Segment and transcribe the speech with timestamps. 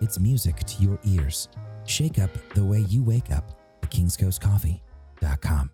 [0.00, 1.48] it's music to your ears.
[1.84, 3.50] Shake up the way you wake up
[3.82, 5.70] at kingscoastcoffee.com.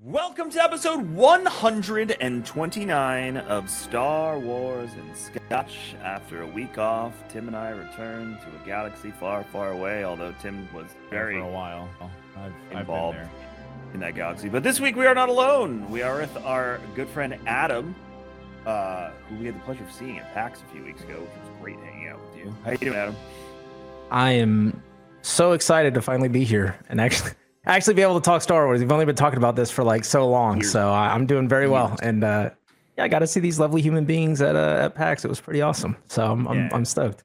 [0.00, 5.94] Welcome to episode 129 of Star Wars and Scotch.
[6.02, 10.34] After a week off, Tim and I returned to a galaxy far, far away, although
[10.42, 11.88] Tim was very for a while.
[12.36, 13.94] I've, I've involved been there.
[13.94, 14.50] in that galaxy.
[14.50, 15.90] But this week we are not alone.
[15.90, 17.94] We are with our good friend Adam,
[18.66, 21.30] uh, who we had the pleasure of seeing at PAX a few weeks ago, which
[21.30, 22.54] was great hanging out with you.
[22.62, 23.16] How are you doing, Adam?
[24.10, 24.82] I am
[25.22, 27.32] so excited to finally be here and actually
[27.66, 28.80] actually be able to talk Star Wars.
[28.80, 31.96] We've only been talking about this for like so long, so I'm doing very well.
[32.02, 32.50] And uh,
[32.96, 35.24] yeah, I got to see these lovely human beings at uh, at PAX.
[35.24, 35.96] It was pretty awesome.
[36.08, 36.68] So I'm I'm, Yeah.
[36.72, 37.24] I'm stoked.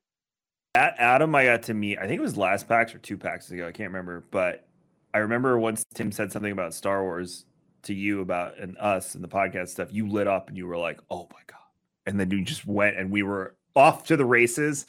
[0.75, 1.97] At Adam, I got to meet.
[1.97, 3.67] I think it was last PAX or two PAX ago.
[3.67, 4.67] I can't remember, but
[5.13, 7.45] I remember once Tim said something about Star Wars
[7.83, 9.89] to you about and us and the podcast stuff.
[9.91, 11.57] You lit up and you were like, "Oh my god!"
[12.05, 14.85] And then you just went and we were off to the races.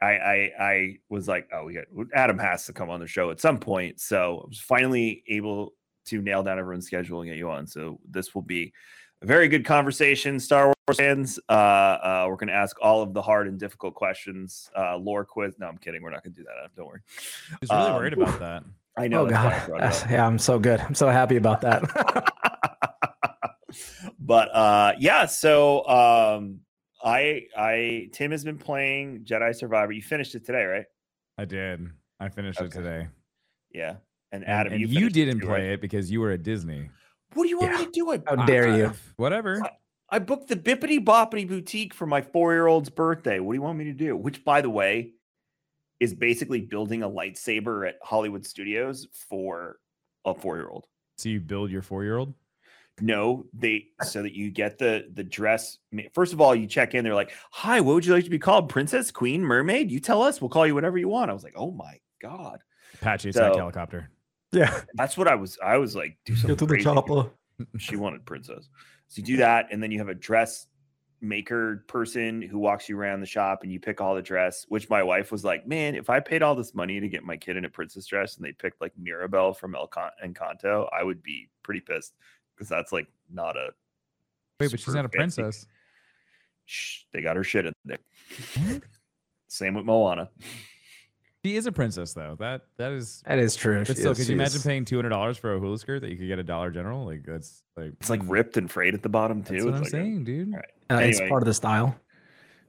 [0.00, 3.30] I I, I was like, "Oh, we got Adam has to come on the show
[3.30, 5.74] at some point." So I was finally able
[6.06, 7.66] to nail down everyone's schedule and get you on.
[7.66, 8.72] So this will be
[9.22, 11.38] a very good conversation, Star Wars fans.
[11.48, 14.70] Uh, uh, we're going to ask all of the hard and difficult questions.
[14.78, 15.54] Uh, lore quiz.
[15.58, 16.02] No, I'm kidding.
[16.02, 16.70] We're not going to do that.
[16.76, 17.00] Don't worry.
[17.52, 18.64] I was really Um, worried about that.
[18.96, 19.22] I know.
[19.22, 20.10] oh that's I god, brought it up.
[20.10, 20.80] yeah, I'm so good.
[20.80, 21.82] I'm so happy about that.
[24.18, 25.26] but uh, yeah.
[25.26, 26.60] So um,
[27.02, 29.92] I I Tim has been playing Jedi Survivor.
[29.92, 30.86] You finished it today, right?
[31.36, 31.86] I did.
[32.18, 32.66] I finished Okay.
[32.66, 33.08] it today.
[33.72, 33.96] Yeah.
[34.32, 35.70] And And- Adam, and you, you, didn't too, play right?
[35.74, 36.90] it because you were at Disney.
[37.34, 37.78] What do you want Yeah.
[37.78, 38.10] me to do?
[38.10, 38.92] I, How dare I- you?
[39.16, 39.62] Whatever.
[40.10, 43.40] I booked the Bippity Boppity Boutique for my four year old's birthday.
[43.40, 44.16] What do you want me to do?
[44.16, 45.12] Which, by the way,
[46.00, 49.78] is basically building a lightsaber at Hollywood Studios for
[50.24, 50.86] a four year old.
[51.18, 52.34] So you build your four year old?
[53.00, 55.78] No, they so that you get the the dress.
[56.12, 57.04] First of all, you check in.
[57.04, 58.68] They're like, "Hi, what would you like to be called?
[58.68, 59.90] Princess, Queen, Mermaid?
[59.90, 60.40] You tell us.
[60.40, 62.60] We'll call you whatever you want." I was like, "Oh my god!"
[62.94, 64.10] Apache attack So- helicopter.
[64.52, 65.58] yeah, That's what I was.
[65.64, 67.30] I was like, "Do something go to the crazy." chopper.
[67.78, 68.68] She wanted princess.
[69.08, 70.66] So you do that, and then you have a dress
[71.20, 74.64] maker person who walks you around the shop, and you pick all the dress.
[74.68, 77.36] Which my wife was like, "Man, if I paid all this money to get my
[77.36, 81.02] kid in a princess dress, and they picked like Mirabel from El Con- Encanto, I
[81.02, 82.14] would be pretty pissed
[82.58, 83.68] because that's like not a
[84.60, 85.66] Wait, but she's not a princess.
[86.66, 87.98] Shh, they got her shit in there.
[89.46, 90.28] Same with Moana.
[91.44, 92.36] She is a princess though.
[92.40, 93.22] That that is.
[93.26, 93.78] That is true.
[93.78, 95.78] But She still, is- could you imagine is- paying two hundred dollars for a hula
[95.78, 97.06] skirt that you could get at Dollar General?
[97.06, 99.54] Like that's like It's like ripped and frayed at the bottom too.
[99.54, 100.54] That's what It's I'm like a- saying, dude.
[100.54, 101.04] all right.
[101.04, 101.96] Uh, It's part of the style.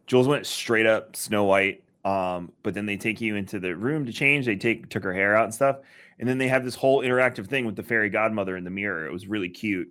[0.07, 1.83] Jules went straight up Snow White.
[2.05, 4.45] Um, but then they take you into the room to change.
[4.45, 5.79] They take took her hair out and stuff,
[6.19, 9.05] and then they have this whole interactive thing with the fairy godmother in the mirror.
[9.05, 9.87] It was really cute.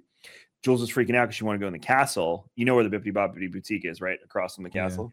[0.62, 2.50] Jules was freaking out because she wanted to go in the castle.
[2.54, 4.82] You know where the Bippity Boppity Boutique is, right across from the Yeah.
[4.82, 5.12] castle.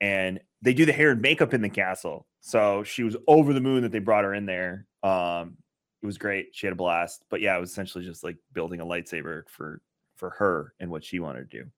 [0.00, 2.26] And they do the hair and makeup in the castle.
[2.40, 4.86] So she was over the moon that they brought her in there.
[5.02, 5.56] Um,
[6.02, 6.48] it was great.
[6.52, 7.24] She had a blast.
[7.28, 9.80] But yeah, it was essentially just like building a lightsaber for
[10.16, 11.70] for her and what she wanted to do.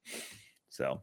[0.71, 1.03] So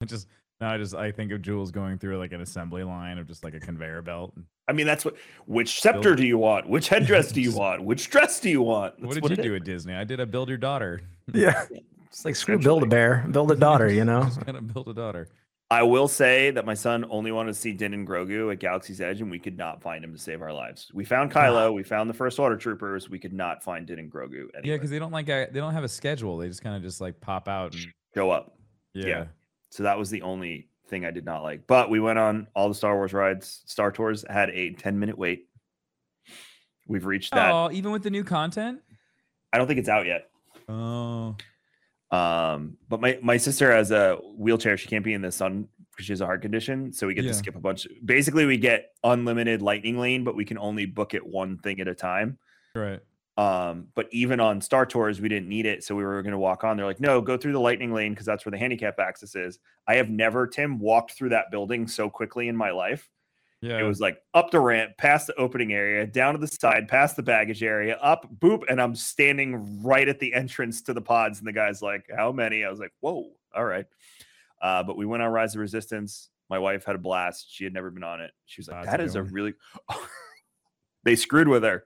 [0.00, 0.28] I just
[0.60, 3.44] now I just I think of Jules going through like an assembly line of just
[3.44, 4.34] like a conveyor belt.
[4.68, 5.16] I mean, that's what.
[5.46, 6.68] Which scepter Build- do you want?
[6.68, 7.84] Which headdress do you want?
[7.84, 8.94] Which dress do you want?
[9.00, 9.60] what That's did you do is.
[9.60, 9.94] at Disney?
[9.94, 11.00] I did a build your daughter.
[11.32, 11.64] Yeah,
[12.06, 13.90] it's like screw build a bear, build a daughter.
[13.90, 14.24] You know.
[14.24, 15.28] just gonna build a daughter.
[15.70, 19.00] I will say that my son only wanted to see Din and Grogu at Galaxy's
[19.00, 20.90] Edge, and we could not find him to save our lives.
[20.92, 21.40] We found ah.
[21.40, 23.08] Kylo, we found the First Order troopers.
[23.08, 24.32] We could not find Din and Grogu.
[24.32, 24.60] Anywhere.
[24.64, 26.36] Yeah, because they don't like a, they don't have a schedule.
[26.36, 28.58] They just kind of just like pop out and show up.
[28.92, 29.24] yeah.
[29.74, 31.66] So that was the only thing I did not like.
[31.66, 33.64] But we went on all the Star Wars rides.
[33.66, 35.48] Star Tours had a 10 minute wait.
[36.86, 37.50] We've reached that.
[37.50, 38.82] Oh, even with the new content.
[39.52, 40.28] I don't think it's out yet.
[40.68, 41.34] Oh,
[42.12, 44.76] Um, but my my sister has a wheelchair.
[44.76, 46.92] She can't be in the sun because she has a heart condition.
[46.92, 47.32] So we get Yeah.
[47.32, 47.88] to skip a bunch.
[48.04, 51.88] Basically, we get unlimited lightning lane, but we can only book it one thing at
[51.88, 52.38] a time.
[52.76, 53.00] right.
[53.36, 56.38] Um, but even on Star Tours, we didn't need it, so we were going to
[56.38, 56.76] walk on.
[56.76, 59.58] They're like, "No, go through the lightning lane because that's where the handicap access is."
[59.88, 63.10] I have never, Tim, walked through that building so quickly in my life.
[63.60, 63.78] Yeah.
[63.78, 67.16] It was like up the ramp, past the opening area, down to the side, past
[67.16, 71.38] the baggage area, up, boop, and I'm standing right at the entrance to the pods.
[71.38, 73.86] And the guy's like, "How many?" I was like, "Whoa, all right."
[74.62, 76.30] Uh, but we went on Rise of Resistance.
[76.50, 77.46] My wife had a blast.
[77.50, 78.30] She had never been on it.
[78.46, 79.54] She was like, "That is a really."
[81.04, 81.84] they screwed with her.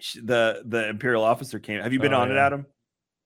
[0.00, 1.80] She, the the imperial officer came.
[1.80, 2.46] Have you been Oh, on it, yeah.
[2.46, 2.66] Adam?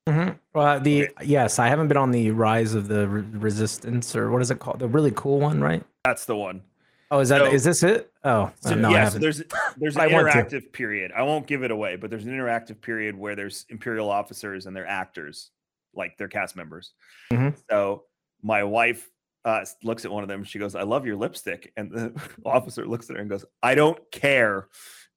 [0.08, 0.38] Mhm.
[0.54, 1.24] Well, the Okay.
[1.26, 4.58] yes, I haven't been on the Rise of the Re- Resistance or what is it
[4.58, 4.78] called?
[4.78, 5.82] The really cool one, right?
[6.04, 6.62] That's the one.
[7.10, 8.12] Oh, is that is So- this it?
[8.24, 9.42] Oh, So, no, I yeah, so there's
[9.76, 10.32] there's an want to.
[10.38, 11.12] interactive period.
[11.14, 14.74] I won't give it away, but there's an interactive period where there's imperial officers and
[14.76, 15.50] they're actors,
[15.94, 16.92] like they're cast members.
[17.32, 17.54] Mhm.
[17.70, 18.04] So
[18.42, 19.10] my wife
[19.44, 20.44] uh, looks at one of them.
[20.44, 22.12] She goes, "I love your lipstick," and the
[22.44, 24.68] officer looks at her and goes, "I don't care."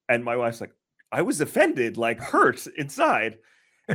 [0.07, 0.71] And my wife's like,
[1.11, 3.37] "I was offended, like hurt inside."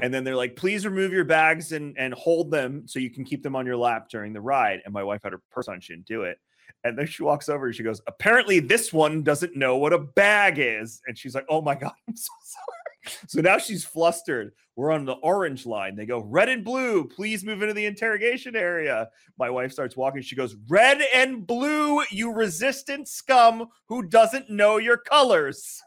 [0.03, 3.25] And then they're like, "Please remove your bags and and hold them so you can
[3.25, 5.81] keep them on your lap during the ride." And my wife had her purse on;
[5.81, 6.39] she didn't do it.
[6.85, 9.99] And then she walks over and she goes, Apparently, this one doesn't know what a
[9.99, 11.01] bag is.
[11.07, 13.19] And she's like, Oh my God, I'm so sorry.
[13.29, 14.53] So now she's flustered.
[14.75, 15.97] We're on the orange line.
[15.97, 19.09] They go, Red and blue, please move into the interrogation area.
[19.39, 20.23] My wife starts walking.
[20.23, 25.83] She goes, Red and blue, you resistant scum who doesn't know your colors.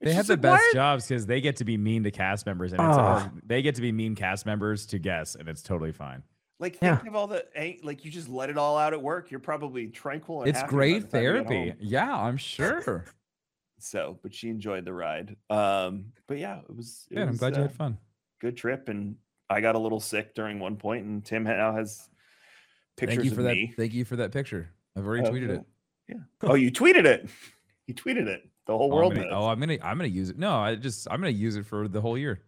[0.00, 2.10] And They have the like, best "Why- jobs because they get to be mean to
[2.10, 3.30] cast members, and it's, Ah.
[3.44, 6.22] they get to be mean cast members to guests, and it's totally fine.
[6.58, 7.06] Like, Yeah.
[7.06, 7.44] of all the,
[7.82, 9.30] like, you just let it all out at work.
[9.30, 11.74] You're probably tranquil and It's happy great the time you get therapy.
[11.80, 13.04] Yeah, I'm sure.
[13.78, 15.36] So, but she enjoyed the ride.
[15.48, 17.06] Um, but yeah, it was.
[17.10, 17.22] It Good.
[17.22, 17.98] I'm was, glad you uh, had fun.
[18.40, 19.16] good trip and
[19.48, 22.08] I got a little sick during one point and Tim now has
[22.96, 23.54] pictures Thank you for of that.
[23.54, 23.72] me.
[23.76, 24.70] Thank you for that picture.
[24.96, 25.56] I've already Oh, tweeted cool.
[25.56, 25.64] it.
[26.08, 26.16] Yeah.
[26.42, 27.28] Oh, you tweeted it.
[27.86, 28.48] You tweeted it.
[28.70, 30.38] The whole Oh, world I'm gonna, oh, I'm gonna I'm gonna use it.
[30.38, 32.40] No, I just I'm gonna use it for the whole year.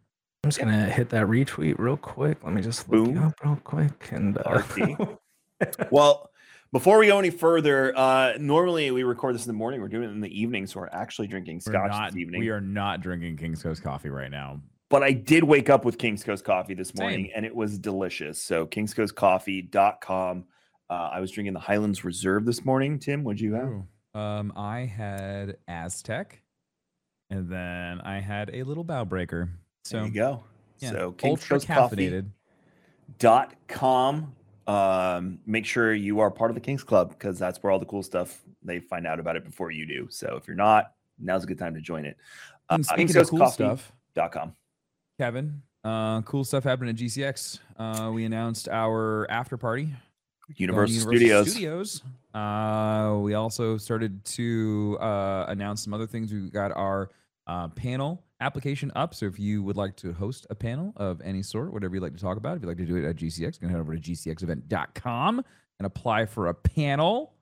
[0.44, 2.44] I'm just gonna hit that retweet real quick.
[2.44, 3.18] Let me just look Boom.
[3.18, 4.62] up real quick and uh,
[5.90, 6.30] Well,
[6.70, 9.80] before we go any further, uh, normally we record this in the morning.
[9.80, 12.38] We're doing it in the evening, so we're actually drinking scotch not, this evening.
[12.38, 14.60] We are not drinking King's Coast coffee right now.
[14.90, 17.32] but I did wake up with King's Coast coffee this morning Same.
[17.34, 18.40] and it was delicious.
[18.40, 20.44] So kingscoastcoffee.com.
[20.88, 23.00] Uh, I was drinking the Highlands Reserve this morning.
[23.00, 23.68] Tim, what'd you have?
[23.68, 23.86] Ooh.
[24.14, 26.42] Um, I had Aztec,
[27.30, 29.48] and then I had a little bow breaker.
[29.84, 30.44] So there you go.
[30.78, 32.24] yeah, So King's ultra Coast
[33.18, 34.34] dot com.
[34.66, 37.86] Um, make sure you are part of the Kings Club because that's where all the
[37.86, 40.06] cool stuff they find out about it before you do.
[40.10, 42.16] So if you're not, now's a good time to join it.
[42.70, 44.54] Uh, And speaking of cool stuff, Dot com.
[45.18, 47.58] Kevin, uh, cool stuff happened at GCX.
[47.76, 49.88] Uh, we announced our after party
[50.56, 51.50] Universal, Universal Studios.
[51.50, 52.02] Studios.
[52.34, 56.32] Uh, we also started to uh, announce some other things.
[56.32, 57.10] We got our
[57.46, 59.14] uh, panel application up.
[59.14, 62.14] So if you would like to host a panel of any sort, whatever you'd like
[62.14, 63.94] to talk about, if you'd like to do it at GCX, you can head over
[63.94, 65.44] to gcxevent.com
[65.78, 67.34] and apply for a panel.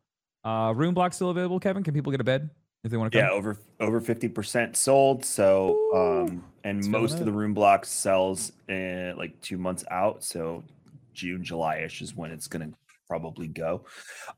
[0.44, 1.82] Uh, room block still available, Kevin?
[1.82, 2.50] Can people get a bed
[2.82, 3.26] if they want to come?
[3.26, 5.24] Yeah, over over fifty percent sold.
[5.24, 10.24] So um, and most of the room blocks sells in like two months out.
[10.24, 10.64] So
[11.12, 12.70] June, July-ish is when it's gonna
[13.10, 13.84] probably go.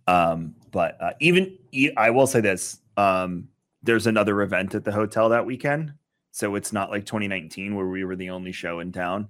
[0.07, 1.59] Um, but uh, even
[1.97, 3.49] I will say this: um,
[3.83, 5.93] there's another event at the hotel that weekend,
[6.31, 9.29] so it's not like 2019 where we were the only show in town.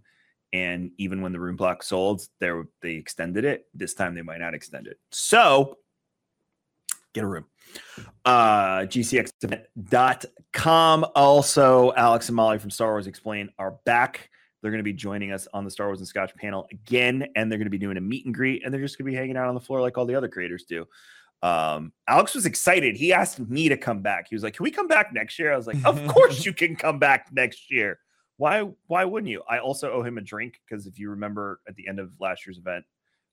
[0.52, 3.66] And even when the room block sold, there they extended it.
[3.74, 5.00] This time they might not extend it.
[5.10, 5.78] So
[7.12, 7.46] get a room.
[8.24, 11.06] Uh gcxevent.com.
[11.16, 14.30] Also, Alex and Molly from Star Wars Explain are back.
[14.62, 17.50] They're going to be joining us on the Star Wars and Scotch panel again, and
[17.50, 19.16] they're going to be doing a meet and greet, and they're just going to be
[19.16, 20.86] hanging out on the floor like all the other creators do.
[21.42, 22.96] Um, Alex was excited.
[22.96, 24.28] He asked me to come back.
[24.28, 26.52] He was like, "Can we come back next year?" I was like, "Of course you
[26.52, 27.98] can come back next year.
[28.36, 28.70] Why?
[28.86, 31.88] Why wouldn't you?" I also owe him a drink because if you remember at the
[31.88, 32.84] end of last year's event,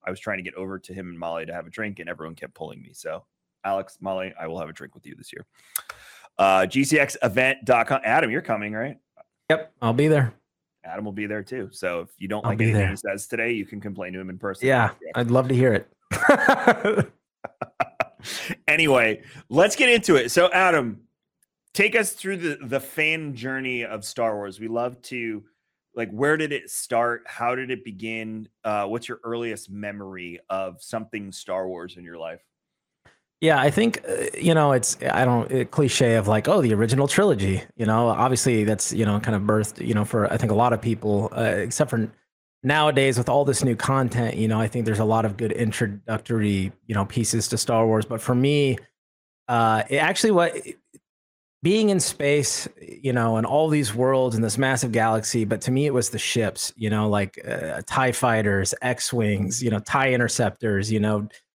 [0.04, 2.10] I was trying to get over to him and Molly to have a drink, and
[2.10, 2.90] everyone kept pulling me.
[2.94, 3.24] So,
[3.64, 5.46] Alex, Molly, I will have a drink with you this year.
[6.40, 8.02] Uh, GCXevent.com.
[8.04, 8.98] Adam, you're coming, right?
[9.50, 10.34] Yep, I'll be there.
[10.90, 11.70] Adam will be there too.
[11.72, 12.90] So if you don't I'll like anything there.
[12.90, 14.68] he says today, you can complain to him in person.
[14.68, 17.12] Yeah, I'd love to hear it.
[18.68, 20.32] anyway, let's get into it.
[20.32, 21.02] So, Adam,
[21.74, 24.60] take us through the the fan journey of Star Wars.
[24.60, 25.44] We love to
[25.96, 27.24] like where did it start?
[27.28, 28.48] How did it begin?
[28.64, 32.42] Uh, what's your earliest memory of something Star Wars in your life?
[33.42, 36.74] Yeah, I think uh, you know it's I don't it, cliche of like oh the
[36.74, 37.64] original trilogy.
[37.78, 40.56] You know, obviously that's you know kind of birthed you know for I think a
[40.56, 42.12] lot of people, uh, except for
[42.64, 44.36] nowadays with all this new content.
[44.36, 47.86] You know, I think there's a lot of good introductory you know pieces to Star
[47.86, 48.06] Wars.
[48.06, 48.78] But for me,
[49.48, 50.54] uh, it actually what
[51.62, 55.44] being in space, you know, and all these worlds and this massive galaxy.
[55.44, 56.74] But to me, it was the ships.
[56.78, 59.62] You know, like uh, Tie fighters, X wings.
[59.64, 60.92] You know, Tie interceptors.
[60.92, 61.49] You know uh,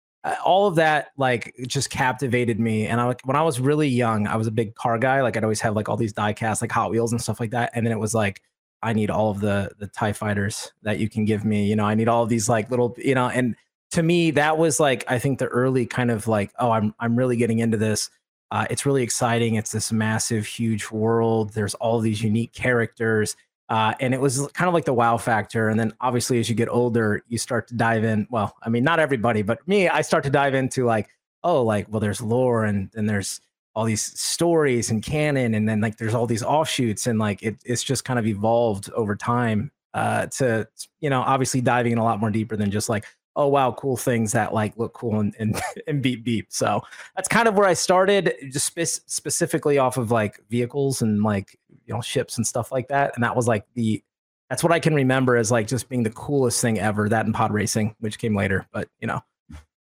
[0.45, 4.37] all of that like just captivated me and i when i was really young i
[4.37, 6.71] was a big car guy like i'd always have like all these die casts like
[6.71, 8.41] hot wheels and stuff like that and then it was like
[8.83, 11.85] i need all of the the tie fighters that you can give me you know
[11.85, 13.57] i need all of these like little you know and
[13.93, 17.14] to me, that was like I think the early kind of like, oh, I'm I'm
[17.17, 18.11] really getting into this.
[18.50, 19.55] Uh, it's really exciting.
[19.55, 21.52] It's this massive, huge world.
[21.52, 23.37] There's all these unique characters.
[23.73, 25.71] Uh, and it was kind of like the wow factor.
[25.71, 28.26] And then obviously, as you get older, you start to dive in.
[28.31, 31.09] Well, I mean, not everybody, but me, I start to dive into like,
[31.43, 33.41] oh, like, well, there's lore and and there's
[33.75, 37.57] all these stories and canon, and then like there's all these offshoots, and like it,
[37.64, 40.69] it's just kind of evolved over time uh, to
[41.00, 43.97] you know obviously diving in a lot more deeper than just like oh wow cool
[43.97, 46.83] things that like look cool and and, and beep beep so
[47.17, 51.59] that's kind of where i started just spe- specifically off of like vehicles and like
[51.87, 54.03] you know ships and stuff like that and that was like the
[54.51, 57.35] that's what i can remember as like just being the coolest thing ever that and
[57.35, 59.21] pod racing which came later but you know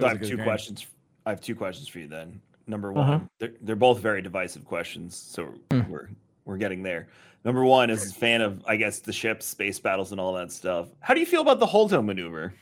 [0.00, 0.86] So I have two questions.
[1.26, 2.40] I have two questions for you then.
[2.68, 5.88] Number one, they're, they're both very divisive questions, so Mm.
[5.88, 6.08] we're
[6.44, 7.08] we're getting there.
[7.44, 10.52] Number one is a fan of, I guess, the ships, space battles, and all that
[10.52, 10.86] stuff.
[11.00, 12.54] How do you feel about the Holdo maneuver?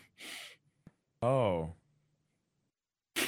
[1.21, 1.75] Oh.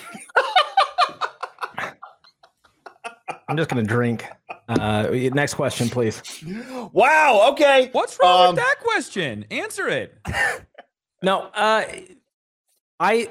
[3.48, 4.24] i'm just gonna drink
[4.68, 6.22] uh next question please
[6.92, 7.48] Wow.
[7.52, 7.88] Okay.
[7.92, 9.44] What's wrong Um, with that question?
[9.50, 10.18] Answer it.
[11.22, 11.84] no uh
[13.00, 13.28] i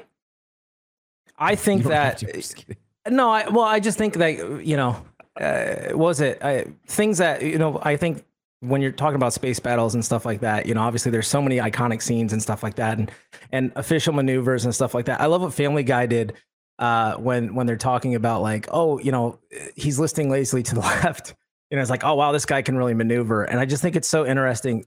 [1.38, 2.64] i think You that to, just.
[3.08, 5.02] No, I well, I just think that you know,
[5.40, 7.80] uh, was it I, things that you know?
[7.82, 8.24] I think
[8.60, 11.40] when you're talking about space battles and stuff like that, you know, obviously there's so
[11.40, 13.10] many iconic scenes and stuff like that, and
[13.52, 15.20] and official maneuvers and stuff like that.
[15.22, 16.34] I love what Family Guy did
[16.78, 19.38] uh, when when they're talking about like, oh, you know,
[19.76, 21.34] he's listing lazily to the left.
[21.70, 23.96] You know, it's like, oh wow, this guy can really maneuver, and I just think
[23.96, 24.86] it's so interesting.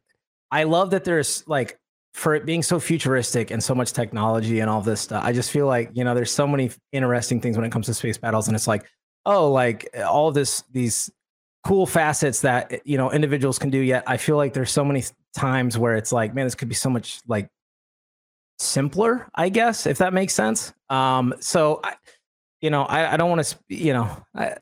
[0.52, 1.80] I love that there's like
[2.14, 5.52] for it being so futuristic and so much technology and all this stuff, I just
[5.52, 8.48] feel like you know there's so many interesting things when it comes to space battles,
[8.48, 8.86] and it's like,
[9.26, 11.10] oh, like all this these
[11.64, 13.80] cool facets that you know individuals can do.
[13.80, 15.04] Yet I feel like there's so many
[15.36, 17.50] times where it's like, man, this could be so much like
[18.62, 20.74] simpler, I guess, if that makes sense.
[20.90, 21.96] Um, so I,
[22.62, 24.56] you know, I, I don't want to, you know, I,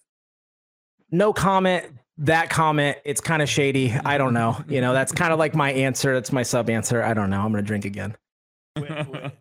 [1.11, 1.85] no comment.
[2.21, 3.93] That comment, it's kind of shady.
[3.93, 4.61] I don't know.
[4.67, 6.13] You know, that's kind of like my answer.
[6.13, 7.01] That's my sub answer.
[7.01, 7.39] I don't know.
[7.39, 8.15] I'm gonna drink again.
[8.75, 9.07] Wait, wait.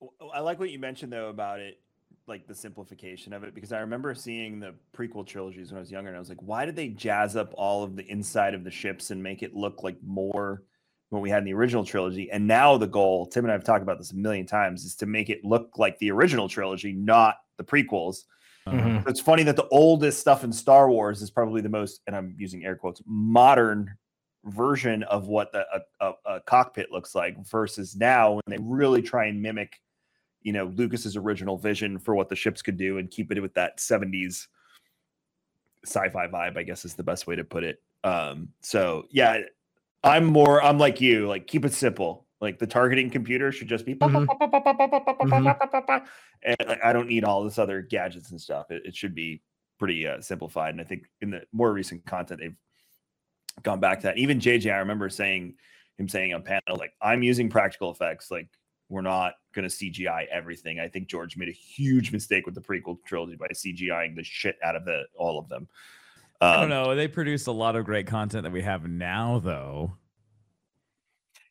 [0.00, 1.80] W- I like what you mentioned though about it,
[2.26, 5.90] like the simplification of it, because I remember seeing the prequel trilogies when I was
[5.90, 8.62] younger, and I was like, why did they jazz up all of the inside of
[8.62, 10.62] the ships and make it look like more
[11.10, 12.30] what we had in the original trilogy?
[12.30, 14.94] And now the goal, Tim and I have talked about this a million times, is
[14.96, 18.24] to make it look like the original trilogy, not the prequels.
[18.66, 19.02] Mhm.
[19.04, 22.14] So it's funny that the oldest stuff in Star Wars is probably the most, and
[22.14, 23.96] I'm using air quotes, modern
[24.44, 29.02] version of what the, a, a, a cockpit looks like versus now when they really
[29.02, 29.80] try and mimic,
[30.42, 33.54] you know, Lucas's original vision for what the ships could do and keep it with
[33.54, 34.46] that 70s
[35.84, 37.82] sci-fi vibe, I guess is the best way to put it.
[38.04, 39.40] Um, so yeah,
[40.02, 42.26] I'm more, I'm like you, like keep it simple.
[42.40, 44.26] Like the targeting computer should just be, Mhm.
[46.42, 48.70] and I don't need all this other gadgets and stuff.
[48.70, 49.42] It, it should be
[49.78, 50.70] pretty uh, simplified.
[50.70, 52.56] And I think in the more recent content, they've
[53.62, 54.18] gone back to that.
[54.18, 55.54] Even JJ, I remember saying
[55.98, 58.30] him saying on panel, like, I'm using practical effects.
[58.30, 58.48] Like,
[58.88, 60.78] we're not going to CGI everything.
[60.78, 64.56] I think George made a huge mistake with the prequel trilogy by CGIing the shit
[64.62, 65.68] out of the all of them.
[66.40, 66.94] I don't Um, know.
[66.94, 69.96] They produce a lot of great content that we have now, though.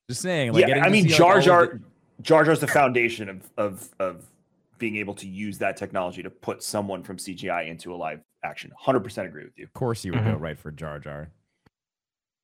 [0.10, 0.54] Just saying.
[0.54, 1.82] Like yeah, I mean, see, Jar Jar, the-
[2.22, 4.26] Jar Jar's the foundation of of of
[4.78, 8.72] being able to use that technology to put someone from CGI into a live action.
[8.78, 9.66] Hundred percent agree with you.
[9.66, 11.30] Of course, you would go right for Jar Jar.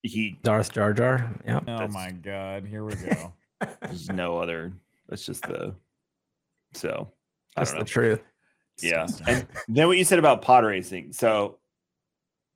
[0.01, 1.31] He Darth Jar Jar.
[1.45, 1.59] Yeah.
[1.59, 2.65] Oh That's- my God!
[2.65, 3.33] Here we go.
[3.81, 4.73] there's no other.
[5.07, 5.73] That's just the.
[6.73, 7.09] So
[7.55, 7.87] I That's don't the know.
[7.87, 8.21] truth.
[8.81, 11.13] Yeah, and then what you said about pod racing.
[11.13, 11.59] So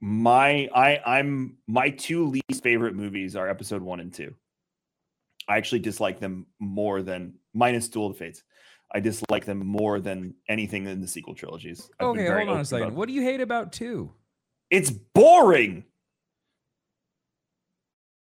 [0.01, 4.34] my I I'm my two least favorite movies are episode one and two.
[5.48, 8.44] I actually dislike them more than minus Duel of Fates.
[8.94, 11.89] I dislike them more than anything in the sequel trilogies.
[12.00, 12.96] I've okay, hold on a second.
[12.96, 14.12] What do you hate about two?
[14.70, 15.84] It's boring.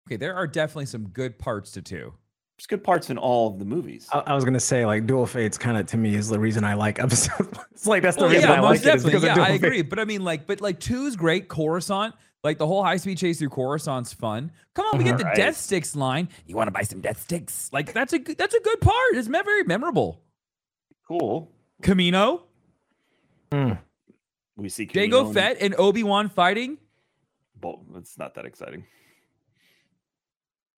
[0.08, 2.14] Okay, there are definitely some good parts to two.
[2.60, 4.06] There's good parts in all of the movies.
[4.12, 6.62] I, I was gonna say like Duel Fates kind of to me is the reason
[6.62, 7.56] I like episode.
[7.72, 9.10] it's like that's the Well, reason yeah, I most like it is definitely.
[9.12, 9.64] because Yeah, of Duel I Fates.
[9.64, 9.82] agree.
[9.82, 11.48] But I mean, like, but like two's great.
[11.48, 12.14] Coruscant,
[12.44, 14.52] like the whole high speed chase through Coruscant's fun.
[14.74, 15.36] Come on, we get the Right.
[15.36, 16.28] death sticks line.
[16.46, 17.70] You want to buy some death sticks?
[17.72, 19.14] Like that's a good, that's a good part.
[19.14, 20.20] It's me- very memorable.
[21.08, 21.50] cool.
[21.80, 22.42] Camino,
[23.50, 23.72] hmm.
[24.56, 26.76] We see Camino Jango and- Fett, and Obi Wan fighting.
[27.62, 28.84] Well, it's not that exciting.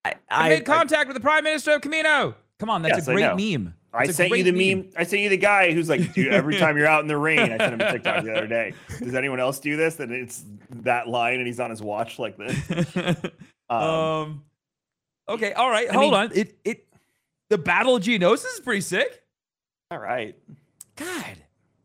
[0.04, 2.35] I, I, I, made contact with the Prime Minister of Camino.
[2.59, 3.75] Come on, that's Yes, a I great meme.
[3.94, 4.90] I That's a sent you the great meme.
[4.97, 7.38] I sent you the guy who's like, dude, every time you're out in the rain,
[7.40, 8.73] I sent him a TikTok the other day.
[9.00, 10.00] Does anyone else do this?
[10.00, 13.16] And it's that line, and he's on his watch like this.
[13.71, 14.44] Um, um,
[15.30, 16.30] okay, all right, I hold mean- on.
[16.35, 16.87] It it
[17.49, 19.23] The Battle of Geonosis is pretty sick.
[19.90, 20.37] All right.
[20.97, 21.38] God.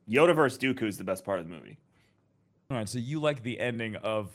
[0.09, 1.77] Yoda versus Dooku is the best part of the movie.
[2.69, 4.31] All right, so you like the ending of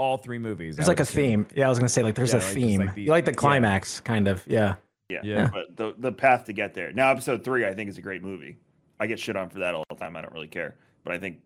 [0.00, 0.76] all three movies?
[0.76, 1.44] There's I like a assume.
[1.44, 1.46] theme.
[1.54, 2.80] Yeah, I was gonna say like there's Yeah, a like, theme.
[2.80, 3.36] like the- you like the yeah.
[3.36, 4.42] climax, kind of.
[4.46, 4.74] Yeah.
[5.10, 5.20] Yeah.
[5.22, 5.50] Yeah.
[5.52, 6.92] But the the path to get there.
[6.92, 8.56] Now episode three, I think, is a great movie.
[8.98, 10.16] I get shit on for that all the time.
[10.16, 10.76] I don't really care.
[11.04, 11.38] But I think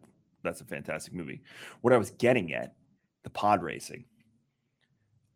[0.43, 1.41] that's a fantastic movie.
[1.81, 2.75] What I was getting at,
[3.25, 4.05] the pod racing.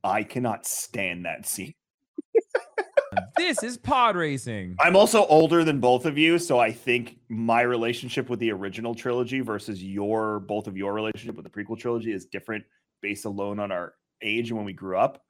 [0.04, 1.72] I cannot stand that scene.
[3.36, 4.76] This is pod racing.
[4.78, 8.94] I'm also older than both of you, so I think my relationship with the original
[8.94, 12.64] trilogy versus your both of your relationship with the prequel trilogy is different
[13.00, 15.22] based alone on our age and when we grew up.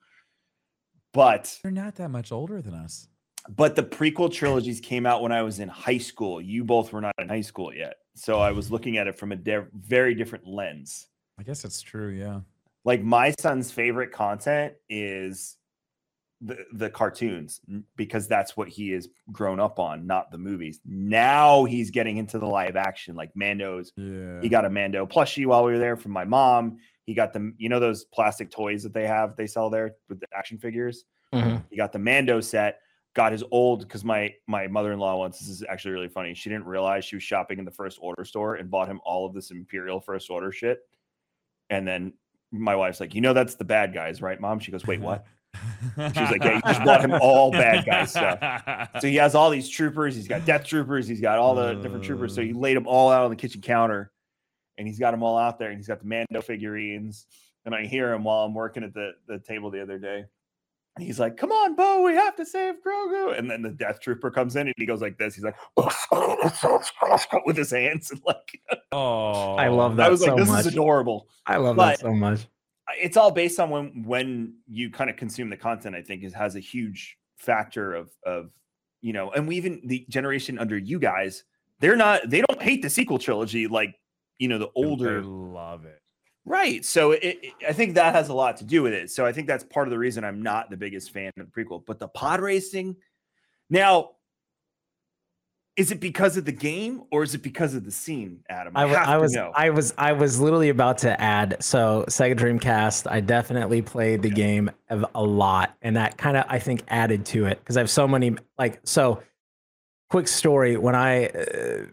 [1.13, 3.09] But They're not that much older than us.
[3.49, 6.41] but the prequel trilogies came out when I was in high school.
[6.41, 7.95] You both were not in high school yet.
[8.15, 11.09] So I was looking at it from a de- very different lens.
[11.39, 12.11] I guess that's true.
[12.11, 12.41] Yeah.
[12.85, 15.57] Like my son's favorite content is
[16.41, 17.61] the the cartoons
[17.97, 20.81] because that's what he has grown up on, not the movies.
[20.85, 23.93] Now he's getting into the live action like Mando's.
[23.97, 24.41] Yeah.
[24.41, 26.79] He got a Mando plushie while we were there from my mom.
[27.09, 30.21] He got them, you know, those plastic toys that they have, they sell there with
[30.21, 31.07] the action figures.
[31.33, 31.65] Mhm.
[31.71, 32.81] He got the Mando set.
[33.15, 35.39] Got his old because my my mother in law once.
[35.39, 36.35] This is actually really funny.
[36.35, 39.25] She didn't realize she was shopping in the first order store and bought him all
[39.25, 40.81] of this Imperial first order shit.
[41.71, 42.13] And then
[42.53, 44.59] my wife's like, you know, that's the bad guys, right, mom?
[44.59, 45.25] She goes, wait, what?
[45.97, 48.91] She's like, yeah, you just bought him all bad guy stuff.
[49.01, 50.15] So he has all these troopers.
[50.15, 51.09] He's got death troopers.
[51.09, 52.35] He's got all the different troopers.
[52.35, 54.13] So he laid them all out on the kitchen counter,
[54.79, 55.69] and he's got them all out there.
[55.71, 57.27] And he's got the Mando figurines.
[57.67, 60.25] And I hear him while I'm working at the the table the other day.
[60.97, 64.01] And he's like, "Come on, Bo, we have to save Grogu." And then the Death
[64.01, 65.35] Trooper comes in and he goes like this.
[65.35, 68.61] He's like, oh, with his hands and like,
[68.93, 70.61] oh, I love that I was so like, "This much.
[70.61, 72.47] is adorable." I love But- that so much.
[73.01, 76.33] it's all based on when when you kind of consume the content i think is
[76.33, 78.51] has a huge factor of of
[79.03, 81.45] you know and we even the generation under you guys
[81.81, 83.95] they're not they don't hate the sequel trilogy like
[84.39, 86.01] you know the older love it.
[86.45, 89.25] right so it, it- i think that has a lot to do with it so
[89.27, 91.83] i think that's part of the reason i'm not the biggest fan of the prequel
[91.87, 92.97] but the pod racing
[93.71, 94.11] now
[95.77, 98.85] is it because of the game or is it because of the scene adam I,
[98.85, 99.53] wa- have I to was know.
[99.55, 104.31] I was I was literally about to add so Sega Dreamcast I definitely played the
[104.31, 107.81] game of a lot and that kind of I think added to it because I
[107.81, 109.23] have so many like so
[110.11, 111.85] quick story when I uh,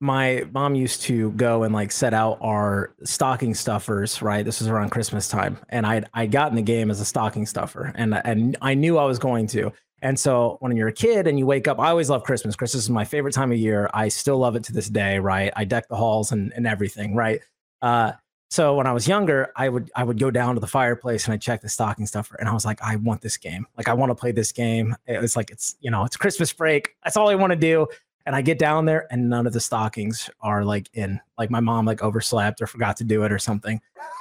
[0.00, 4.68] my mom used to go and like set out our stocking stuffers right this was
[4.68, 8.20] around Christmas time and I I got in the game as a stocking stuffer and
[8.24, 11.46] and I knew I was going to and so when you're a kid and you
[11.46, 12.56] wake up, I always love Christmas.
[12.56, 13.90] Christmas is my favorite time of year.
[13.92, 15.52] I still love it to this day, right?
[15.56, 17.40] I deck the halls and, and everything, right?
[17.82, 18.12] Uh,
[18.50, 21.34] so when I was younger, I would I would go down to the fireplace and
[21.34, 23.64] I check the stocking stuffer, and I was like, I want this game.
[23.76, 24.96] Like I want to play this game.
[25.06, 26.96] It was like it's you know it's Christmas break.
[27.04, 27.86] That's all I want to do.
[28.26, 31.20] And I get down there, and none of the stockings are like in.
[31.38, 33.80] Like my mom like overslept or forgot to do it or something.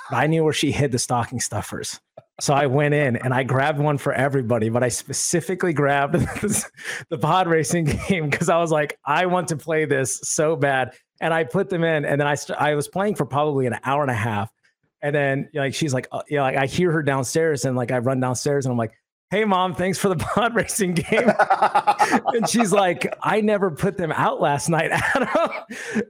[0.09, 1.99] But I knew where she hid the stocking stuffers.
[2.41, 6.13] So I went in and I grabbed one for everybody, but I specifically grabbed
[7.09, 10.93] the pod racing game because I was like, I want to play this so bad.
[11.21, 13.77] And I put them in, and then I st- I was playing for probably an
[13.83, 14.49] hour and a half,
[15.01, 17.91] and then like she's like, uh, you know, like I hear her downstairs, and like
[17.91, 18.93] I run downstairs, and I'm like,
[19.31, 21.29] Hey mom, thanks for the pod racing game.
[22.33, 25.51] and she's like, I never put them out last night, Adam.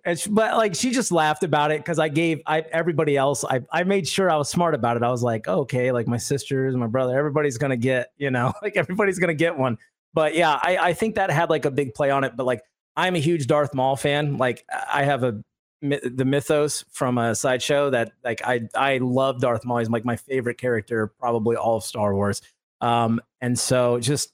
[0.06, 3.44] and she, but like she just laughed about it because I gave I everybody else.
[3.44, 5.04] I I made sure I was smart about it.
[5.04, 8.54] I was like, oh, okay, like my sisters, my brother, everybody's gonna get, you know,
[8.62, 9.78] like everybody's gonna get one.
[10.14, 12.38] But yeah, I I think that had like a big play on it.
[12.38, 12.62] But like
[12.96, 14.38] I'm a huge Darth Maul fan.
[14.38, 15.44] Like I have a
[15.82, 19.80] the mythos from a sideshow that like I I love Darth Maul.
[19.80, 22.42] He's like my favorite character, probably all of Star Wars.
[22.82, 24.32] Um, and so just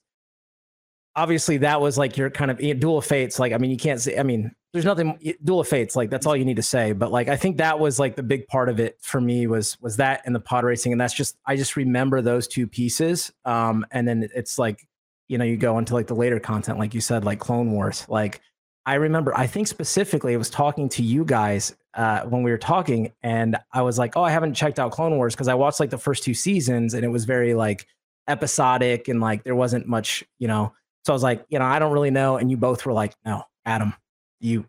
[1.15, 3.39] obviously that was like your kind of duel of fates.
[3.39, 5.95] Like, I mean, you can't say, I mean, there's nothing duel of fates.
[5.95, 6.91] Like that's all you need to say.
[6.91, 9.79] But like, I think that was like the big part of it for me was,
[9.81, 10.91] was that and the pod racing.
[10.91, 13.31] And that's just, I just remember those two pieces.
[13.45, 14.85] Um, and then it's like,
[15.29, 18.05] you know, you go into like the later content, like you said, like Clone Wars.
[18.09, 18.41] Like
[18.85, 22.57] I remember, I think specifically I was talking to you guys uh, when we were
[22.57, 25.79] talking and I was like, oh, I haven't checked out Clone Wars because I watched
[25.79, 27.87] like the first two seasons and it was very like
[28.27, 30.73] episodic and like there wasn't much, you know,
[31.05, 32.37] so I was like, you know, I don't really know.
[32.37, 33.93] And you both were like, no, Adam,
[34.39, 34.65] you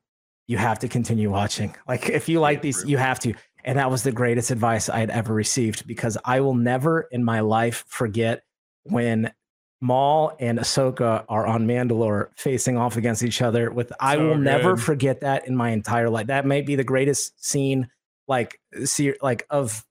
[0.46, 1.74] you have to continue watching.
[1.88, 3.34] Like if you like these, you have to.
[3.64, 7.24] And that was the greatest advice I had ever received because I will never in
[7.24, 8.42] my life forget
[8.84, 9.32] when
[9.80, 13.70] Maul and Ahsoka are on Mandalore facing off against each other.
[13.70, 16.26] With I So will never forget that in my entire life.
[16.26, 17.88] That may be the greatest scene,
[18.28, 19.84] like see, like of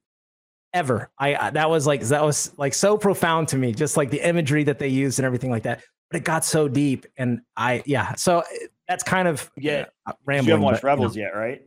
[0.75, 1.09] ever.
[1.17, 3.71] I that was like that was like so profound to me.
[3.71, 5.81] Just like the imagery that they used and everything like that.
[6.11, 8.13] but it got so deep, and I yeah.
[8.15, 9.85] So eh, that's kind of Yeah.
[10.05, 10.49] uh, You rambling.
[10.51, 11.01] haven't watched but, you know.
[11.01, 11.61] Rebels yet, right?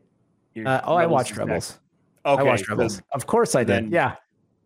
[0.64, 1.49] Uh, oh, I watched is next.
[1.49, 1.79] Rebels.
[2.27, 3.03] Okay, I watched Rebels.
[3.12, 3.90] Of course I did.
[3.90, 4.16] Yeah.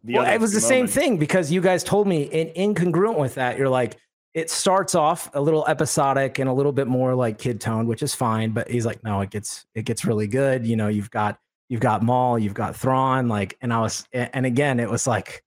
[0.05, 3.57] well, it was the same thing because you guys told me in incongruent with that.
[3.57, 3.97] You're like,
[4.35, 8.03] it starts off a little episodic and a little bit more like kid tone, which
[8.03, 8.51] is fine.
[8.53, 10.67] But he's like, no, it gets it gets really good.
[10.67, 11.39] You know, you've got
[11.73, 15.43] you've got Maul, you've got Thrawn, like, and I was, and again, it was like,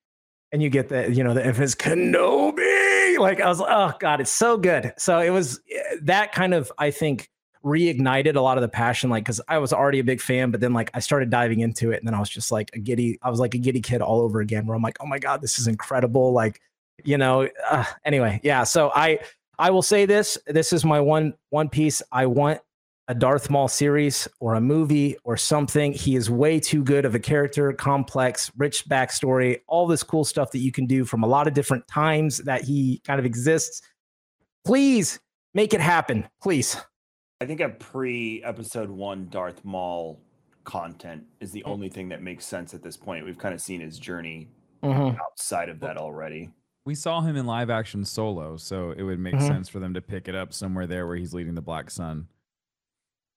[0.52, 3.20] and you get the you know the infamous Kenobi.
[3.20, 4.92] Like I was, like, oh god, it's so good.
[4.98, 7.30] So it was eh, that kind of I think
[7.64, 10.62] reignited a lot of the passion like because i was already a big fan but
[10.62, 13.18] then like i started diving into it and then i was just like a giddy
[13.24, 15.42] i was like a giddy kid all over again where i'm like oh my god
[15.42, 16.62] this is incredible like
[17.04, 19.18] you know uh, anyway yeah so i
[19.58, 22.62] i will say this this is my one one piece i want
[23.08, 27.14] a darth maul series or a movie or something he is way too good of
[27.14, 31.28] a character complex rich backstory all this cool stuff that you can do from a
[31.28, 33.82] lot of different times that he kind of exists
[34.66, 35.20] please
[35.54, 36.78] make it happen please
[37.42, 40.20] I think a pre episode one Darth Maul
[40.64, 43.26] content is the only thing that makes sense at this point.
[43.26, 44.48] We've kind of seen his journey
[44.82, 45.20] Mhm.
[45.20, 46.50] outside of that already.
[46.86, 49.48] We saw him in live action solo, so it would make Mhm.
[49.48, 52.30] sense for them to pick it up somewhere there where he's leading the Black Sun.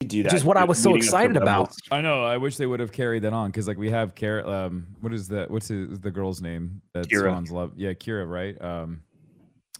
[0.00, 1.74] We do Which that is what I was so leading up to excited about.
[1.90, 2.24] I know.
[2.24, 4.48] I wish they would have carried that on because, like, we have Kara.
[4.48, 5.50] Um, what is that?
[5.50, 6.80] What's his, the girl's name?
[6.94, 7.30] That Qi'ra.
[7.32, 7.72] Swan's love.
[7.76, 8.28] Yeah, Qi'ra.
[8.28, 8.60] Right.
[8.62, 9.02] Um,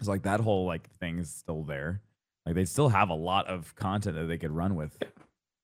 [0.01, 2.03] it's like that whole like thing is still there.
[2.47, 4.97] Like they still have a lot of content that they could run with.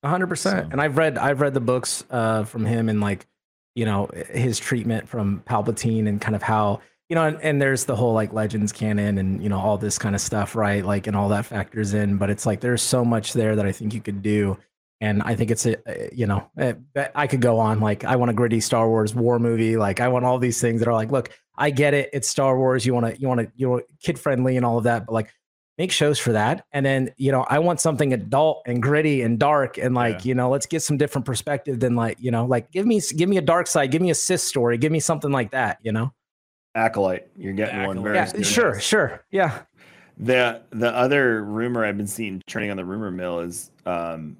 [0.02, 0.70] A hundred percent.
[0.70, 3.26] And I've read I've read the books uh, from him and like,
[3.74, 7.84] you know, his treatment from Palpatine and kind of how you know, and, and there's
[7.84, 10.84] the whole like legends canon and you know all this kind of stuff, right?
[10.84, 12.16] Like, and all that factors in.
[12.16, 14.56] But it's like there's so much there that I think you could do,
[15.00, 15.76] and I think it's a
[16.12, 16.74] you know eh,
[17.14, 20.08] I could go on like I want a gritty Star Wars war movie, like I
[20.08, 22.94] want all these things that are like, look, I get it, it's Star Wars, you
[22.94, 25.30] want to you want to you know kid friendly and all of that, but like
[25.76, 29.40] make shows for that and then you know i want something adult and gritty and
[29.40, 30.28] dark and like Yeah.
[30.28, 33.28] you know let's get some different perspective than like you know like give me give
[33.28, 35.90] me a dark side give me a Sith story give me something like that you
[35.90, 36.12] know
[36.74, 38.42] Acolyte, you're getting one very yeah soon.
[38.42, 39.60] sure sure yeah
[40.18, 44.36] The the other rumor I've been seeing trending on the rumor mill is um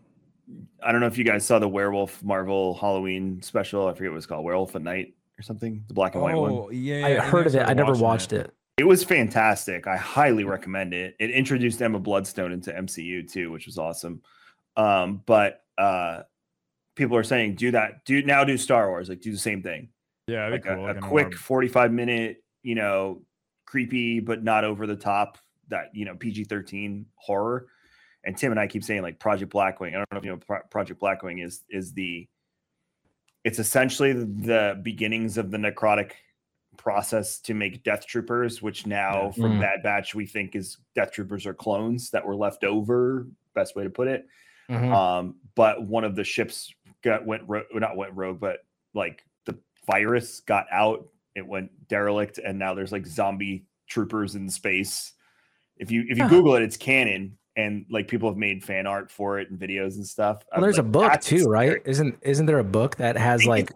[0.83, 3.89] I don't know if you guys saw the werewolf Marvel Halloween special.
[3.89, 5.83] I forget what it's called, Werewolf at Night or something.
[5.89, 6.53] The black and white one.
[6.53, 7.07] Oh, yeah.
[7.07, 9.87] i heard of it i never watched it It was fantastic.
[9.87, 11.15] I highly recommend it.
[11.21, 14.21] It introduced Emma Bloodstone into MCU too, which was awesome.
[14.77, 16.23] Um, but uh
[16.97, 19.89] people are saying do that, do now do Star Wars, like do the same thing.
[20.27, 23.23] Yeah, Like a, a quick 45 minute, you know,
[23.67, 27.67] creepy but not over the top that you know PG-13 horror.
[28.25, 29.89] And Tim and I keep saying like Project Blackwing.
[29.95, 32.27] I don't know if you know Pro- Project Blackwing is is the
[33.45, 36.13] it's essentially the beginnings of the necrotic
[36.79, 39.61] process to make Death Troopers, which now from Mm.
[39.61, 43.27] Bad Batch we think is Death Troopers are clones that were left over.
[43.55, 44.27] Best way to put it.
[44.71, 44.93] Mhm.
[44.95, 48.61] Um, but one of the ships got went ro- not went rogue, but
[48.95, 49.34] like the
[49.87, 51.07] virus got out.
[51.35, 55.13] It went derelict, and now there's like zombie troopers in space.
[55.77, 56.31] If you if you Huh.
[56.31, 59.95] Google it, it's canon, and like people have made fan art for it and videos
[59.97, 60.43] and stuff.
[60.53, 63.71] well, there's a book too right isn't isn't there a book that has like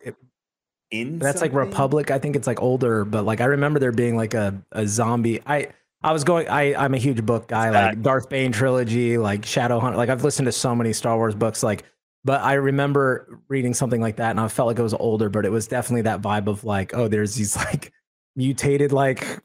[0.90, 4.16] In that's like republic i think it's like older but like i remember there being
[4.16, 5.68] like a, a zombie i
[6.02, 9.78] i was going i i'm a huge book guy like darth bane trilogy like shadow
[9.78, 11.84] hunter like i've listened to so many star wars books like
[12.24, 15.44] but i remember reading something like that and i felt like it was older but
[15.44, 17.92] it was definitely that vibe of like oh there's these like
[18.36, 19.40] mutated like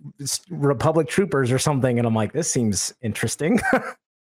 [0.49, 3.59] republic troopers or something and i'm like this seems interesting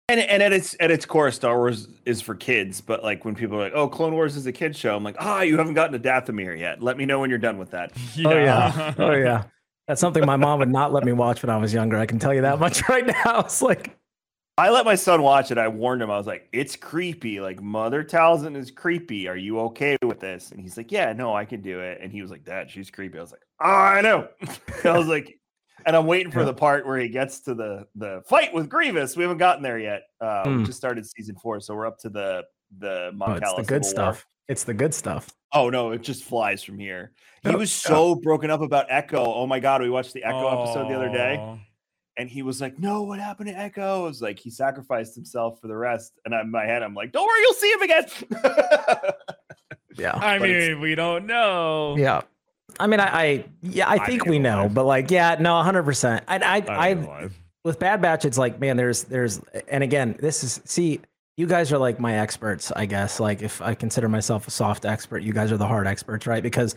[0.07, 2.79] And, and at its at its core, Star Wars is for kids.
[2.79, 5.15] But like when people are like, "Oh, Clone Wars is a kid show," I'm like,
[5.17, 6.79] "Ah, you haven't gotten to Dathomir yet.
[6.79, 7.91] Let me know when you're done with that."
[8.23, 9.45] oh yeah oh yeah
[9.87, 12.19] that's something my mom would not let me watch when i was younger i can
[12.19, 13.94] tell you that much right now it's like
[14.57, 15.57] I let my son watch it.
[15.57, 16.09] I warned him.
[16.09, 17.41] I was like, "It's creepy.
[17.41, 19.27] Like Mother Talzin is creepy.
[19.27, 22.11] Are you okay with this?" And he's like, "Yeah, no, I can do it." And
[22.11, 24.29] he was like, "Dad, she's creepy." I was like, "Oh, I know."
[24.85, 25.37] I was like,
[25.85, 29.17] and I'm waiting for the part where he gets to the the fight with Grievous.
[29.17, 30.03] We haven't gotten there yet.
[30.21, 30.57] Uh, Hmm.
[30.59, 32.43] We just started season four, so we're up to the
[32.77, 33.89] the oh, Mon it's the good War.
[33.89, 37.11] stuff it's the good stuff Oh no, it just flies from here.
[37.43, 39.23] He Oh, was so broken up about Echo.
[39.23, 41.59] Oh my god, we watched the Echo episode the other day Oh.
[42.17, 45.59] And he was like, "No, what happened to Echo?" I was like, he sacrificed himself
[45.61, 46.13] for the rest.
[46.25, 48.05] And in my head, I'm like, "Don't worry, you'll see him again."
[49.97, 51.95] yeah I But mean, we don't know.
[51.97, 52.21] Yeah.
[52.79, 54.73] I mean, I, I yeah, I I think think we know, live.
[54.73, 56.23] but like, yeah, no, hundred percent.
[56.27, 57.29] I, I, I I,
[57.63, 60.99] with Bad Batch, it's like, man, there's, there's, and again, this is, see,
[61.37, 63.19] you guys are like my experts, I guess.
[63.19, 66.43] Like, if I consider myself a soft expert, you guys are the hard experts, right?
[66.43, 66.75] Because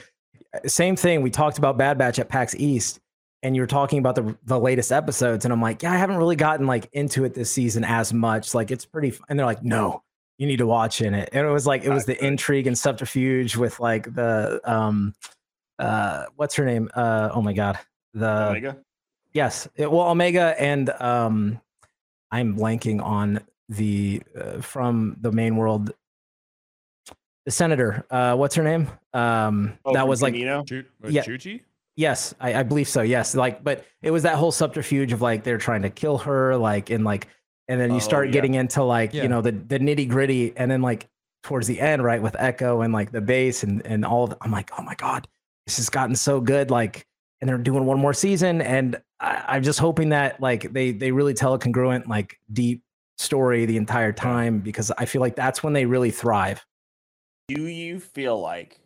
[0.55, 3.01] uh, same thing, we talked about Bad Batch at PAX East,
[3.43, 6.37] and you're talking about the the latest episodes, and I'm like, yeah, I haven't really
[6.37, 8.55] gotten like into it this season as much.
[8.55, 9.21] Like it's pretty, f-.
[9.29, 10.03] and they're like, no,
[10.39, 11.29] you need to watch in it.
[11.33, 15.15] And it was like it was the intrigue and subterfuge with like the um,
[15.79, 16.91] uh, what's her name?
[16.95, 17.79] Uh, oh my god,
[18.15, 18.77] the Omega.
[19.33, 21.61] yes, it, well, Omega and um,
[22.33, 25.93] I'm blanking on the uh, from the main world.
[27.47, 28.89] The senator, uh, what's her name?
[29.15, 30.65] Um, Oh, that was like Camino?
[30.65, 31.25] Chu- uh, Yeah.
[31.25, 31.63] Chuchi?
[31.99, 33.03] Yes, I, I believe so.
[33.03, 36.57] Yes, like, but it was that whole subterfuge of like they're trying to kill her,
[36.57, 37.27] like, and like,
[37.67, 38.33] and then you Oh, start yeah.
[38.35, 39.25] getting into like Yeah.
[39.25, 41.09] you know the the nitty gritty, and then like
[41.43, 44.25] towards the end, right, with Echo and like the base and and all.
[44.25, 45.27] Of, I'm like, oh my god,
[45.67, 46.71] this has gotten so good.
[46.71, 47.05] Like,
[47.41, 51.11] and they're doing one more season, and I, I'm just hoping that like they they
[51.11, 52.85] really tell a congruent, like deep
[53.17, 56.65] story the entire time because I feel like that's when they really thrive.
[57.49, 58.79] Do you feel like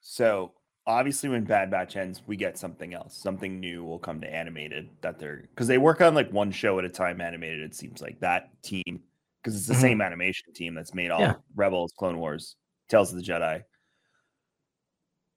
[0.00, 0.52] so?
[0.86, 3.16] Obviously, when Bad Batch ends, we get something else.
[3.16, 6.78] Something new will come to animated that they're because they work on like one show
[6.80, 7.20] at a time.
[7.20, 9.00] Animated, it seems like that team
[9.42, 9.80] because it's the Mhm.
[9.80, 11.34] same animation team that's made all Yeah.
[11.54, 12.56] Rebels, Clone Wars,
[12.88, 13.62] Tales of the Jedi.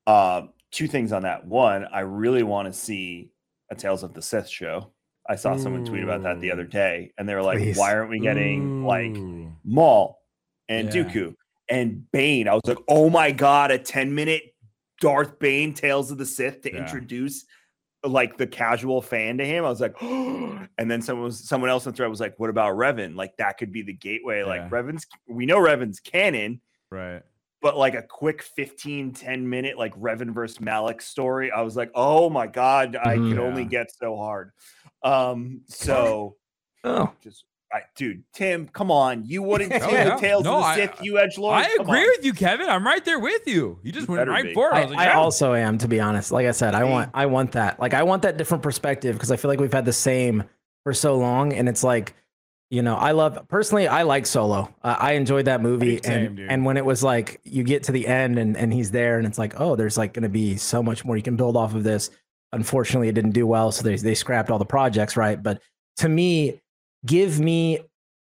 [0.07, 1.45] Uh, two things on that.
[1.45, 3.31] One, I really want to see
[3.69, 4.91] a Tales of the Sith show.
[5.27, 7.77] I saw someone tweet about that the other day, and they were like, Please.
[7.77, 9.51] "Why aren't we getting like?" Ooh.
[9.63, 10.21] Maul
[10.69, 11.03] and Yeah.
[11.03, 11.35] Dooku
[11.69, 12.47] and Bane.
[12.47, 14.54] I was like, oh my god, a 10 minute
[15.01, 16.79] Darth Bane Tales of the Sith to Yeah.
[16.79, 17.45] introduce
[18.03, 19.65] like the casual fan to him.
[19.65, 22.49] I was like, and then someone was someone else on the thread was like, what
[22.51, 23.15] about Revan?
[23.15, 24.43] Like that could be the gateway.
[24.43, 27.23] Like Revan's we know Revan's canon, Right.
[27.63, 31.51] but like a quick 15, 10 minute like Revan versus Malak story.
[31.51, 33.29] I was like, oh my god, I Mhm.
[33.29, 34.51] can only get so hard.
[35.01, 36.37] Um, so
[36.83, 37.45] Oh, just
[37.75, 39.25] I, dude, Tim, come on.
[39.25, 40.15] You wouldn't tell see yeah.
[40.15, 41.63] the Tales No, of the I- you edge lord.
[41.63, 42.69] I agree with you, Kevin.
[42.69, 43.79] I'm right there with you.
[43.83, 44.53] You just You went right be.
[44.53, 44.73] for it.
[44.73, 45.17] I I, like, I yeah.
[45.19, 46.31] also am, to be honest.
[46.31, 47.79] Like I said, I want I want that.
[47.79, 50.43] Like I want that different perspective because I feel like we've had the same
[50.83, 52.15] for so long, and it's like,
[52.69, 53.87] you know, I love personally.
[53.87, 54.73] I like Solo.
[54.83, 56.49] Uh, I enjoyed that movie, Same, and dude.
[56.49, 59.27] and when it was like you get to the end and and he's there, and
[59.27, 61.75] it's like, oh, there's like going to be so much more you can build off
[61.75, 62.09] of this.
[62.53, 65.41] Unfortunately, it didn't do well, so they they scrapped all the projects, right?
[65.41, 65.61] But
[65.97, 66.61] to me,
[67.05, 67.79] give me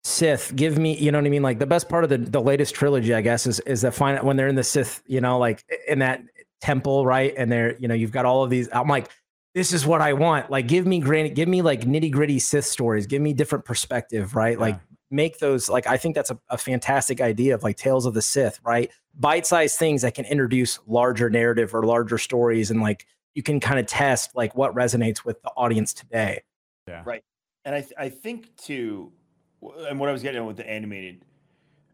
[0.05, 1.43] Sith, give me, you know what I mean?
[1.43, 4.25] Like the best part of the, the latest trilogy, I guess, is is that final
[4.25, 6.23] when they're in the Sith, you know, like in that
[6.61, 7.35] temple, right?
[7.37, 8.69] And they're, you know, you've got all of these.
[8.73, 9.11] I'm like,
[9.55, 10.51] this is what I want.
[10.51, 14.35] Like, give me granted, give me like nitty gritty Sith stories, give me different perspective,
[14.35, 14.59] right?
[14.59, 14.79] Like
[15.11, 18.23] make those like I think that's a, a fantastic idea of like Tales of the
[18.23, 18.91] Sith, right?
[19.19, 23.79] Bite-sized things that can introduce larger narrative or larger stories and like you can kind
[23.79, 26.43] of test like what resonates with the audience today.
[26.87, 27.03] yeah.
[27.05, 27.23] Right.
[27.69, 29.13] And I, th- I think too,
[29.91, 31.23] and what I was getting at with the animated,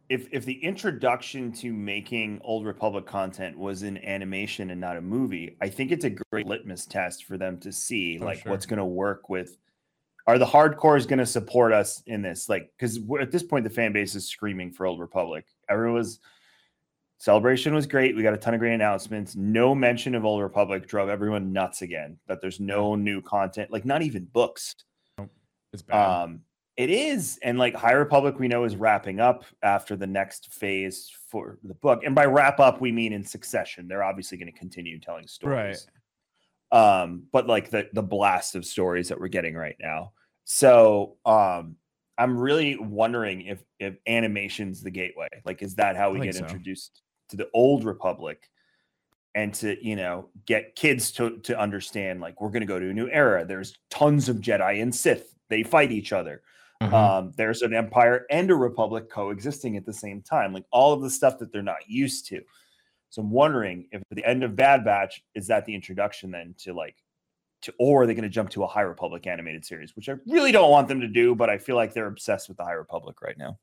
[0.08, 5.00] if if the introduction to making Old Republic content was in animation and not a
[5.00, 8.52] movie, I think it's a great litmus test for them to see Oh, like sure.
[8.52, 9.58] what's going to work with.
[10.28, 12.48] Are the hardcores going to support us in this?
[12.48, 15.44] Like, because at this point, the fan base is screaming for Old Republic.
[15.68, 16.20] Everyone was
[17.18, 18.14] celebration was great.
[18.14, 19.34] We got a ton of great announcements.
[19.34, 22.16] No mention of Old Republic drove everyone nuts again.
[22.28, 24.76] That there's no new content, like not even books.
[25.74, 26.22] It's bad.
[26.22, 26.40] Um,
[26.76, 31.10] it is, and like High Republic, we know is wrapping up after the next phase
[31.28, 32.02] for the book.
[32.04, 33.87] And by wrap up, we mean in succession.
[33.87, 35.87] They're obviously going to continue telling stories.
[36.72, 40.12] Um, but like the the blast of stories that we're getting right now.
[40.44, 41.76] So um
[42.18, 45.28] I'm really wondering if if animation's the gateway.
[45.44, 46.40] Like, is that how we get so.
[46.40, 48.48] introduced to the old republic?
[49.34, 52.90] and to you know get kids to to understand like we're going to go to
[52.90, 56.42] a new era there's tons of jedi and sith they fight each other
[56.80, 61.00] um there's an empire and a republic coexisting at the same time like all of
[61.00, 62.42] the stuff that they're not used to
[63.09, 66.54] so i'm wondering if at the end of bad batch is that the introduction then
[66.59, 66.96] to like
[67.62, 70.14] to or are they going to jump to a high republic animated series which i
[70.26, 72.72] really don't want them to do but i feel like they're obsessed with the high
[72.72, 73.57] republic right now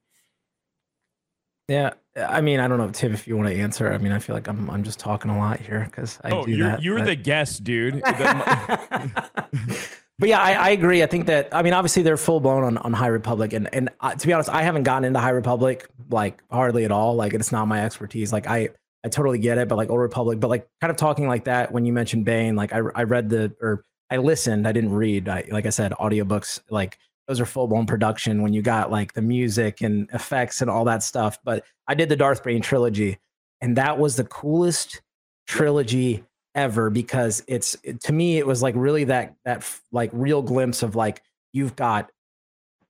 [1.68, 3.94] Yeah, I mean, I don't know, Tim, if you want to answer.
[3.94, 6.46] I mean, I feel like I'm I'm just talking a lot here because I oh,
[6.46, 6.82] do you're that.
[6.82, 8.02] you're but- the guest, dude.
[10.22, 11.02] But yeah, I, I agree.
[11.02, 13.90] I think that I mean, obviously they're full blown on, on High Republic, and and
[14.02, 17.16] uh, to be honest, I haven't gotten into High Republic like hardly at all.
[17.16, 18.32] Like it's not my expertise.
[18.32, 18.70] Like I
[19.04, 21.72] I totally get it, but like Old Republic, but like kind of talking like that
[21.72, 25.28] when you mentioned Bane, like I I read the or I listened, I didn't read.
[25.28, 29.14] I like I said, audiobooks like those are full blown production when you got like
[29.14, 31.40] the music and effects and all that stuff.
[31.44, 33.18] But I did the Darth Bane trilogy,
[33.60, 35.02] and that was the coolest
[35.48, 36.24] trilogy
[36.56, 40.96] ever because it's to me it was like really that that like real glimpse of
[40.96, 41.22] like
[41.54, 42.12] you've got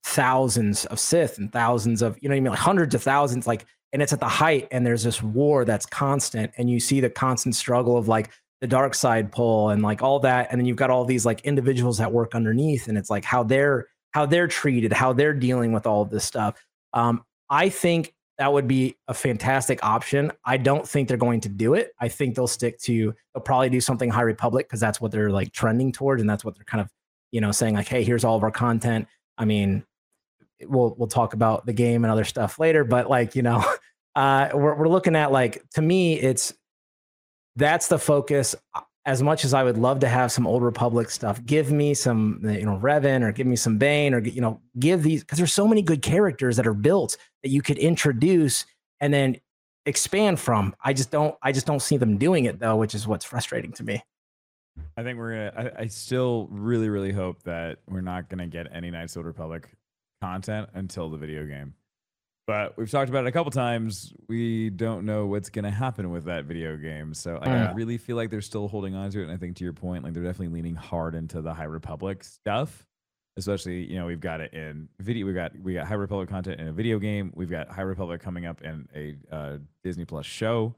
[0.03, 3.65] thousands of Sith and thousands of you know I mean like hundreds of thousands like
[3.93, 7.09] and it's at the height and there's this war that's constant and you see the
[7.09, 10.77] constant struggle of like the dark side pull and like all that and then you've
[10.77, 14.47] got all these like individuals that work underneath and it's like how they're how they're
[14.47, 16.59] treated how they're dealing with all this stuff.
[16.93, 20.31] Um, i think that would be a fantastic option.
[20.43, 21.91] I don't think they're going to do it.
[21.99, 25.29] I think they'll stick to they'll probably do something high republic because that's what they're
[25.29, 26.89] like trending towards and that's what they're kind of
[27.29, 29.07] you know saying like hey here's all of our content.
[29.37, 29.85] I mean
[30.63, 33.63] we'll we'll talk about the game and other stuff later but like you know
[34.15, 36.51] uh we're, we're looking at like to me it's
[37.57, 38.55] that's the focus
[39.05, 42.39] as much as i would love to have some old republic stuff give me some
[42.43, 45.53] you know revan or give me some bane or you know give these because there's
[45.53, 48.65] so many good characters that are built that you could introduce
[48.99, 49.35] and then
[49.85, 53.07] expand from i just don't i just don't see them doing it though which is
[53.07, 54.03] what's frustrating to me
[54.97, 55.71] I think we're gonna.
[55.77, 59.27] I, I still really, really hope that we're not gonna get any Knights of the
[59.27, 59.69] Republic
[60.21, 61.73] content until the video game.
[62.51, 64.13] But we've talked about it a couple times.
[64.27, 67.13] We don't know what's gonna happen with that video game.
[67.13, 67.73] So I Yeah.
[67.73, 69.23] really feel like they're still holding on to it.
[69.23, 72.25] And I think to your point, like they're definitely leaning hard into the High Republic
[72.25, 72.85] stuff.
[73.37, 75.25] Especially, you know, we've got it in video.
[75.25, 77.31] We got we got High Republic content in a video game.
[77.35, 80.75] We've got High Republic coming up in a uh, Disney Plus show.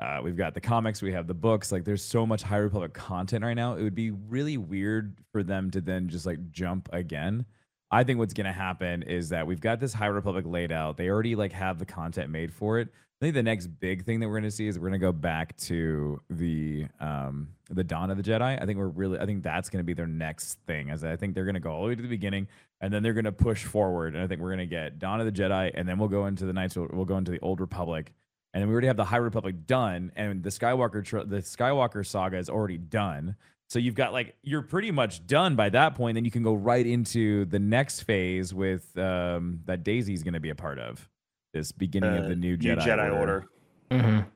[0.00, 1.70] Uh, we've got the comics, we have the books.
[1.70, 3.74] Like, there's so much High Republic content right now.
[3.74, 7.46] It would be really weird for them to then just like jump again.
[7.90, 10.96] I think what's gonna happen is that we've got this High Republic laid out.
[10.96, 12.88] They already like have the content made for it.
[13.20, 15.56] I think the next big thing that we're gonna see is we're gonna go back
[15.58, 18.60] to the um the Dawn of the Jedi.
[18.62, 20.90] I think we're really I think that's gonna be their next thing.
[20.90, 22.46] As I think they're gonna go all the way to the beginning
[22.80, 24.14] and then they're gonna push forward.
[24.14, 26.44] And I think we're gonna get Dawn of the Jedi, and then we'll go into
[26.44, 26.76] the Knights.
[26.76, 28.12] We'll go into the Old Republic,
[28.52, 32.38] and then we already have the High Republic done, and the Skywalker the Skywalker saga
[32.38, 33.36] is already done.
[33.68, 36.14] So you've got like you're pretty much done by that point.
[36.14, 40.40] Then you can go right into the next phase with um, that Daisy's going to
[40.40, 41.06] be a part of
[41.52, 43.46] this beginning of Uh, the new Jedi, Order.
[43.90, 44.26] Mhm.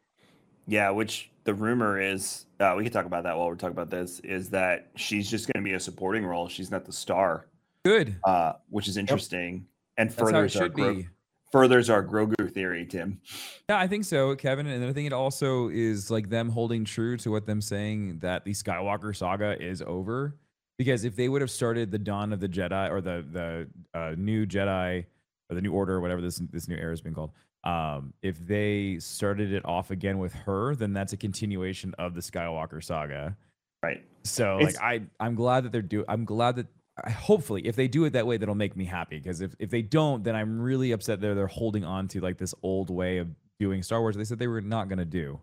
[0.66, 3.90] Yeah, which the rumor is, uh, we can talk about that while we're talking about
[3.90, 6.48] this, is that she's just going to be a supporting role.
[6.48, 7.46] She's not the star,
[7.84, 8.14] Good.
[8.24, 9.66] uh, which is interesting
[9.96, 11.08] and That's how it furthers our should be.
[11.52, 13.20] Furthers our Grogu theory, Tim.
[13.68, 14.66] Yeah, I think so, Kevin.
[14.66, 18.44] And I think it also is like them holding true to what them saying that
[18.44, 20.36] the Skywalker saga is over.
[20.78, 24.14] Because if they would have started the Dawn of the Jedi or the the uh,
[24.16, 25.04] new Jedi
[25.50, 27.30] or the New Order or whatever this this new era has been called,
[27.62, 32.20] um, if they started it off again with her, then that's a continuation of the
[32.20, 33.36] Skywalker saga.
[33.84, 34.02] Right.
[34.24, 36.66] So It's- like I I'm glad that they're do I'm glad that
[37.02, 39.70] I, hopefully if they do it that way that'll make me happy because if, if
[39.70, 43.18] they don't then I'm really upset that they're holding on to like this old way
[43.18, 43.28] of
[43.58, 45.40] doing Star Wars they said they were not going to do.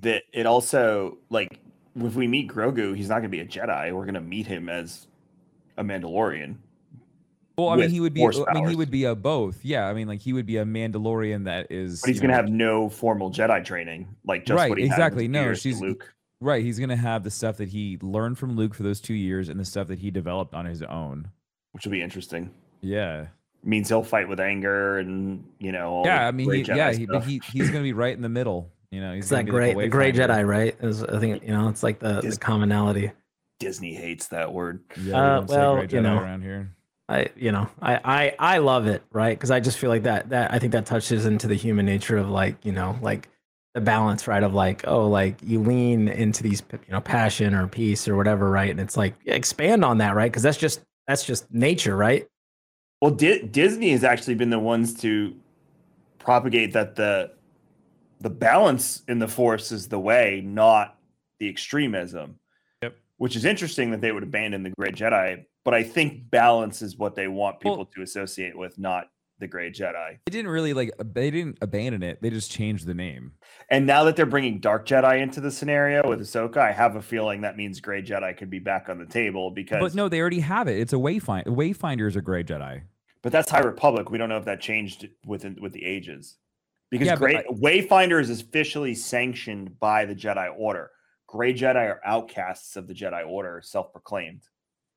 [0.00, 1.60] That it also like
[1.94, 3.92] if we meet Grogu, he's not going to be a Jedi.
[3.92, 5.06] We're going to meet him as
[5.76, 6.56] a Mandalorian.
[7.58, 9.64] Well, I mean he would be I mean he would be a both.
[9.64, 12.36] Yeah, I mean like he would be a Mandalorian that is But he's going to
[12.36, 15.28] have no formal Jedi training, like just Right, what he exactly.
[15.28, 16.12] No, she's- Luke.
[16.42, 19.14] Right, he's going to have the stuff that he learned from Luke for those 2
[19.14, 21.30] years and the stuff that he developed on his own.
[21.72, 22.50] which will be interesting.
[22.80, 23.26] Yeah.
[23.64, 25.88] means he'll fight with anger and you know.
[25.88, 28.14] all Yeah, I mean he, great yeah, he, but he he's going to be right
[28.14, 29.14] in the middle, you know.
[29.14, 31.50] He's it's that be like gray a the gray jedi right is i think you
[31.50, 33.12] know it's like the, the commonality
[33.60, 34.80] Disney hates that word.
[35.00, 36.18] Yeah, Uh, well, you know.
[36.18, 36.74] around here.
[37.08, 40.30] I you know I I I love it right because I just feel like that
[40.30, 43.28] that I think that touches into the human nature of like you know like
[43.74, 47.66] the balance right of like oh like you lean into these you know passion or
[47.66, 51.24] peace or whatever right and it's like expand on that right because that's just that's
[51.24, 52.26] just nature right
[53.00, 55.34] Well, Di- Disney has actually been the ones to
[56.18, 57.32] propagate that the
[58.20, 60.96] the balance in the force is the way, not
[61.40, 62.38] the extremism.
[62.82, 62.94] Yep.
[63.16, 66.96] Which is interesting that they would abandon the Great Jedi, but I think balance is
[66.96, 69.08] what they want Well- people to associate with, not
[69.40, 70.18] the Great Jedi.
[70.24, 72.22] They didn't really like they didn't abandon it.
[72.22, 73.32] They just changed the name.
[73.72, 77.00] And now that they're bringing Dark Jedi into the scenario with Ahsoka, I have a
[77.00, 79.80] feeling that means Grey Jedi could be back on the table because.
[79.80, 80.78] But no, they already have it.
[80.78, 81.46] It's a wayfind.
[81.46, 82.82] Wayfinder is a gray Jedi.
[83.22, 84.10] But that's High Republic.
[84.10, 86.36] We don't know if that changed within with the ages.
[86.90, 90.90] Because Yeah, Gray Wayfinder is officially sanctioned by the Jedi Order.
[91.26, 94.42] Gray Jedi are outcasts of the Jedi Order, self-proclaimed.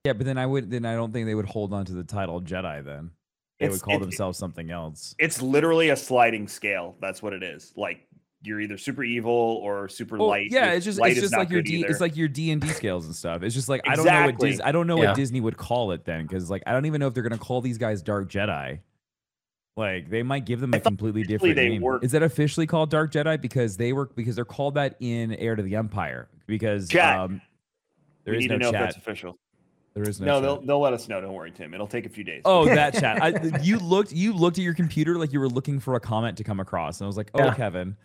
[0.03, 2.03] Yeah, but then I would then I don't think they would hold on to the
[2.03, 3.11] title Jedi then.
[3.59, 5.15] They It's- would call it- themselves something else.
[5.17, 6.97] It's literally a sliding scale.
[6.99, 7.71] That's what it is.
[7.77, 8.05] Like
[8.45, 9.31] you're either super evil
[9.63, 10.51] or super Well, light.
[10.51, 11.87] yeah, it's just light it's just like your D, either.
[11.87, 13.43] it's like your D and D scales and stuff.
[13.43, 15.07] It's just like I don't know what Dis, I don't know Yeah.
[15.09, 17.37] what Disney would call it then because like I don't even know if they're gonna
[17.37, 18.79] call these guys Dark Jedi.
[19.77, 21.81] Like they might give them a completely different name.
[21.81, 25.33] were- Is that officially called Dark Jedi because they were because they're called that in
[25.33, 27.19] Heir to the Empire because Chat.
[27.19, 27.41] um
[28.23, 28.81] there we is need no to know chat.
[28.81, 29.37] if that's official.
[29.93, 30.41] There is no, No, chat.
[30.43, 31.19] they'll they'll let us know.
[31.21, 31.73] Don't worry, Tim.
[31.73, 32.41] It'll take a few days.
[32.45, 33.21] Oh, that chat.
[33.21, 36.37] I, you looked you looked at your computer like you were looking for a comment
[36.37, 37.53] to come across, and I was like, "Oh, Yeah.
[37.53, 37.95] Kevin,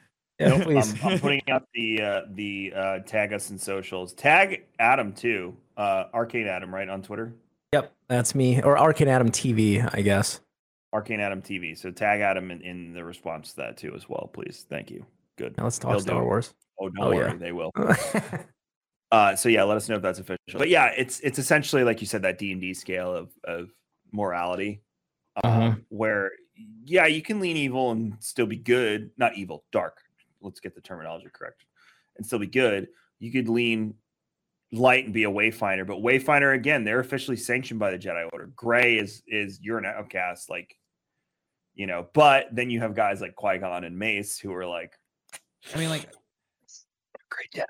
[0.41, 0.95] Yeah, Nope, please.
[1.05, 4.15] I'm, I'm putting out the uh, the uh, tag us in socials.
[4.15, 5.55] Tag Adam too.
[5.77, 7.35] Uh, Arcane Adam, right on Twitter.
[7.73, 8.61] Yep, that's me.
[8.63, 10.41] Or Arcane Adam TV, I guess.
[10.93, 11.77] Arcane Adam TV.
[11.79, 14.67] So tag Adam in, in the response to that too as well, please.
[14.69, 15.05] Thank you.
[15.39, 15.57] Good.
[15.59, 16.25] Now let's talk They'll do Star.
[16.25, 16.55] Wars.
[16.81, 17.37] Oh, don't Oh, worry, yeah.
[17.37, 17.71] they will.
[19.13, 20.39] Uh, so yeah, let us know if that's official.
[20.57, 23.71] But yeah, it's it's essentially like you said that D and D scale of of
[24.13, 24.83] morality,
[25.43, 25.85] um, Mhm.
[25.89, 26.31] where
[26.85, 29.11] yeah, you can lean evil and still be good.
[29.17, 29.99] Not evil, dark.
[30.41, 31.65] Let's get the terminology correct,
[32.17, 32.89] and still be good.
[33.19, 33.95] You could lean
[34.73, 38.51] light and be a wayfinder, but wayfinder again, they're officially sanctioned by the Jedi Order.
[38.55, 40.77] Gray is is you're an outcast, like
[41.75, 42.07] you know.
[42.15, 44.93] But then you have guys like Qui Gon and Mace who are like,
[45.75, 46.09] I mean, like,
[47.29, 47.65] great Jedi.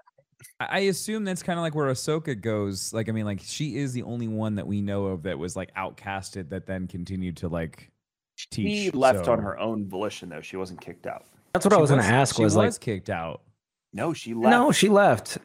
[0.60, 2.92] I I assume that's kind of like where Ahsoka goes.
[2.92, 5.56] Like, I mean, like she is the only one that we know of that was
[5.56, 7.90] like outcasted that then continued to like
[8.50, 8.84] teach.
[8.84, 10.40] She left on her own volition, though.
[10.40, 11.24] She wasn't kicked out.
[11.52, 12.36] That's what I She was going to ask.
[12.36, 13.42] She Was was like, kicked out.
[13.92, 14.50] No, she left.
[14.50, 15.38] no, she left.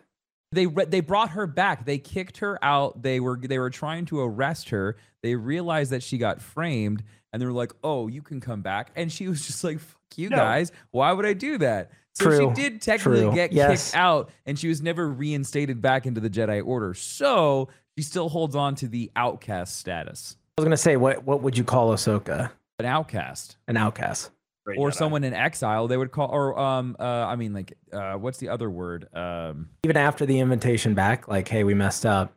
[0.51, 1.85] They re- they brought her back.
[1.85, 3.01] They kicked her out.
[3.01, 4.95] They were they were trying to arrest her.
[5.23, 7.03] They realized that she got framed,
[7.33, 9.97] and they were like, "Oh, you can come back." And she was just like, "Fuck
[10.15, 10.37] you No.
[10.37, 10.71] guys!
[10.91, 13.33] Why would I do that?" So True, she did technically true.
[13.33, 13.89] get Yes.
[13.91, 16.93] kicked out, and she was never reinstated back into the Jedi Order.
[16.93, 21.25] So she still holds on to the outcast status, I was going to say, what
[21.25, 22.51] what would you call Ahsoka?
[22.79, 23.57] an outcast.
[23.67, 24.29] An outcast.
[24.65, 24.95] Great or Jedi.
[24.95, 28.49] someone in exile they would call or um uh i mean like uh what's the
[28.49, 32.33] other word um Even after the invitation back, like, hey, we messed up.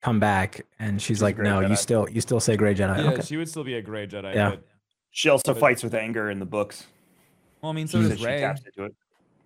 [0.00, 2.98] Come back, and she's She's like, great no, you still you still say Gray Jedi.
[3.12, 3.20] okay.
[3.22, 4.50] she would still be a gray jedi Yeah.
[4.50, 4.62] but
[5.10, 6.86] She also but- fights with anger in the books.
[7.60, 8.94] well i mean so She does Rey taps into it.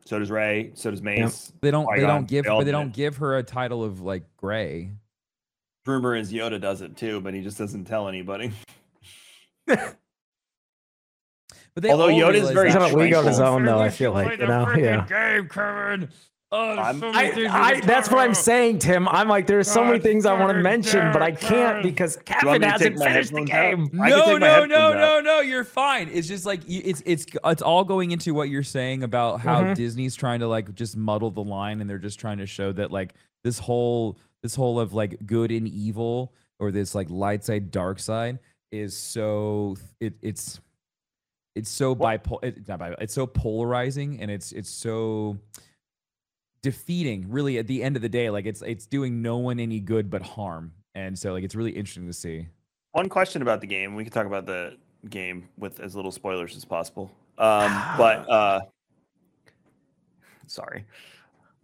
[0.04, 0.72] So does Rey.
[0.74, 1.52] So does Mace.
[1.62, 3.82] they don't they Qui-Gon, don't give they but they do don't give her a title
[3.82, 4.90] of like gray
[5.86, 8.52] Rumor is Yoda does it too, but he just doesn't tell anybody.
[11.74, 13.78] but they Although all Yoda's very He's on a league on his own, though.
[13.78, 15.06] I feel like you know, yeah.
[15.06, 16.08] game kevin
[16.52, 19.08] oh, I'm- so many things I, I, to that's what I'm saying, Tim.
[19.08, 22.26] I'm like, there's so many things I want to mention, but I can't because want
[22.26, 23.90] Kevin hasn't finished the game.
[23.92, 25.40] No, no, no, no, no.
[25.40, 26.08] You're fine.
[26.12, 29.74] It's just like it's it's it's all going into what you're saying about how Mhm.
[29.74, 32.90] Disney's trying to like just muddle the line, and they're just trying to show that
[32.90, 37.70] like this whole this whole of like good and evil or this like light side
[37.70, 38.38] dark side
[38.70, 40.60] is so it it's
[41.55, 42.38] it's so bipolar.
[42.42, 42.96] It's not bipolar.
[43.00, 45.38] It's so polarizing, and it's it's so
[46.62, 47.26] defeating.
[47.28, 50.11] Really, at the end of the day, like it's it's doing no one any good
[50.11, 52.48] but harm, and so like it's really interesting to see.
[52.92, 53.94] One question about the game.
[53.94, 54.76] We can talk about the
[55.09, 57.11] game with as little spoilers as possible.
[57.38, 58.61] Um, but uh,
[60.46, 60.84] sorry,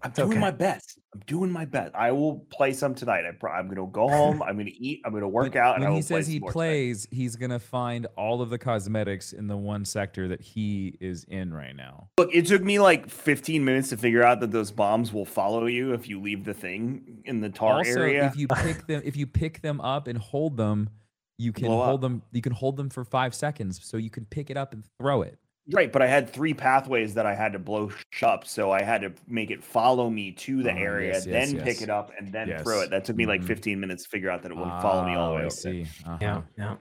[0.03, 0.41] I'm doing okay.
[0.41, 0.98] my best.
[1.15, 1.95] I'm doing my best.
[1.95, 3.25] I will play some tonight.
[3.25, 4.43] I I'm going to go home.
[4.43, 5.01] I'm going to eat.
[5.05, 5.77] I'm going to work when, out.
[5.77, 6.63] And I when will he play says he some more tonight.
[6.63, 11.25] plays, he's gonna find all of the cosmetics in the one sector that he is
[11.25, 12.09] in right now.
[12.19, 15.67] Look, it took me like 15 minutes to figure out that those bombs will follow
[15.67, 18.27] you if you leave the thing in the tar also, area.
[18.27, 20.91] if you pick them, if you pick them up and hold them,
[21.39, 22.01] you can Blow hold up.
[22.03, 22.23] them.
[22.33, 25.23] You can hold them for five seconds, so you can pick it up and throw
[25.23, 25.39] it.
[25.71, 27.91] Right, but I had three pathways that I had to blow
[28.23, 31.47] up, so I had to make it follow me to the Oh, area, yes, yes,
[31.49, 31.65] then yes.
[31.65, 32.91] pick it up, and then throw it.
[32.91, 33.47] That took me like Mhm.
[33.49, 35.45] 15 minutes to figure out that it wouldn't follow me all the Oh, way I
[35.45, 35.51] over.
[35.51, 35.83] see.
[36.07, 36.19] Uh-huh.
[36.23, 36.77] Yeah, yeah.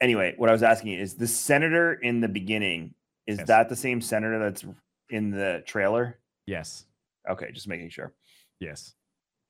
[0.00, 2.94] Anyway, what I was asking is the senator in the beginning
[3.28, 3.46] is Yes.
[3.48, 4.64] that the same senator that's
[5.10, 6.18] in the trailer?
[6.46, 6.86] Yes.
[7.28, 8.12] Okay, just making sure.
[8.58, 8.94] Yes.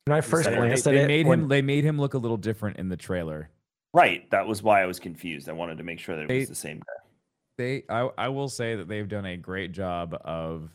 [0.05, 1.49] When I first They- They, glanced at they it, made when- him.
[1.49, 3.51] They made him look a little different in the trailer.
[3.95, 5.49] Right, that was why I was confused.
[5.49, 6.93] I wanted to make sure that it They- was the same guy.
[7.59, 10.71] They I, I will say that they've done a great job of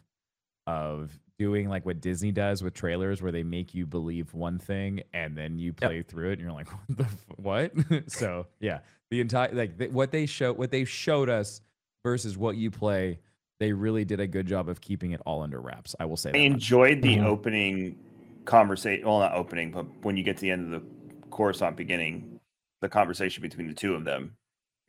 [0.68, 5.02] of doing like what Disney does with trailers where they make you believe one thing
[5.14, 7.72] and then you play through it and you're like what the f- what
[8.12, 8.80] so yeah
[9.12, 11.62] the entire like th- what they show what they showed us
[12.04, 13.20] versus what you play
[13.60, 16.30] they really did a good job of keeping it all under wraps I will say
[16.30, 16.52] I that much.
[16.52, 17.26] enjoyed the Mhm.
[17.26, 18.00] opening
[18.46, 19.06] conversation.
[19.08, 20.88] Well, not opening, but when you get to the end of the
[21.32, 22.40] Coruscant beginning,
[22.82, 24.36] the conversation between the two of them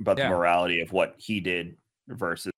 [0.00, 0.28] about Yeah.
[0.28, 1.76] the morality of what he did
[2.08, 2.52] versus,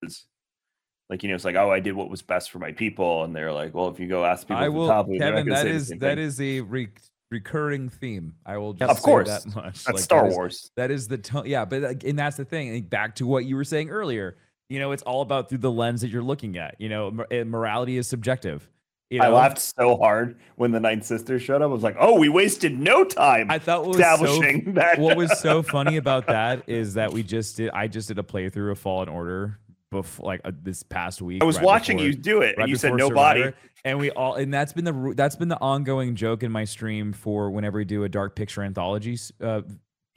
[1.10, 3.34] like you know, it's like, oh, I did what was best for my people, and
[3.34, 5.98] they're like, well, if you go ask people, I will top, Kevin that is same
[6.00, 6.24] that thing.
[6.24, 6.88] is a re-
[7.30, 9.28] recurring theme I will just Of say course.
[9.44, 10.70] that much that's Like, Star that is- Wars.
[10.76, 11.44] That is the tone.
[11.46, 12.82] Yeah, but like, and that's the thing.
[12.82, 14.36] Back to what you were saying earlier.
[14.70, 16.74] You know, it's all about through the lens that you're looking at.
[16.78, 18.68] You know, mor- morality is subjective.
[19.10, 21.70] You know, I laughed so hard when the Ninth Sister showed up.
[21.70, 24.98] I was like, oh, we wasted no time I thought what was so establishing that.
[24.98, 27.70] what was so funny about that is that we just did.
[27.70, 29.58] I just did a playthrough of Fallen Order
[29.90, 31.42] before, like uh, this past week.
[31.42, 33.50] I was right watching before- you do it, right and you said nobody.
[33.84, 37.12] And we all and that's been the that's been the ongoing joke in my stream
[37.12, 39.62] for whenever we do a dark picture anthology uh,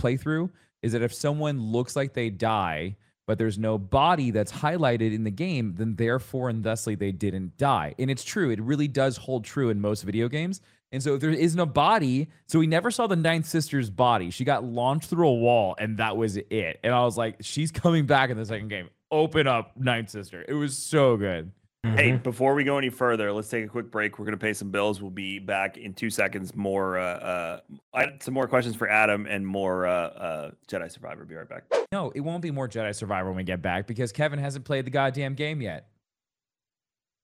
[0.02, 0.50] playthrough
[0.82, 2.98] is that if someone looks like they die
[3.32, 7.56] but there's no body that's highlighted in the game, then therefore and thusly they didn't
[7.56, 7.96] die.
[7.98, 8.50] And it's true.
[8.50, 10.60] It really does hold true in most video games.
[10.92, 14.32] And so if there isn't a body, so we never saw the ninth sister's body.
[14.32, 16.82] She got launched through a wall, and that was it.
[16.84, 18.90] And I was like, she's coming back in the second game.
[19.10, 20.44] Open up, ninth sister.
[20.46, 21.54] It was so good.
[21.84, 22.22] Hey, Mhm.
[22.22, 24.20] before we go any further, let's take a quick break.
[24.20, 25.02] We're going to pay some bills.
[25.02, 26.56] We'll be back in two seconds.
[26.56, 27.60] More, uh,
[27.96, 31.26] uh, some more questions for Adam and more uh, uh, Jedi Survivor.
[31.26, 31.64] Be right back.
[31.92, 34.86] No, it won't be more Jedi Survivor when we get back because Kevin hasn't played
[34.86, 35.88] the goddamn game yet.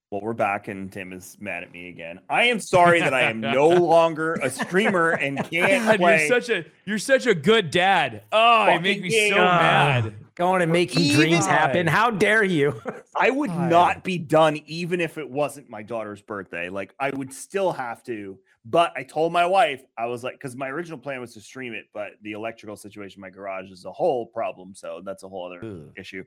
[0.10, 2.20] Well, we're back, and Tim is mad at me again.
[2.28, 6.20] I am sorry that I am no longer a streamer and can't God, play.
[6.28, 8.24] you're such a you're such a good dad.
[8.32, 9.43] Oh, you make me so game.
[9.43, 10.14] mad.
[10.38, 11.88] Going and making Even- dreams happen.
[11.88, 12.79] How dare you?
[13.15, 13.69] I would God.
[13.71, 16.69] not be done even if it wasn't my daughter's birthday.
[16.69, 18.38] Like I would still have to.
[18.63, 21.73] But I told my wife, I was like, because my original plan was to stream
[21.73, 24.75] it, but the electrical situation in my garage is a whole problem.
[24.75, 25.93] So that's a whole other Ugh.
[25.97, 26.23] issue.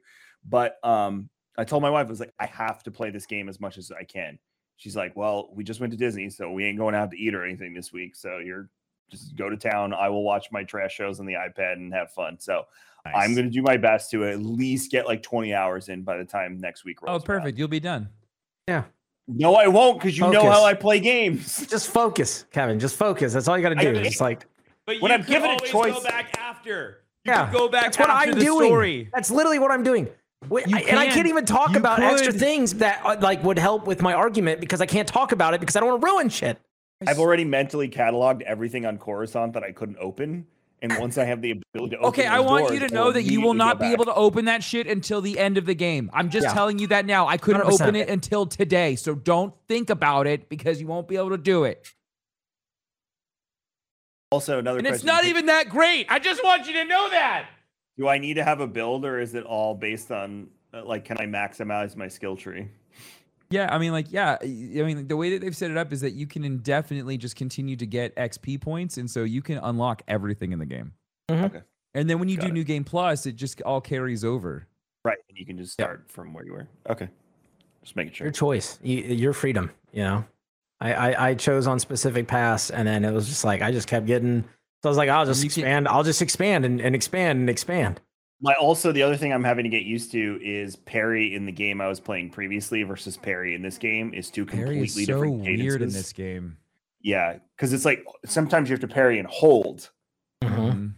[0.49, 3.49] But um, I told my wife, I was like, I have to play this game
[3.49, 4.39] as much as I can.
[4.77, 7.35] She's like, Well, we just went to Disney, so we ain't going out to eat
[7.35, 8.17] or anything this week.
[8.17, 8.71] So you're
[9.11, 9.93] just go to town.
[9.93, 12.39] I will watch my trash shows on the iPad and have fun.
[12.39, 12.67] So
[13.05, 16.17] I'm going to do my best to at least get like 20 hours in by
[16.17, 17.23] the time next week Oh, rolls.
[17.29, 17.41] around.
[17.41, 17.59] perfect.
[17.59, 18.09] You'll be done.
[18.69, 18.85] Yeah.
[19.29, 21.67] No, I won't because you know how I play games.
[21.71, 22.79] Just focus, Kevin.
[22.81, 23.33] Just focus.
[23.33, 23.93] That's all you got to do.
[23.95, 24.47] can't- It's like,
[24.87, 27.05] But When you I'm could given a choice- go back after.
[27.25, 28.67] You yeah, go back that's what after I'm the doing.
[28.69, 29.09] story.
[29.15, 30.09] That's literally what I'm doing.
[30.49, 31.15] Wait, I- and I can.
[31.17, 34.59] can't even talk You about extra things that uh, like would help with my argument
[34.61, 36.59] because I can't talk about it because I don't want to ruin shit.
[37.07, 40.47] I've already mentally cataloged everything on Coruscant that I couldn't open.
[40.83, 43.13] And once I have the ability to open Okay, I want doors, you to know
[43.13, 43.93] that you will not be back.
[43.93, 46.11] able to open that shit until the end of the game.
[46.15, 46.55] I'm just Yeah.
[46.55, 47.27] telling you that now.
[47.27, 47.81] I couldn't 100%.
[47.83, 48.97] open it until today.
[48.97, 51.87] So don't think about it because you won't be able to do it.
[54.31, 56.07] Also, another And it's not even that great.
[56.09, 57.47] I just want you to know that.
[57.99, 61.05] Do I need to have a build or is it all based on uh, like
[61.05, 62.69] can I maximize my skill tree?
[63.51, 66.01] Yeah, I mean, like, yeah, I mean, the way that they've set it up is
[66.03, 70.03] that you can indefinitely just continue to get XP points, and so you can unlock
[70.07, 70.93] everything in the game.
[71.29, 71.45] Mhm.
[71.47, 71.63] Okay.
[71.95, 72.55] And then when you Got do it.
[72.55, 74.69] New Game Plus, it just all carries over.
[75.05, 75.19] Right.
[75.29, 75.87] And you can just Yeah.
[75.87, 76.69] start from where you were.
[76.89, 77.09] Okay.
[77.83, 78.27] Just making sure.
[78.27, 79.71] Your choice, your freedom.
[79.93, 80.25] You know,
[80.81, 83.89] I, I I chose on specific paths, and then it was just like I just
[83.89, 84.43] kept getting.
[84.83, 85.89] So I was like, I'll just you can- expand.
[85.89, 88.01] I'll just expand and, and expand and expand.
[88.43, 91.53] My also the other thing I'm having to get used to is parry in the
[91.53, 95.07] game I was playing previously versus parry in this game is two Parry completely is
[95.07, 96.57] so different weird in this game.
[97.03, 99.91] Yeah, because it's like sometimes you have to parry and hold.
[100.43, 100.57] Mhm.
[100.57, 100.93] Mhm.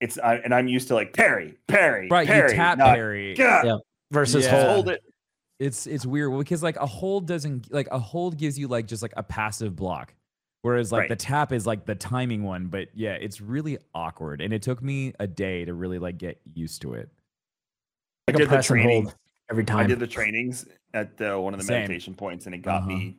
[0.00, 3.34] It's I, and I'm used to like parry, parry, Right, parry, you tap not, parry.
[3.34, 3.76] God, Yeah.
[4.10, 4.50] Versus Yeah.
[4.50, 4.66] hold.
[4.74, 5.02] hold it.
[5.58, 9.02] It's it's weird because like a hold doesn't like a hold gives you like just
[9.02, 10.14] like a passive block,
[10.62, 11.08] whereas like Right.
[11.08, 12.66] the tap is like the timing one.
[12.68, 16.40] But yeah, it's really awkward, and it took me a day to really like get
[16.54, 17.08] used to it.
[18.28, 19.02] I Like a did the press and training.
[19.04, 19.14] hold
[19.50, 21.82] every I did the trainings at the, one of the Same.
[21.82, 22.88] meditation points, and it got Uh-huh.
[22.88, 23.16] me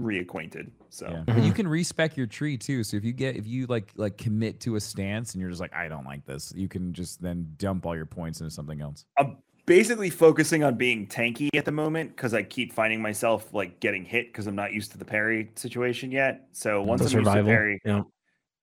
[0.00, 0.70] reacquainted.
[0.88, 2.82] So Yeah, but you can respec your tree too.
[2.84, 5.60] So if you get if you like like commit to a stance and you're just
[5.60, 8.80] like I don't like this, you can just then dump all your points into something
[8.80, 9.04] else.
[9.18, 9.36] I'm
[9.66, 14.04] basically focusing on being tanky at the moment because I keep finding myself like getting
[14.04, 16.48] hit because I'm not used to the parry situation yet.
[16.52, 17.50] So once the I'm used to survival.
[17.50, 18.02] parry, Yeah.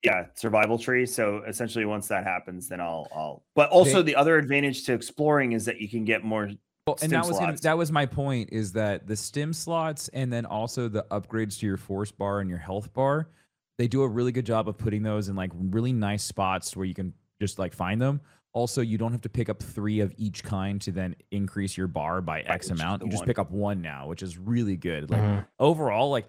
[0.04, 1.06] yeah, survival tree.
[1.06, 3.43] So essentially, once that happens, then I'll I'll.
[3.56, 6.50] But also, the other advantage to exploring is that you can get more.
[6.88, 10.34] Well, and that was gonna, that was my point is that the stim slots and
[10.34, 13.30] then also the upgrades to your force bar and your health bar,
[13.78, 16.86] they do a really good job of putting those in like really nice spots where
[16.86, 18.22] you can just like find them.
[18.54, 21.88] Also, you don't have to pick up three of each kind to then increase your
[21.88, 23.04] bar by X which is amount.
[23.04, 23.28] You just one.
[23.28, 25.10] pick up one now, which is really good.
[25.12, 25.45] Like Mhm.
[25.60, 26.28] overall, like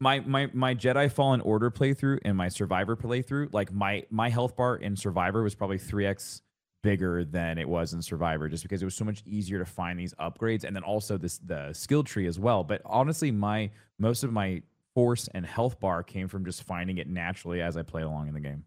[0.00, 4.54] my my my Jedi Fallen Order playthrough and my Survivor playthrough, like my my health
[4.56, 6.42] bar in Survivor was probably three x
[6.82, 9.98] bigger than it was in Survivor, just because it was so much easier to find
[9.98, 12.64] these upgrades, and then also this the skill tree as well.
[12.64, 14.62] But honestly, my most of my
[14.94, 18.34] force and health bar came from just finding it naturally as I played along in
[18.34, 18.64] the game.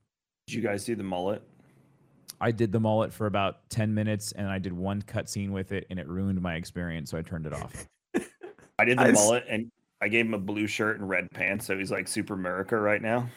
[0.48, 1.44] Did you guys see the mullet?
[2.42, 5.86] I did the mullet for about ten minutes, and I did one cutscene with it,
[5.90, 7.88] and it ruined my experience, so I turned it off.
[8.80, 9.72] I did the I s- mullet, and
[10.02, 13.02] I gave him a blue shirt and red pants, so he's like Super America right
[13.02, 13.30] now.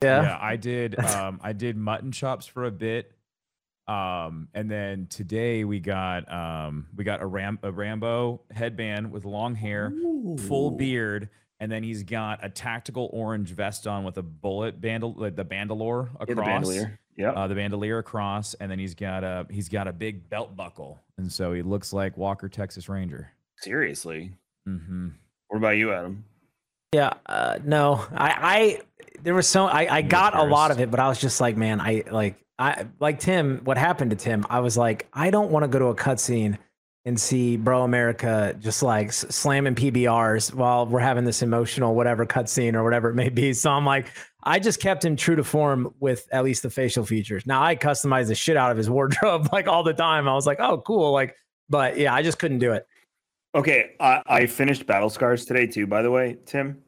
[0.00, 0.22] Yeah.
[0.22, 3.10] yeah i did um i did mutton chops for a bit
[3.88, 9.24] um and then today we got um we got a ram a rambo headband with
[9.24, 9.92] long hair
[10.46, 15.16] full beard and then he's got a tactical orange vest on with a bullet bandol
[15.16, 17.00] like the bandolier across Yeah, the bandolier.
[17.18, 17.32] Yeah.
[17.32, 21.00] uh, the bandolier across and then he's got a he's got a big belt buckle
[21.18, 24.32] and so he looks like walker texas ranger Seriously.
[24.68, 25.08] mm-hmm
[25.48, 26.24] What about you, Adam?
[26.94, 28.80] Yeah, uh, no, I, I,
[29.22, 31.54] there was so I, I got a lot of it, but I was just like,
[31.56, 33.60] man, I like, I like Tim.
[33.64, 34.46] What happened to Tim?
[34.48, 36.56] I was like, I don't want to go to a cutscene
[37.04, 42.72] and see Bro America just like slamming PBRs while we're having this emotional whatever cutscene
[42.74, 43.52] or whatever it may be.
[43.52, 44.06] So I'm like,
[44.42, 47.46] I just kept him true to form with at least the facial features.
[47.46, 50.28] Now I customized the shit out of his wardrobe like all the time.
[50.28, 51.34] I was like, oh cool, like,
[51.68, 52.86] but yeah, I just couldn't do it.
[53.54, 55.86] Okay, I, I finished Battle Scars today too.
[55.86, 56.82] By the way, Tim,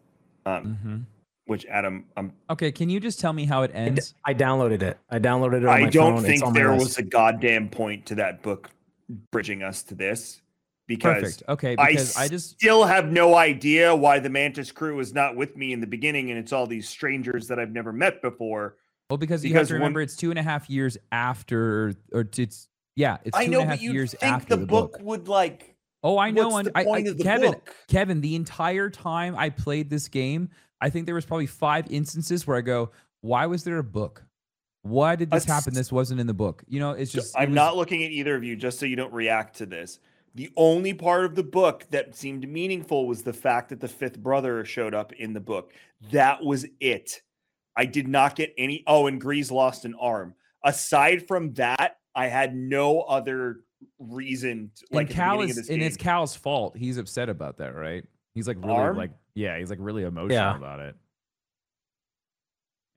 [0.47, 0.99] um, hmm
[1.47, 4.15] which Adam, um, Okay, can you just tell me how it I d- ends?
[4.25, 4.99] I downloaded it.
[5.11, 5.67] I downloaded it.
[5.67, 6.19] On I my don't phone.
[6.19, 8.71] It's think on there was a goddamn point to that book
[9.33, 10.43] bridging us to this
[10.91, 11.43] because Perfect.
[11.49, 15.37] Okay, I because I just still have no idea why the Mantis crew is not
[15.37, 18.77] with me in the beginning, and it's all these strangers that I've never met before.
[19.09, 21.95] well because you have because to when- remember it's two and a half years after,
[22.13, 24.99] or it's yeah, it's two I and know, a half years think after the book,
[25.01, 25.77] would like.
[26.03, 26.57] Oh, I know.
[26.57, 27.75] and the I, I, the Kevin, book?
[27.89, 30.49] Kevin, the entire time I played this game,
[30.81, 34.25] I think there was probably five instances where I go, "Why was there a book?
[34.83, 35.75] Why did this happen?
[35.75, 37.39] This wasn't in the book." You know, it's just.
[37.39, 40.01] I'm was- not looking at either of you, just so you don't react to this.
[40.35, 44.19] The only part of the book that seemed meaningful was the fact that the fifth
[44.19, 45.73] brother showed up in the book.
[46.13, 47.21] That was it.
[47.77, 48.85] I did not get any.
[48.87, 50.35] Oh, and Greez lost an arm.
[50.65, 53.61] Aside from that, I had no other
[53.99, 54.71] reason.
[54.77, 55.83] To, like and at Cal beginning is, and game.
[55.87, 56.77] it's Cal's fault.
[56.77, 58.05] He's upset about that, right?
[58.35, 58.97] He's like really Arm?
[58.97, 60.57] like yeah, he's like really emotional Yeah.
[60.57, 60.97] about it.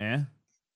[0.01, 0.19] Eh?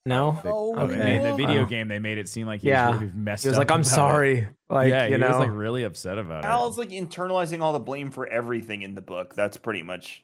[0.08, 0.42] No.
[0.46, 1.16] Oh, Okay.
[1.18, 2.90] in the video Uh, game, they made it seem like he Yeah.
[2.92, 3.90] was really messed He was like, I'm about it.
[3.90, 4.48] sorry.
[4.70, 6.48] Like, yeah, you he know, was like really upset about it.
[6.48, 9.36] Cal's like internalizing all the blame for everything in the book.
[9.36, 10.24] That's pretty much.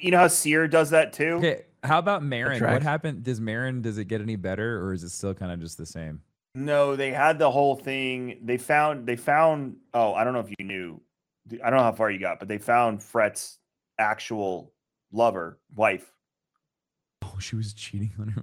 [0.00, 1.34] You know how Cere does that too.
[1.34, 2.60] Okay, how about Merrin?
[2.60, 3.22] What happened?
[3.22, 5.86] Does Merrin does it get any better, or is it still kind of just the
[5.86, 6.20] same?
[6.54, 8.38] No, they had the whole thing.
[8.42, 11.00] They found they found oh, I don't know if you knew.
[11.64, 13.58] I don't know how far you got, but they found Fret's
[13.98, 14.72] actual
[15.12, 16.12] lover, wife.
[17.22, 18.42] Oh, she was cheating on her.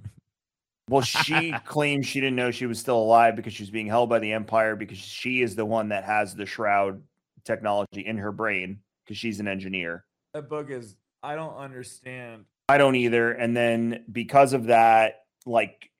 [0.88, 4.18] Well, she claims she didn't know she was still alive because she's being held by
[4.18, 7.02] the Empire because she is the one that has the shroud
[7.44, 10.04] technology in her brain because she's an engineer.
[10.34, 10.96] That book is.
[11.22, 12.44] I don't understand.
[12.68, 13.32] I don't either.
[13.32, 15.90] And then because of that, like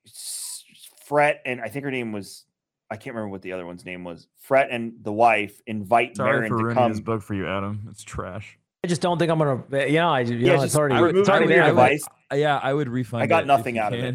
[1.05, 2.45] Fret and I think her name was
[2.91, 4.29] I can't remember what the other one's name was.
[4.39, 6.93] Fret and the wife invite Merrin to come.
[7.03, 7.89] book for you, Adam.
[7.91, 8.57] It's trash.
[8.85, 9.65] I just don't think I'm gonna.
[9.89, 11.65] You know, I you Yeah, know, just it's already remove it's already it from your
[11.65, 11.73] there.
[11.73, 12.05] device.
[12.33, 13.25] Yeah, I would refund.
[13.25, 14.15] I got it nothing you out of it.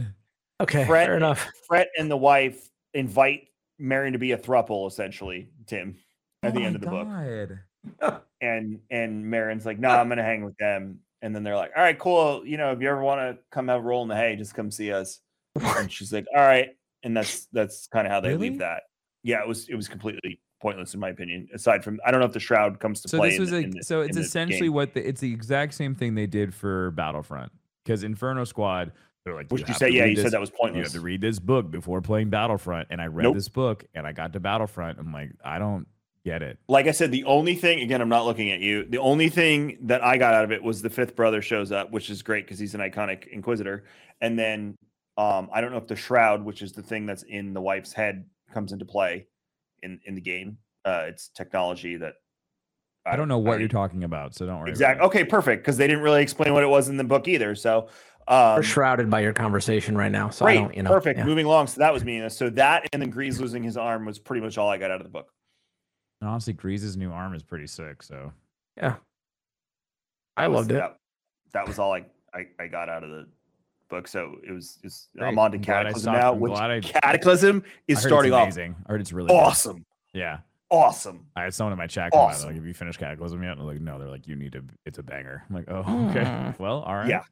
[0.61, 1.47] Okay, Fret, fair enough.
[1.67, 3.47] Fret and the wife invite
[3.79, 5.95] Marion to be a thruple, essentially, Tim,
[6.43, 8.21] at Oh the end of the book.
[8.41, 10.99] And and Marion's like, no, I'm gonna hang with them.
[11.21, 12.43] And then they're like, All right, cool.
[12.45, 14.55] You know, if you ever want to come have a roll in the hay, just
[14.55, 15.19] come see us.
[15.55, 16.69] And she's like, All right.
[17.03, 18.49] And that's that's kind of how they Really?
[18.49, 18.83] leave that.
[19.23, 21.49] Yeah, it was it was completely pointless in my opinion.
[21.53, 23.29] Aside from I don't know if the shroud comes to So play.
[23.29, 23.61] this in was the- a.
[23.61, 26.89] in the- so it's essentially what the, it's the exact same thing they did for
[26.91, 27.51] Battlefront
[27.85, 28.91] because Inferno Squad.
[29.25, 30.77] They're like, which you said, to yeah, you this- said that was pointless.
[30.77, 33.35] You have to read this book before playing Battlefront, and I read Nope.
[33.35, 34.97] this book, and I got to Battlefront.
[34.99, 35.85] I'm like, I don't
[36.25, 36.59] get it.
[36.67, 38.85] like I said, the only thing again, I'm not looking at you.
[38.85, 41.91] The only thing that I got out of it was the fifth brother shows up,
[41.91, 43.85] which is great because he's an iconic Inquisitor.
[44.21, 44.75] And then
[45.17, 47.91] um, I don't know if the shroud, which is the thing that's in the wife's
[47.93, 49.27] head, comes into play
[49.83, 50.57] in in the game.
[50.85, 52.15] Uh, it's technology that
[53.05, 54.69] I don't know what you're talking about, so don't worry.
[54.69, 55.03] Exactly.
[55.07, 55.63] Okay, perfect.
[55.63, 57.55] Because they didn't really explain what it was in the book either.
[57.55, 57.87] So
[58.31, 60.75] We're um, shrouded by your conversation right now, so I don't.
[60.75, 61.19] You know, perfect.
[61.19, 61.25] yeah.
[61.25, 61.67] Moving along.
[61.67, 62.27] So that was me.
[62.29, 65.01] So that and then Greez losing his arm was pretty much all I got out
[65.01, 65.31] of the book.
[66.21, 68.01] And honestly, Greez's new arm is pretty sick.
[68.03, 68.31] So
[68.77, 68.95] Yeah,
[70.37, 70.75] I That was- loved it.
[70.75, 70.97] That,
[71.53, 73.27] that was all I, I I got out of the
[73.89, 74.07] book.
[74.07, 77.63] So it was it's I'm on to I'm Cataclysm now, I'm which glad I- Cataclysm
[77.89, 78.75] is starting off amazing.
[78.87, 79.35] I heard it's really good.
[79.35, 80.37] awesome, Yeah,
[80.69, 81.25] awesome.
[81.35, 82.47] I had someone in my chat comment Awesome.
[82.47, 84.63] like, "Have you finished Cataclysm yet?" And I'm like, "No." They're like, "You need to.
[84.85, 85.79] It's a banger." I'm like, "Oh,
[86.11, 86.23] okay.
[86.23, 86.57] Mm.
[86.59, 87.23] Well, all right." Yeah,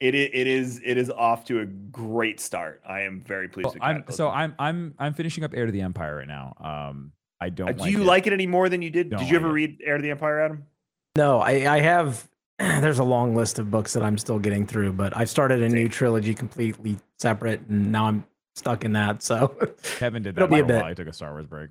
[0.00, 2.80] it is it is it is off to a great start.
[2.88, 5.72] I am very pleased Well, with I'm so I'm I'm I'm finishing up Heir to
[5.72, 6.54] the Empire right now.
[6.60, 7.68] Um, I don't.
[7.68, 8.04] Uh, do like you it.
[8.04, 9.10] like it any more than you did?
[9.10, 9.52] Don't Did you like ever it.
[9.52, 10.64] read Heir to the Empire, Adam?
[11.16, 12.28] No, I, I have.
[12.58, 15.68] There's a long list of books that I'm still getting through, but I've started a
[15.68, 18.24] new trilogy completely separate, and now I'm
[18.56, 19.22] stuck in that.
[19.22, 19.48] So
[19.98, 20.80] Kevin did It'll that be for a a bit.
[20.82, 20.88] while.
[20.88, 21.70] He took a Star Wars break.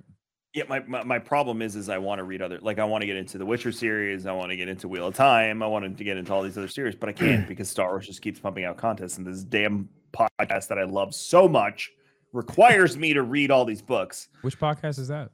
[0.54, 3.02] Yeah, my, my, my problem is is I want to read other like I want
[3.02, 5.66] to get into the Witcher series, I want to get into Wheel of Time, I
[5.66, 8.22] wanted to get into all these other series, but I can't because Star Wars just
[8.22, 11.90] keeps pumping out contests, and this damn podcast that I love so much
[12.32, 14.28] requires me to read all these books.
[14.42, 15.30] Which podcast is that?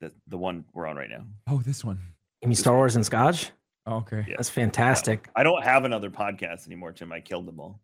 [0.00, 1.24] The, the one we're on right now.
[1.48, 1.98] Oh, this one.
[2.42, 3.50] you mean Star Wars and Scotch?
[3.86, 4.24] Oh, okay.
[4.28, 4.34] Yeah.
[4.36, 5.28] That's fantastic.
[5.34, 7.12] I don't have another podcast anymore, Tim.
[7.12, 7.80] I killed them all.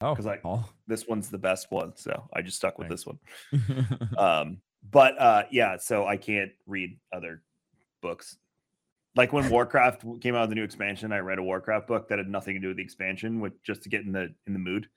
[0.00, 0.64] oh because I- oh.
[0.86, 3.04] This one's the best one, so I just stuck with Thanks.
[3.04, 4.08] this one.
[4.18, 4.58] Um,
[4.88, 7.42] but uh, yeah, so I can't read other
[8.02, 8.36] books.
[9.16, 12.18] Like when Warcraft came out with the new expansion, I read a Warcraft book that
[12.18, 14.58] had nothing to do with the expansion, with just to get in the in the
[14.58, 14.88] mood.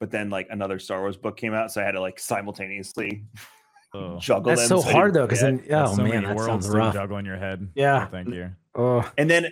[0.00, 3.24] but then like another Star Wars book came out, so I had to like simultaneously
[3.96, 4.80] Oh, juggle That's them.
[4.80, 5.60] so I hard though, because forget.
[5.60, 6.94] then that's oh so man, many that worlds sounds to rough.
[6.94, 7.68] juggle in your head.
[7.76, 8.00] Yeah.
[8.00, 8.50] No, thank you.
[8.74, 9.46] Oh, And then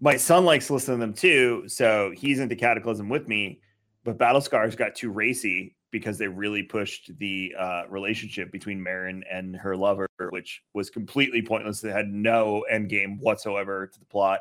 [0.00, 3.60] my son likes to listen to them too, so he's into Cataclysm with me.
[4.04, 9.22] But Battle Scars got too racy because they really pushed the uh, relationship between Merrin
[9.30, 11.84] and her lover, which was completely pointless.
[11.84, 14.40] It had no end game whatsoever to the plot,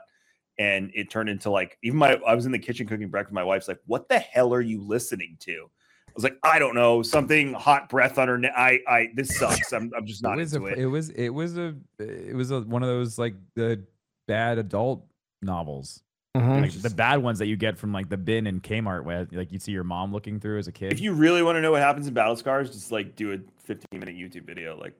[0.58, 3.34] and it turned into like even my I was in the kitchen cooking breakfast.
[3.34, 5.70] My wife's like, "What the hell are you listening to?"
[6.08, 8.54] I was like, "I don't know, something hot breath on her neck.
[8.58, 9.74] I I this sucks.
[9.74, 12.36] I'm I'm just not it was into a, it." it was it was a it
[12.36, 13.84] was a, one of those like the
[14.28, 15.06] bad adult
[15.42, 16.02] novels
[16.36, 16.62] mhm.
[16.62, 19.52] like the bad ones that you get from like the bin and Kmart where like
[19.52, 20.92] you'd see your mom looking through as a kid.
[20.94, 23.38] If you really want to know what happens in Battle Scars, just like do a
[23.64, 24.78] 15 minute YouTube video.
[24.80, 24.94] Like,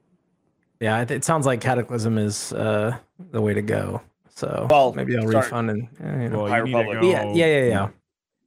[0.80, 2.98] yeah, it, it sounds like Cataclysm is uh,
[3.32, 4.02] the way to go.
[4.34, 6.44] So Well, maybe I'll start- refund and eh, you know.
[6.44, 7.02] well, High you need to Republic.
[7.02, 7.88] go, yeah, yeah, yeah, yeah.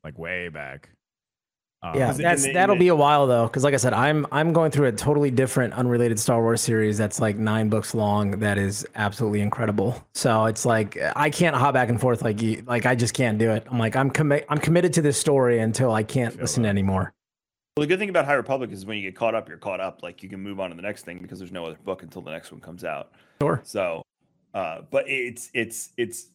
[0.02, 0.88] like way back.
[1.84, 3.74] Um, Yeah, Is it in that's the- that'll the- be a while though, because like
[3.74, 7.36] I said, I'm I'm going through a totally different, unrelated Star Wars series that's like
[7.36, 8.30] nine books long.
[8.40, 10.02] That is absolutely incredible.
[10.14, 13.36] So it's like I can't hop back and forth like you, like I just can't
[13.38, 13.66] do it.
[13.70, 16.70] I'm like I'm commi- I'm committed to this story until I can't listen that.
[16.70, 17.12] anymore.
[17.76, 19.80] well, the good thing about High Republic is when you get caught up, you're caught
[19.80, 20.02] up.
[20.02, 22.22] Like, you can move on to the next thing because there's no other book until
[22.22, 23.10] the next one comes out.
[23.42, 23.60] Sure.
[23.64, 24.02] So,
[24.54, 26.28] uh, but it's it's it's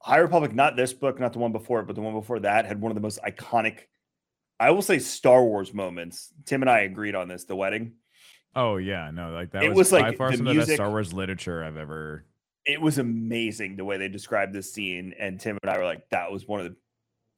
[0.00, 2.64] High Republic, not this book, not the one before it, but the one before that
[2.66, 3.80] had one of the most iconic,
[4.60, 6.32] I will say, Star Wars moments.
[6.44, 7.44] Tim and I agreed on this.
[7.44, 7.92] The wedding.
[8.54, 10.60] Oh yeah, no, like that It was, was, by like, far the some of the
[10.60, 12.24] best Star Wars literature I've ever.
[12.66, 16.08] It was amazing the way they described this scene, and Tim and I were like,
[16.10, 16.76] "That was one of the."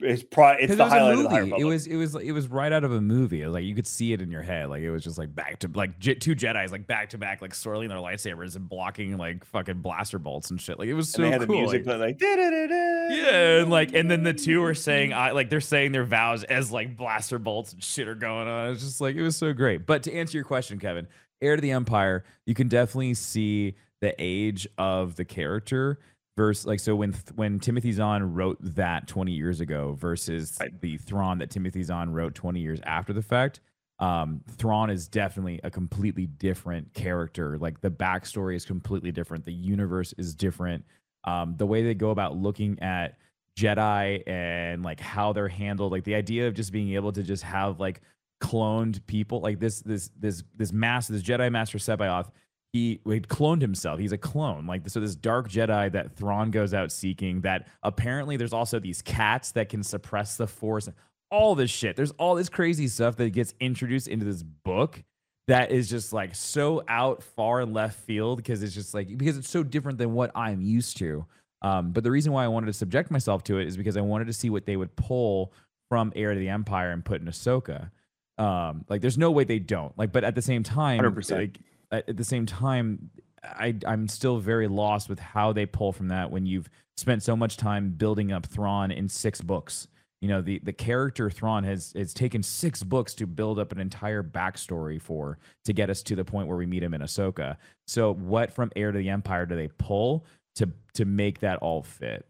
[0.02, 1.38] It's probably it's the highlight of the High.
[1.40, 1.60] Republic.
[1.60, 3.46] It was it was it was right out of a movie.
[3.46, 4.70] Like you could see it in your head.
[4.70, 7.42] Like it was just like back to like J- two Jedi's like back to back,
[7.42, 10.78] like swirling their lightsabers and blocking like fucking blaster bolts and shit.
[10.78, 11.56] Like it was so and they had cool.
[11.56, 15.12] the music like- playing like "Da-da-da-da." Yeah, and like, and then the two are saying,
[15.12, 18.70] I like, they're saying their vows as like blaster bolts and shit are going on.
[18.72, 19.84] It's just like it was so great.
[19.84, 21.08] But to answer your question, Kevin,
[21.42, 25.98] Heir to the Empire, you can definitely see the age of the character
[26.36, 30.80] versus like so when when Timothy Zahn wrote that 20 years ago versus Right.
[30.80, 33.60] the Thrawn that Timothy Zahn wrote 20 years after the fact.
[33.98, 37.58] Um, Thrawn is definitely a completely different character.
[37.58, 39.44] Like the backstory is completely different.
[39.44, 40.84] The universe is different
[41.24, 43.18] um, the way they go about looking at
[43.58, 47.42] Jedi and like how they're handled, like the idea of just being able to just
[47.42, 48.00] have like
[48.42, 52.30] cloned people, like this this this this master, this Jedi Master C'baoth,
[52.72, 53.98] he he cloned himself.
[53.98, 57.40] He's a clone, like so this dark Jedi that Thrawn goes out seeking.
[57.40, 60.88] That apparently there's also these cats that can suppress the Force.
[61.30, 61.96] All this shit.
[61.96, 65.02] There's all this crazy stuff that gets introduced into this book
[65.48, 69.36] that is just like so out far and left field because it's just like because
[69.36, 71.26] it's so different than what I'm used to.
[71.62, 74.00] Um, but the reason why I wanted to subject myself to it is because I
[74.00, 75.52] wanted to see what they would pull
[75.88, 77.90] from Heir to the Empire and put in Ahsoka.
[78.38, 79.96] Um, like there's no way they don't.
[79.98, 81.36] Like, but at the same time, 100%.
[81.36, 81.58] like
[81.90, 83.10] at at the same time,
[83.42, 87.36] I I'm still very lost with how they pull from that when you've spent so
[87.36, 89.88] much time building up Thrawn in six books.
[90.20, 93.80] You know, the the character Thrawn has has taken six books to build up an
[93.80, 97.56] entire backstory for to get us to the point where we meet him in Ahsoka.
[97.86, 100.26] So, what from Heir to the Empire do they pull
[100.56, 102.26] to to make that all fit?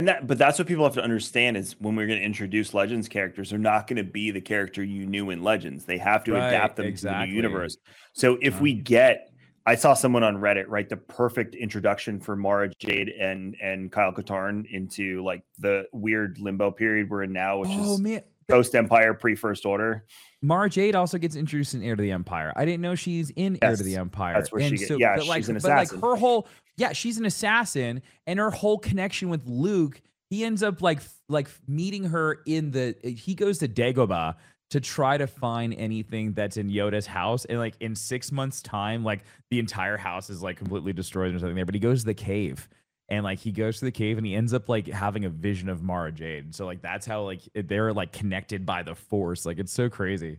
[0.00, 2.74] And that, but that's what people have to understand is when we're going to introduce
[2.74, 5.84] Legends characters, they're not going to be the character you knew in Legends.
[5.84, 7.76] They have to Right, adapt them to the new universe.
[8.12, 8.62] So if Uh-huh.
[8.62, 9.30] we get,
[9.66, 14.12] I saw someone on Reddit write the perfect introduction for Mara Jade and and Kyle
[14.12, 18.74] Katarn into like the weird limbo period we're in now, which oh is man, post
[18.74, 20.04] Empire, pre First Order.
[20.42, 22.52] Mara Jade also gets introduced in Heir to the Empire.
[22.56, 24.34] I didn't know she's in Heir to the Empire.
[24.34, 26.48] that's where she and get- so, yeah, but like, she's an but like her whole,
[26.76, 31.48] yeah, she's an assassin, and her whole connection with Luke, he ends up like like
[31.66, 32.94] meeting her in the.
[33.02, 34.34] He goes to Dagobah
[34.70, 39.04] to try to find anything that's in Yoda's house, and like in six months' time,
[39.04, 41.64] like the entire house is like completely destroyed and something there.
[41.64, 42.68] But he goes to the cave.
[43.08, 45.68] And like he goes to the cave and he ends up like having a vision
[45.68, 46.54] of Mara Jade.
[46.54, 49.44] So like that's how like they're like connected by the force.
[49.44, 50.38] Like it's so crazy.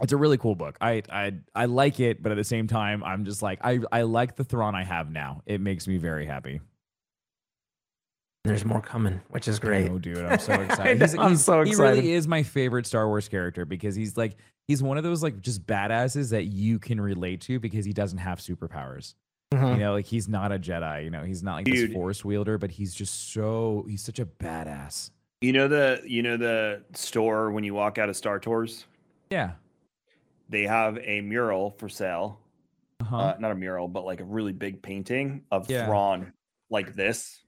[0.00, 0.76] It's a really cool book.
[0.80, 4.02] I I I like it, but at the same time, I'm just like I I
[4.02, 5.42] like the Thrawn I have now.
[5.44, 6.60] It makes me very happy.
[8.44, 9.90] There's more coming, which is great.
[9.90, 11.02] Oh, dude, I'm so excited.
[11.02, 11.66] He's, I'm he's- so excited.
[11.96, 14.36] He really is my favorite Star Wars character because he's like
[14.68, 18.18] he's one of those like just badasses that you can relate to because he doesn't
[18.18, 19.14] have superpowers.
[19.52, 19.72] Mhm.
[19.74, 21.04] You know, like he's not a Jedi.
[21.04, 24.26] You know, he's not like this Force wielder, but he's just so he's such a
[24.26, 25.10] badass.
[25.40, 28.84] You know the you know the store when you walk out of Star Tours,
[29.30, 29.52] Yeah.
[30.48, 32.38] they have a mural for sale.
[33.00, 33.16] Uh-huh.
[33.16, 35.86] Uh, not a mural, but like a really big painting of Yeah.
[35.86, 36.32] Thrawn
[36.68, 37.38] like this.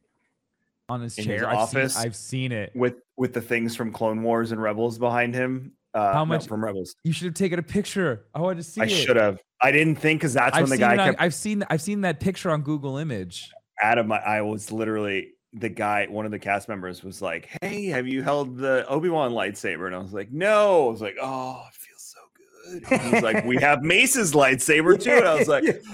[0.89, 1.49] on his in his chair.
[1.49, 2.73] I've office Seen, I've seen it.
[2.75, 5.73] with with the things from Clone Wars and Rebels behind him.
[5.95, 6.97] Uh, How no, much- from Rebels?
[7.05, 8.25] You should have taken a picture.
[8.35, 9.39] I wanted to see I should have.
[9.63, 12.01] I didn't think because that's I've when the guy on- kept I've seen I've seen
[12.03, 13.51] that picture on Google Image.
[13.83, 14.19] out of my.
[14.19, 16.07] I was literally the guy.
[16.09, 19.87] One of the cast members was like, "Hey, have you held the Obi Wan lightsaber?"
[19.87, 23.23] And I was like, "No." I was like, "Oh, it feels so good." And he's
[23.23, 25.65] like, "We have Mace's lightsaber too." And I was like,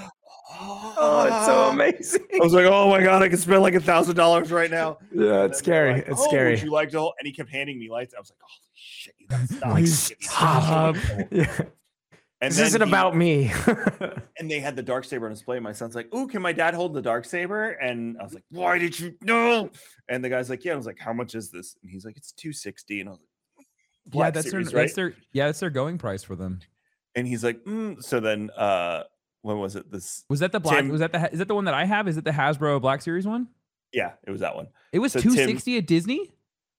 [0.61, 2.25] Oh, it's so amazing.
[2.35, 4.99] I was like, "Oh my god, I could spend like a thousand dollars right now."
[5.13, 5.93] Yeah, it's scary.
[5.95, 6.51] like, it's "Oh, scary.
[6.53, 7.15] Would you like to hold?
[7.21, 8.15] And he kept handing me lights.
[8.17, 10.97] I was like, "Holy shit, you gotta stop!" Please Give me stop.
[11.31, 11.61] Yeah.
[12.41, 13.53] And This isn't he- about me.
[14.39, 15.59] and they had the dark saber on display.
[15.59, 18.45] My son's like, "Ooh, can my dad hold the dark saber?" And I was like,
[18.51, 19.71] "Why did you no?"
[20.09, 22.17] And the guy's like, "Yeah." I was like, "How much is this?" And he's like,
[22.17, 23.19] "It's 260." And I was
[23.57, 23.67] like,
[24.15, 26.61] yeah, that's Series, their right?" that's their yeah, that's their going price for them.
[27.17, 28.01] And he's like, mm.
[28.03, 29.03] "So then, uh,
[29.43, 29.91] when was it?
[29.91, 30.25] This?
[30.31, 30.77] Was that the black?
[30.77, 32.07] Tim- was that the is that the one that I have?
[32.07, 33.49] Is it the Hasbro Black Series one?
[33.93, 34.69] Yeah, it was that one.
[34.93, 36.31] It was So Tim- two sixty at Disney.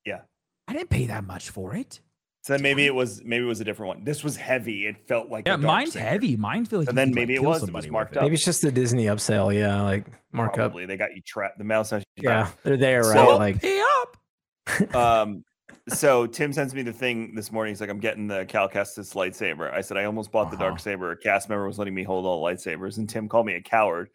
[0.05, 0.21] Yeah.
[0.69, 1.99] I didn't pay that much for it.
[2.41, 4.03] So then maybe it was maybe it was a different one.
[4.05, 4.85] This was heavy.
[4.87, 6.05] It felt like a Yeah, dark mine's saber.
[6.05, 6.37] heavy.
[6.37, 8.17] Mine feels like And then could, like, maybe it was- it was somebody marked it.
[8.19, 8.23] up.
[8.23, 9.53] Maybe it's just the Disney upsell.
[9.53, 10.55] Yeah, like markup.
[10.55, 11.57] Probably they got you trapped.
[11.57, 12.05] The mail session.
[12.15, 13.13] Yeah, they're there, right?
[13.13, 14.95] So- like, Pay up.
[14.95, 15.43] um
[15.87, 19.15] so tim sends me the thing this morning he's like i'm getting the cal kestis
[19.15, 20.65] lightsaber i said i almost bought the Uh-huh.
[20.69, 23.55] dark saber a cast member was letting me hold all lightsabers and tim called me
[23.55, 24.09] a coward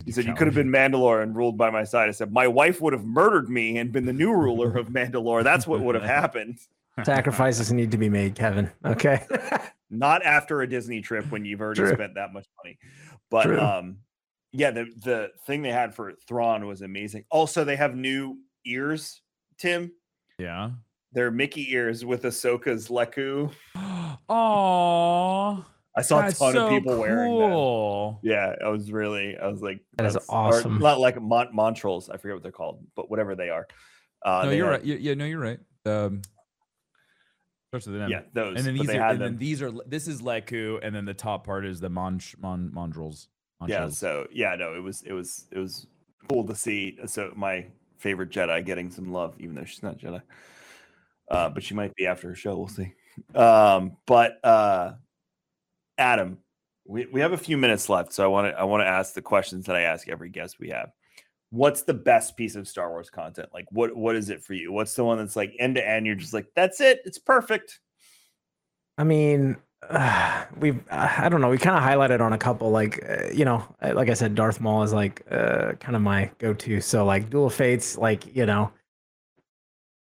[0.00, 2.32] he You said you could have been mandalore and ruled by my side i said
[2.32, 5.80] my wife would have murdered me and been the new ruler of mandalore that's what
[5.80, 6.58] would have happened
[7.04, 8.70] sacrifices need to be made, Kevin.
[8.84, 9.24] Okay.
[9.92, 11.92] not after a disney trip when you've already True.
[11.92, 12.78] spent that much money
[13.28, 13.58] but True.
[13.58, 13.96] um
[14.52, 19.20] yeah the the thing they had for thrawn was amazing also they have new ears
[19.58, 19.90] tim
[20.38, 20.70] Yeah.
[21.12, 23.50] they're mickey ears with ahsoka's leku
[24.28, 25.64] Oh,
[25.96, 28.18] I saw that's a ton so of people wearing them.
[28.22, 30.78] Yeah, I was really, I was like, That is that's- or awesome.
[30.78, 33.66] Not like Mont Montrals, I forget what they're called, but whatever they are.
[34.24, 34.84] Uh, no, they you're had- right.
[34.84, 35.58] Yeah, yeah, no, you're right.
[35.86, 36.22] Um,
[37.70, 38.10] starts with an M.
[38.10, 38.56] Yeah, those.
[38.56, 41.46] and then these are, and then these are this is Leku, and then the top
[41.46, 43.28] part is the Mon Mon Montrals.
[43.66, 45.86] Yeah, so yeah, no, it was, it was, it was
[46.30, 46.96] cool to see.
[47.06, 47.66] So my
[47.98, 50.22] favorite Jedi getting some love, even though she's not Jedi.
[51.30, 52.56] Uh, but she might be after her show.
[52.56, 52.92] We'll see.
[53.34, 54.92] Um, but uh,
[55.98, 56.38] Adam,
[56.86, 59.14] we, we have a few minutes left, so I want to I want to ask
[59.14, 60.90] the questions that I ask every guest we have.
[61.50, 63.48] What's the best piece of Star Wars content?
[63.52, 64.72] Like, what what is it for you?
[64.72, 66.06] What's the one that's like end to end?
[66.06, 67.00] You're just like, that's it.
[67.04, 67.80] It's perfect.
[68.98, 69.56] I mean,
[69.88, 71.48] uh, we've uh, I don't know.
[71.48, 74.34] We kind of highlighted on a couple, like uh, you know, uh, like I said,
[74.34, 76.80] Darth Maul is like uh, kind of my go-to.
[76.80, 78.70] So like Duel Fates, like you know,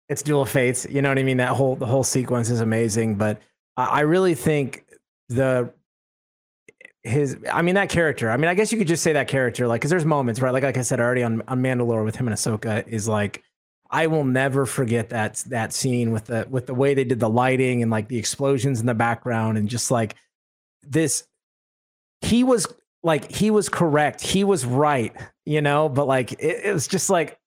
[0.08, 0.86] it's Duel Fates.
[0.88, 1.38] You know what I mean?
[1.38, 3.16] That whole the whole sequence is amazing.
[3.16, 3.40] But
[3.76, 4.84] I, I really think
[5.28, 5.72] the
[7.06, 8.30] his I mean that character.
[8.30, 10.52] I mean, I guess you could just say that character, like, because there's moments, right?
[10.52, 13.42] Like like I said already on on Mandalore with him and Ahsoka is like.
[13.88, 17.30] I will never forget that that scene with the with the way they did the
[17.30, 20.16] lighting and like the explosions in the background and just like
[20.82, 21.24] this
[22.20, 22.66] he was
[23.02, 27.08] like he was correct he was right you know but like it, it was just
[27.10, 27.38] like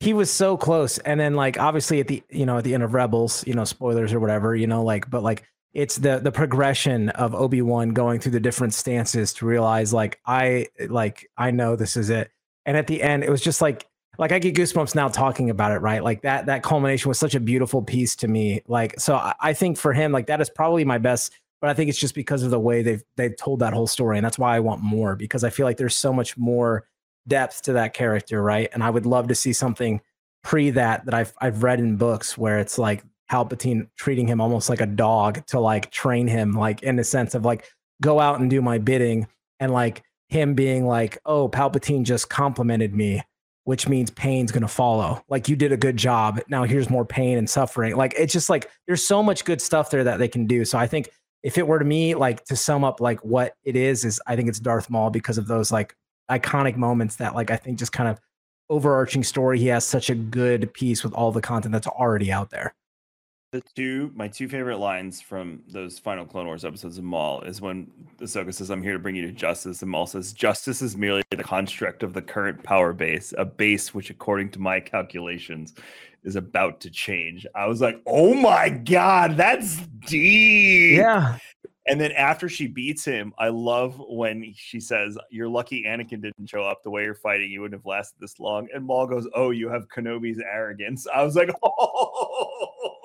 [0.00, 2.82] he was so close and then like obviously at the you know at the end
[2.82, 5.44] of rebels you know spoilers or whatever you know like but like
[5.74, 10.66] it's the the progression of obi-wan going through the different stances to realize like i
[10.88, 12.30] like i know this is it
[12.66, 13.86] and at the end it was just like
[14.18, 16.04] like I get goosebumps now talking about it, right?
[16.04, 18.62] Like that that culmination was such a beautiful piece to me.
[18.68, 21.74] Like so I, I think for him, like that is probably my best, but I
[21.74, 24.18] think it's just because of the way they've they've told that whole story.
[24.18, 26.86] And that's why I want more, because I feel like there's so much more
[27.26, 28.68] depth to that character, right?
[28.72, 30.02] And I would love to see something
[30.42, 33.02] pre that that I've I've read in books where it's like
[33.32, 37.34] Palpatine treating him almost like a dog to like train him, like in the sense
[37.34, 37.64] of like
[38.02, 39.26] go out and do my bidding,
[39.58, 43.22] and like him being like, oh, Palpatine just complimented me
[43.64, 45.24] which means pain's going to follow.
[45.28, 46.40] Like you did a good job.
[46.48, 47.96] Now here's more pain and suffering.
[47.96, 50.64] Like it's just like there's so much good stuff there that they can do.
[50.64, 51.10] So I think
[51.42, 54.36] if it were to me, like to sum up like what it is, is I
[54.36, 55.96] think it's Darth Maul because of those like
[56.30, 58.20] iconic moments that like I think just kind of
[58.68, 59.58] overarching story.
[59.58, 62.74] He has such a good piece with all the content that's already out there.
[63.52, 67.60] The two my two favorite lines from those final Clone Wars episodes of Maul is
[67.60, 67.86] when
[68.18, 71.22] Ahsoka says, "I'm here to bring you to justice," and Maul says, "Justice is merely
[71.28, 75.74] the construct of the current power base, a base which, according to my calculations,
[76.24, 81.36] is about to change." I was like, "Oh my god, that's deep!" Yeah.
[81.86, 86.48] And then after she beats him, I love when she says, "You're lucky Anakin didn't
[86.48, 86.82] show up.
[86.82, 89.68] The way you're fighting, you wouldn't have lasted this long." And Maul goes, "Oh, you
[89.68, 93.01] have Kenobi's arrogance." I was like, "Oh."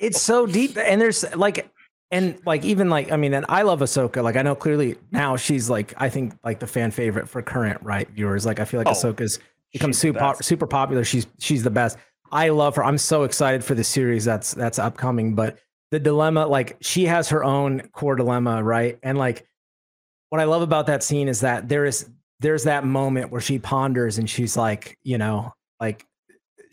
[0.00, 1.70] It's so deep and there's like
[2.10, 5.36] and like even like i mean and i love ahsoka like i know clearly now
[5.36, 8.80] she's like i think like the fan favorite for current right viewers like i feel
[8.80, 8.92] like Oh.
[8.92, 9.38] ahsoka's
[9.72, 11.04] becomes She's super pop, super popular.
[11.04, 11.96] She's she's the best.
[12.32, 12.84] I love her.
[12.84, 15.36] I'm so excited for the series that's that's upcoming.
[15.36, 15.58] But
[15.92, 18.98] the dilemma, like she has her own core dilemma, right?
[19.04, 19.46] And like
[20.30, 22.08] what I love about that scene is that there is
[22.40, 26.04] there's that moment where she ponders and she's like, you know, like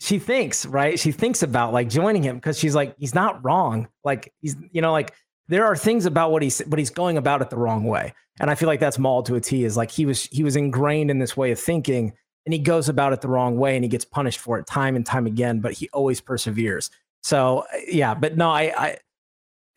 [0.00, 0.98] she thinks, right?
[0.98, 3.88] She thinks about like joining him because she's like, he's not wrong.
[4.04, 5.14] Like he's, you know, like
[5.48, 8.14] there are things about what he's but he's going about it the wrong way.
[8.40, 10.56] And I feel like that's Maul to a T is like he was he was
[10.56, 12.12] ingrained in this way of thinking
[12.46, 14.94] and he goes about it the wrong way and he gets punished for it time
[14.94, 16.90] and time again, but he always perseveres.
[17.22, 18.98] So uh, yeah, but no, I I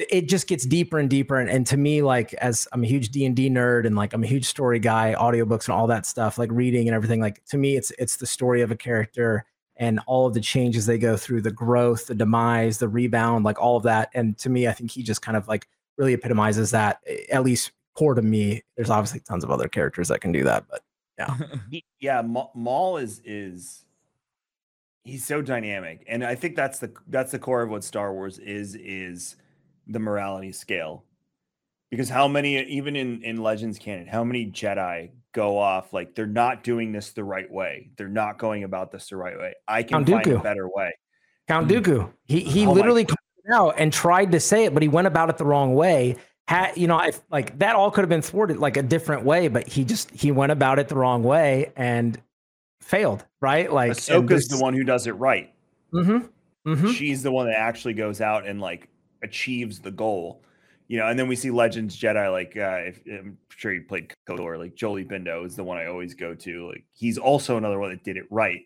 [0.10, 3.10] it just gets deeper and deeper and, and to me like as i'm a huge
[3.10, 6.50] d&d nerd and like i'm a huge story guy audiobooks and all that stuff like
[6.52, 9.46] reading and everything like to me it's it's the story of a character
[9.82, 13.60] and all of the changes they go through the growth the demise the rebound like
[13.60, 15.68] all of that and to me i think he just kind of like
[15.98, 20.08] really epitomizes that eh, at least core to me there's obviously tons of other characters
[20.08, 20.82] that can do that but
[21.20, 21.36] yeah
[22.00, 23.86] yeah, Ma- Maul is is
[25.04, 28.40] he's so dynamic, and I think that's the that's the core of what Star Wars
[28.40, 29.36] is is
[29.88, 31.06] the morality scale.
[31.90, 36.26] Because how many, even in in Legends canon, how many Jedi go off like they're
[36.26, 37.92] not doing this the right way?
[37.98, 39.54] They're not going about this the right way.
[39.68, 40.94] I can Count find a better way.
[41.48, 41.82] Count Mm.
[41.82, 42.14] Dooku.
[42.26, 45.08] He he Oh literally called it out and tried to say it, but he went
[45.08, 46.18] about it the wrong way.
[46.48, 49.48] Had you know, I like that all could have been thwarted like a different way,
[49.48, 52.20] but he just he went about it the wrong way and
[52.82, 53.26] failed.
[53.40, 53.72] Right?
[53.72, 55.54] Like Ahsoka's the one who does it right.
[55.94, 56.28] Mm-hmm.
[56.68, 56.92] Mm-hmm.
[56.92, 58.88] she's the one that actually goes out and like
[59.24, 60.44] achieves the goal
[60.92, 64.14] you know and then we see legends jedi like uh if i'm sure you played
[64.28, 67.80] KOTOR, like Jolee Bindo is the one i always go to like he's also another
[67.80, 68.64] one that did it right.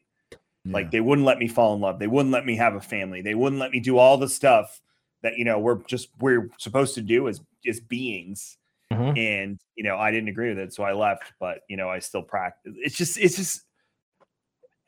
[0.67, 1.99] Like they wouldn't let me fall in love.
[1.99, 3.21] They wouldn't let me have a family.
[3.21, 4.81] They wouldn't let me do all the stuff
[5.21, 8.57] that you know we're just we're supposed to do as as beings.
[8.93, 9.17] Mhm.
[9.17, 11.97] and you know i didn't agree with it so i left but you know i
[11.97, 13.64] still practice it's just it's just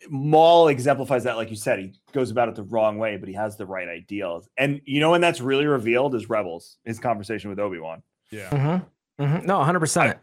[0.10, 3.36] Maul exemplifies that, like you said, he goes about it the wrong way, but he
[3.36, 4.48] has the right ideals.
[4.58, 8.04] And you know when that's really revealed is Rebels, his conversation with Obi Wan.
[8.32, 8.50] yeah.
[8.50, 9.24] Mm-hmm.
[9.24, 9.46] Mm-hmm.
[9.48, 10.18] No, hundred percent.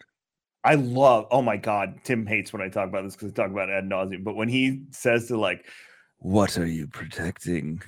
[0.63, 1.27] I love.
[1.31, 3.73] Oh my god, Tim hates when I talk about this because I talk about it
[3.73, 4.23] ad nauseum.
[4.25, 5.67] But when he says to like,
[6.19, 7.83] "What are you protecting?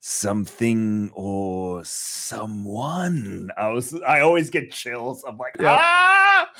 [0.00, 3.94] Something or someone?" I was.
[4.06, 5.24] I always get chills.
[5.26, 5.78] I'm like, Yeah.
[5.80, 6.50] ah.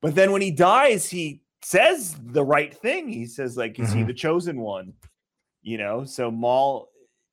[0.00, 3.08] But then when he dies, he says the right thing.
[3.08, 4.06] He says like, "Is he Mhm.
[4.08, 4.94] the chosen one?"
[5.62, 6.04] You know.
[6.04, 6.88] So Maul,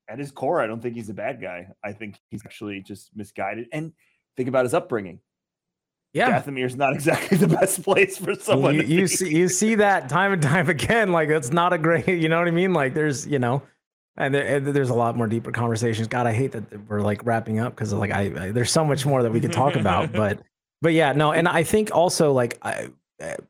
[0.10, 1.70] at his core, I don't think he's a bad guy.
[1.84, 3.68] I think he's actually just misguided.
[3.72, 3.94] And
[4.36, 5.20] think about his upbringing.
[6.14, 6.42] Yeah.
[6.42, 8.76] Dathomir is not exactly the best place for someone.
[8.76, 11.12] you, you see you see that time and time again.
[11.12, 12.74] Like that's not a great, you know what I mean?
[12.74, 13.62] Like there's, you know,
[14.18, 16.08] and, there, and there's a lot more deeper conversations.
[16.08, 19.06] God, I hate that we're like wrapping up because like I, I there's so much
[19.06, 20.12] more that we could talk about.
[20.14, 20.42] But
[20.82, 22.90] but yeah, no, and I think also like I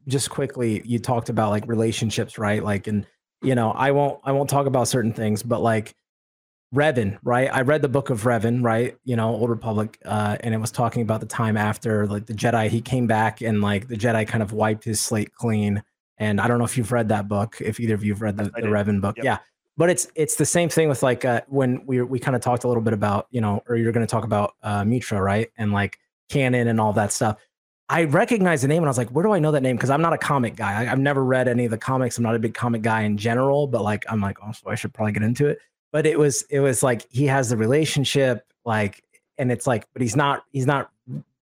[0.08, 2.64] just quickly you talked about like relationships, right?
[2.64, 3.06] Like and
[3.42, 5.96] you know I won't I won't talk about certain things, but like
[6.76, 7.50] Revan, right?
[7.52, 8.98] I read the book of Revan, right?
[9.06, 12.34] You know, Old Republic, uh, and it was talking about the time after like the
[12.34, 12.68] Jedi.
[12.70, 15.82] He came back and like the Jedi kind of wiped his slate clean.
[16.18, 18.46] And I don't know if you've read that book, if either of you've read the,
[18.46, 18.66] the did.
[18.66, 19.26] Revan book, Yep.
[19.26, 19.38] yeah.
[19.78, 22.64] But it's it's the same thing with like uh, when we we kind of talked
[22.64, 25.50] a little bit about you know, or you're going to talk about uh, Meetra, right?
[25.58, 26.00] And like
[26.30, 27.38] canon and all that stuff.
[27.90, 29.78] I recognized the name and I was like, where do I know that name?
[29.78, 30.84] Because I'm not a comic guy.
[30.84, 32.18] I, I've never read any of the comics.
[32.18, 34.76] I'm not a big comic guy in general, but like I'm like, oh, so I
[34.76, 35.60] should probably get into it.
[35.94, 39.04] But it was it was like he has the relationship, like,
[39.38, 40.92] and it's like, but he's not he's not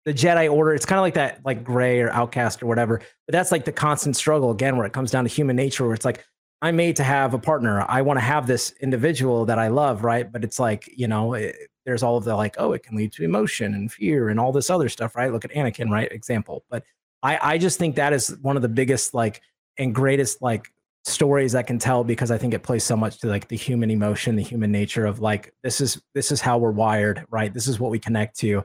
[0.05, 0.73] the Jedi Order.
[0.73, 3.01] It's kind of like that, like gray or outcast or whatever.
[3.27, 5.93] But that's like the constant struggle again, where it comes down to human nature, where
[5.93, 6.25] it's like,
[6.61, 7.85] I'm made to have a partner.
[7.87, 10.29] I want to have this individual that I love, right?
[10.29, 11.55] But it's like, you know, it,
[11.89, 14.51] there's all of the like, oh, it can lead to emotion and fear and all
[14.51, 15.31] this other stuff, right?
[15.31, 16.09] Look at Anakin, right?
[16.11, 16.63] Example.
[16.69, 16.83] But
[17.23, 19.41] I, I just think that is one of the biggest like
[19.79, 20.71] and greatest like
[21.03, 23.89] stories I can tell because I think it plays so much to like the human
[23.89, 27.51] emotion, the human nature of like this is this is how we're wired, right?
[27.51, 28.63] This is what we connect to.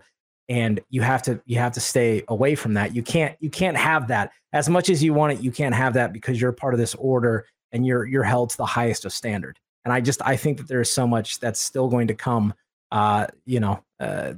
[0.50, 2.94] And you have to you have to stay away from that.
[2.94, 4.32] You can't you can't have that.
[4.52, 6.94] As much as you want it, you can't have that because you're part of this
[6.96, 9.58] order and you're you're held to the highest of standard.
[9.86, 12.52] And I just I think that there is so much that's still going to come
[12.94, 14.32] uh, you know, uh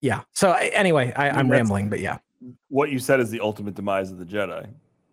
[0.00, 0.22] yeah.
[0.32, 2.18] So anyway, I, I mean, I'm that's- rambling, but yeah.
[2.68, 4.68] what you said is the ultimate demise of the Jedi.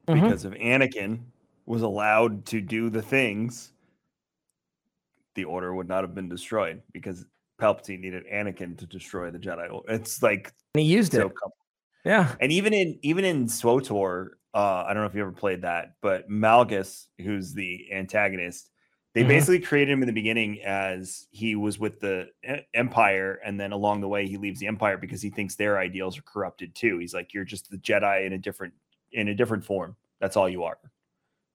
[0.07, 0.21] Mhm.
[0.23, 1.19] Because if Anakin
[1.67, 3.73] was allowed to do the things,
[5.35, 7.25] the Order would not have been destroyed because
[7.61, 9.81] Palpatine needed Anakin to destroy the Jedi.
[9.87, 11.33] It's like And he used so it.
[12.05, 12.33] Yeah.
[12.41, 15.93] and even in even in SWTOR, uh, I don't know if you ever played that,
[16.01, 18.71] but Malgus, who's the antagonist,
[19.13, 19.27] they Mhm.
[19.27, 22.29] basically created him in the beginning as he was with the
[22.73, 26.17] Empire, and then along the way he leaves the Empire because he thinks their ideals
[26.17, 26.97] are corrupted too.
[26.99, 28.73] He's like, "You're just the Jedi in a different
[29.11, 29.95] in a different form.
[30.19, 30.77] That's all you are."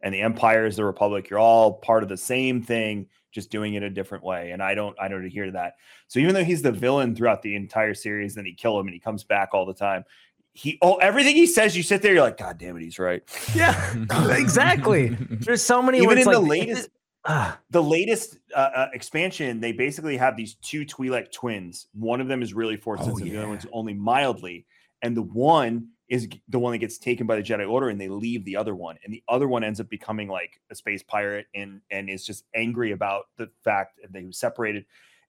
[0.01, 1.31] and the Empire is the Republic.
[1.31, 4.51] You're all part of the same thing, just doing it a different way.
[4.51, 5.77] And I don't I don't adhere to that.
[6.09, 8.93] So even though he's the villain throughout the entire series, then he kill him and
[8.93, 10.05] he comes back all the time.
[10.53, 13.23] He oh everything he says, you sit there, you're like, God damn it, he's right.
[13.55, 13.95] Yeah,
[14.37, 15.17] exactly.
[15.31, 16.01] There's so many.
[16.01, 16.91] Even in the latest
[17.71, 21.87] the latest uh, uh, expansion, they basically have these two Twi'lek twins.
[21.95, 24.67] One of them is really force Oh, sensitive, the other one's only mildly,
[25.03, 28.09] and the one is the one that gets taken by the Jedi Order, and they
[28.09, 31.47] leave the other one, and the other one ends up becoming like a space pirate,
[31.55, 34.85] and and is just angry about the fact that they was separated,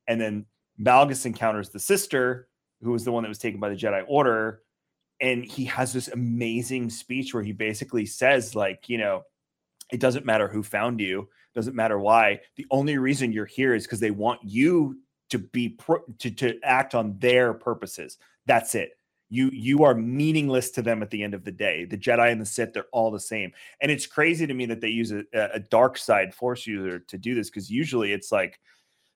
[0.08, 0.46] and then
[0.80, 2.50] Malgus encounters the sister,
[2.82, 4.64] who was the one that was taken by the Jedi Order,
[5.22, 9.24] and he has this amazing speech where he basically says like, you know,
[9.94, 12.42] it doesn't matter who found you doesn't matter why.
[12.58, 15.00] The only reason you're here is because they want you
[15.30, 18.18] to be pro- to, to act on their purposes.
[18.46, 18.92] That's it.
[19.30, 21.86] You you are meaningless to them at the end of the day.
[21.86, 23.52] The jedi and the sith they're all the same.
[23.82, 27.18] And it's crazy to me that they use a, a dark side force user to
[27.18, 28.60] do this because usually it's like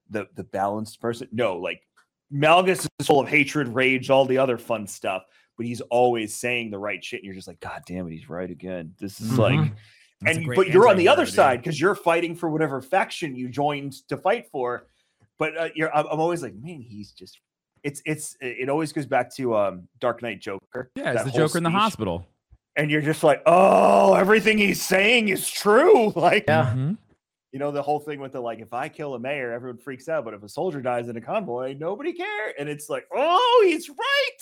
[0.09, 1.27] the the balanced person.
[1.31, 1.85] No like
[2.33, 5.23] malgus is full of hatred rage all the other fun stuff
[5.57, 8.29] but he's always saying the right shit and you're just like god damn it he's
[8.29, 8.93] right again.
[8.99, 9.75] This is like Mhm.
[10.21, 11.33] That's and but you're on the other dude.
[11.33, 14.87] side because you're fighting for whatever faction you joined to fight for.
[15.37, 17.39] But uh, you're, I'm, I'm always like, man, he's just.
[17.83, 20.91] It's it's it always goes back to um Dark Knight Joker.
[20.95, 22.27] Yeah, it's the whole Joker in the hospital.
[22.75, 26.11] and you're just like, oh, everything he's saying is true.
[26.15, 26.73] Like, Yeah.
[26.75, 26.97] Mhm.
[27.53, 30.09] you know, the whole thing with the like, if I kill a mayor, everyone freaks
[30.09, 32.53] out, but if a soldier dies in a convoy, nobody cares.
[32.59, 34.39] And it's like, oh, he's right.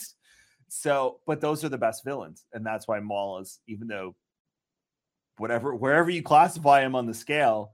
[0.68, 4.14] So, but those are the best villains, and that's why Maul is, even though
[5.38, 7.72] whatever wherever you classify him on the scale,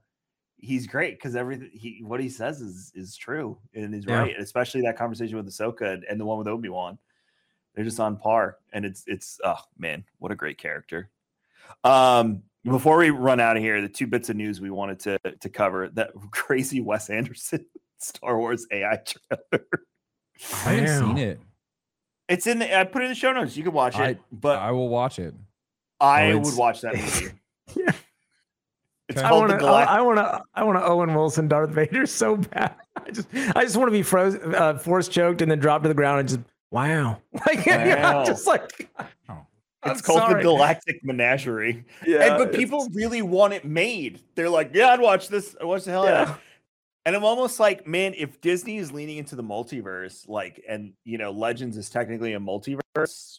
[0.57, 4.19] he's great because everything he what he says is is true and he's Yeah.
[4.19, 4.35] right.
[4.39, 6.97] Especially that conversation with Ahsoka and, and the one with Obi Wan,
[7.73, 11.09] they're just on par, and it's it's oh man, what a great character.
[11.83, 15.17] Um, before we run out of here, the two bits of news we wanted to
[15.41, 17.65] to cover that crazy Wes Anderson
[17.99, 19.65] Star Wars AI trailer.
[20.65, 21.39] I haven't seen it.
[22.27, 23.55] It's in the I put it in the show notes.
[23.55, 25.33] You can watch it, I- but I will watch it.
[25.99, 27.31] I Oh, would watch that movie.
[27.75, 27.91] Yeah.
[29.07, 29.25] It's Okay.
[29.27, 29.63] I called want the to.
[29.63, 29.95] Galactic.
[29.95, 30.41] I want to.
[30.55, 32.73] I want to Owen Wilson, Darth Vader, so bad.
[33.05, 33.27] I just.
[33.55, 36.21] I just want to be frozen, uh, force choked, and then drop to the ground
[36.21, 36.41] and just.
[36.71, 37.21] Wow.
[37.45, 38.25] Like, Wow.
[38.25, 38.89] just like.
[39.29, 39.45] Oh.
[39.85, 40.33] It's I'm called sorry.
[40.41, 41.85] the Galactic Menagerie.
[42.03, 42.21] Yeah.
[42.23, 44.21] and, but it's- people really want it made.
[44.33, 45.55] They're like, yeah, I'd watch this.
[45.61, 46.31] I'd watch the hell out of it.
[46.31, 46.37] Yeah.
[47.05, 51.19] And I'm almost like, man, if Disney is leaning into the multiverse, like, and you
[51.19, 53.37] know, Legends is technically a multiverse,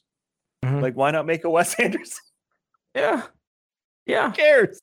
[0.64, 0.80] Mhm.
[0.80, 2.22] like, why not make a Wes Anderson?
[2.94, 3.22] Yeah.
[4.06, 4.30] Yeah.
[4.30, 4.80] Who cares?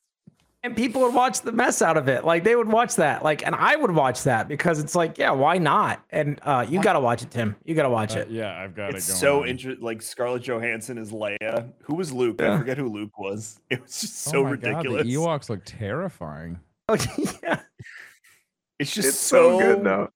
[0.62, 2.24] and people would watch the mess out of it.
[2.24, 3.22] Like they would watch that.
[3.22, 6.02] Like, and I would watch that because it's like, yeah, why not?
[6.08, 7.54] And uh, you got to watch it, Tim.
[7.66, 8.30] You got to watch Uh, it.
[8.30, 9.20] yeah, I've got It's it going.
[9.20, 9.84] so interesting.
[9.84, 11.70] Like Scarlett Johansson is Leia.
[11.82, 12.40] Who was Luke?
[12.40, 13.60] I forget who Luke was.
[13.70, 15.02] It was just Oh so my ridiculous.
[15.02, 16.58] God, the Ewoks look terrifying.
[16.88, 16.96] Oh,
[17.42, 17.60] yeah,
[18.78, 20.08] it's just it's so, so good though.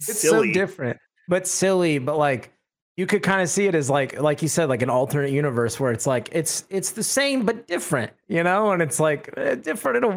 [0.00, 0.48] It's silly.
[0.48, 0.98] so different,
[1.28, 1.98] but silly.
[1.98, 2.50] But like,
[2.96, 5.80] you could kind of see it as like, like you said, like an alternate universe
[5.80, 9.54] where it's like it's it's the same but different, you know, and it's like eh,
[9.54, 10.16] different in a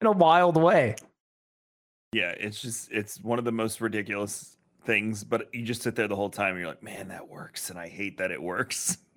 [0.00, 0.96] in a wild way.
[2.12, 6.08] Yeah, it's just it's one of the most ridiculous things, but you just sit there
[6.08, 8.98] the whole time and you're like, man, that works, and I hate that it works.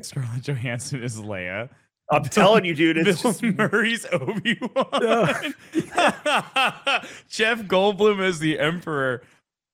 [0.00, 1.68] Scarlett Johansson is Leia.
[2.10, 5.54] I'm telling you, dude, it's Bill just Murray's Obi Wan.
[7.28, 9.22] Jeff Goldblum is the Emperor.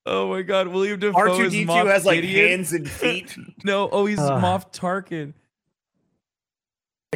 [0.06, 2.48] Oh my God, William Dafoe R2D2 Moff has like Gideon.
[2.50, 3.36] hands and feet.
[3.64, 4.38] No, oh, he's Uh.
[4.40, 5.32] Moff Tarkin.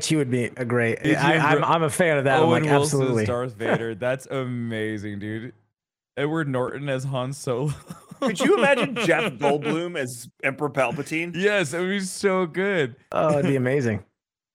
[0.00, 1.02] She would be a great.
[1.02, 2.38] Did you I, I'm I'm a fan of that.
[2.40, 3.22] Owen like Wilson absolutely.
[3.24, 3.94] as Darth Vader.
[3.96, 5.52] That's amazing, dude.
[6.16, 7.72] Edward Norton as Han Solo.
[8.20, 11.32] Could you imagine Jeff Goldblum as Emperor Palpatine?
[11.36, 12.96] Yes, it would be so good.
[13.12, 14.04] Oh, it'd be amazing.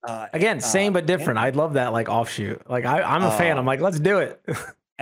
[0.05, 1.39] Uh, Again, same uh, but different.
[1.39, 2.69] I'd love that like offshoot.
[2.69, 3.57] Like I, I'm a fan.
[3.57, 4.41] Uh, I'm like, let's do it.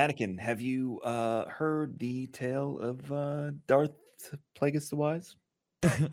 [0.02, 3.92] Anakin, have you uh, heard the tale of uh, Darth
[4.60, 5.36] Plagueis the Wise?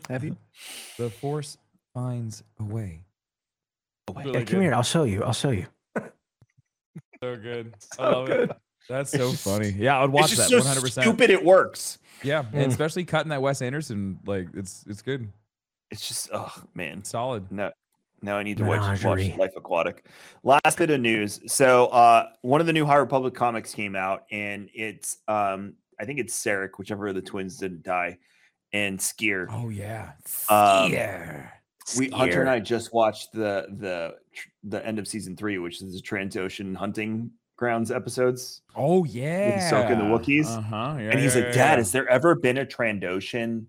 [0.09, 0.37] Have you?
[0.97, 1.57] The Force
[1.93, 3.05] finds a way.
[4.15, 4.61] Really Yeah, come good.
[4.63, 4.73] here.
[4.73, 5.23] I'll show you.
[5.23, 5.65] I'll show you.
[7.23, 7.73] So good.
[7.93, 8.49] I So love good.
[8.51, 8.57] it.
[8.87, 9.69] That's so just- funny.
[9.71, 11.01] Yeah, I would It's watch just that 100%.
[11.01, 11.97] stupid it works.
[12.23, 12.69] Yeah, and Mm.
[12.69, 15.31] especially cutting that Wes Anderson, like it's it's good.
[15.91, 17.51] It's just, oh man, Solid.
[17.51, 17.71] No,
[18.21, 20.05] now I need to watch, watch Life Aquatic.
[20.43, 21.39] Last bit of news.
[21.47, 26.05] So, uh, one of the new High Republic comics came out, and it's, um, I
[26.05, 28.17] think it's Sarek, whichever of the twins didn't die,
[28.73, 29.47] and Sskeer.
[29.49, 30.11] Oh yeah.
[30.49, 30.91] Um,
[31.97, 34.15] we Hunter and I just watched the the
[34.63, 38.61] the end of season three, which is the Trandoshan hunting grounds episodes.
[38.75, 39.69] Oh yeah.
[39.69, 40.45] Ahsoka and the Wookiees.
[40.45, 40.97] Uh-huh.
[40.97, 41.75] Yeah, and he's yeah, like, Dad, yeah.
[41.77, 43.65] has there ever been a Trandoshan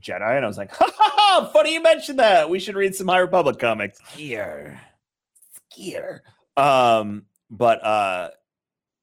[0.00, 0.36] Jedi?
[0.36, 2.48] And I was like, ha ha ha, funny you mentioned that.
[2.48, 3.98] We should read some High Republic comics.
[4.14, 4.80] here.
[5.74, 6.22] here.
[6.56, 8.30] Um, but uh,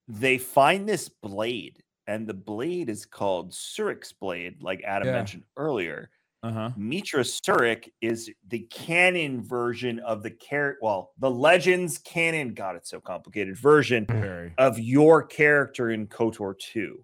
[0.07, 5.13] they find this blade, and the blade is called Surik's blade, like Adam Yeah.
[5.13, 6.09] mentioned earlier.
[6.41, 6.69] Uh huh.
[6.77, 10.79] Meetra Surik is the canon version of the character.
[10.81, 12.53] Well, the Legends canon.
[12.53, 13.55] God, it's so complicated.
[13.57, 14.51] Version Very.
[14.57, 17.01] of your character in KOTOR 2.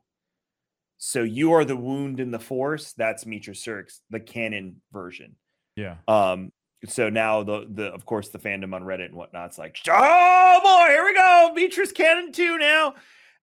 [1.00, 2.92] So you are the wound in the force.
[2.92, 5.38] That's Meetra Surik's the canon version.
[5.78, 5.96] Yeah.
[6.10, 6.52] Um,
[6.86, 10.92] so now the the of course the fandom on Reddit and whatnot's like, oh boy,
[10.92, 12.96] here we go, Meetra's canon too now.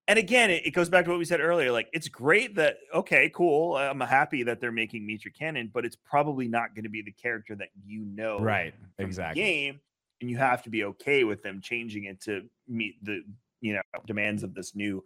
[0.08, 1.72] And again, it, it goes back to what we said earlier.
[1.72, 3.76] Like, it's great that okay, cool.
[3.76, 7.12] I'm happy that they're making Meetra canon, but it's probably not going to be the
[7.12, 8.74] character that you know Right.
[8.98, 9.42] Exactly.
[9.42, 9.80] game,
[10.20, 13.22] and you have to be okay with them changing it to meet the
[13.62, 15.02] you know demands of this new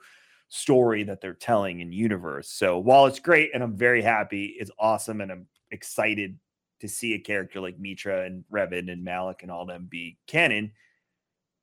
[0.51, 2.51] story that they're telling in universe.
[2.51, 6.39] So while it's great and I'm very happy, it's awesome, and I'm excited
[6.81, 10.72] to see a character like Meetra and Revan and Malak and all them be canon.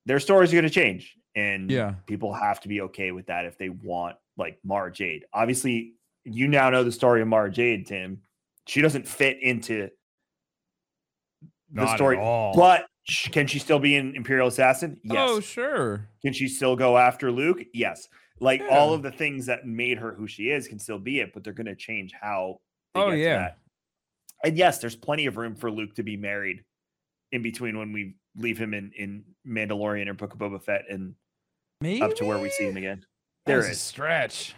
[0.05, 1.95] Their stories are going to change, and Yeah.
[2.05, 5.25] people have to be okay with that if they want like Mara Jade.
[5.33, 8.21] Obviously, you now know the story of Mara Jade, Tim.
[8.67, 9.89] She doesn't fit into
[11.71, 12.53] the Not at story, all.
[12.55, 12.85] but
[13.31, 14.99] can she still be an Imperial assassin?
[15.09, 15.29] Oh, yes.
[15.29, 16.09] Oh, sure.
[16.21, 17.59] Can she still go after Luke?
[17.73, 18.07] Yes.
[18.39, 21.33] Like all of the things that made her who she is can still be it,
[21.33, 22.59] but they're going to change how.
[22.93, 23.37] They Oh, yeah.
[23.37, 23.57] that.
[24.43, 26.63] And yes, there's plenty of room for Luke to be married
[27.31, 31.15] in between when we leave him in in Mandalorian or Book of Boba Fett and
[31.81, 33.05] Maybe up to where we see him again.
[33.45, 34.55] There is a stretch.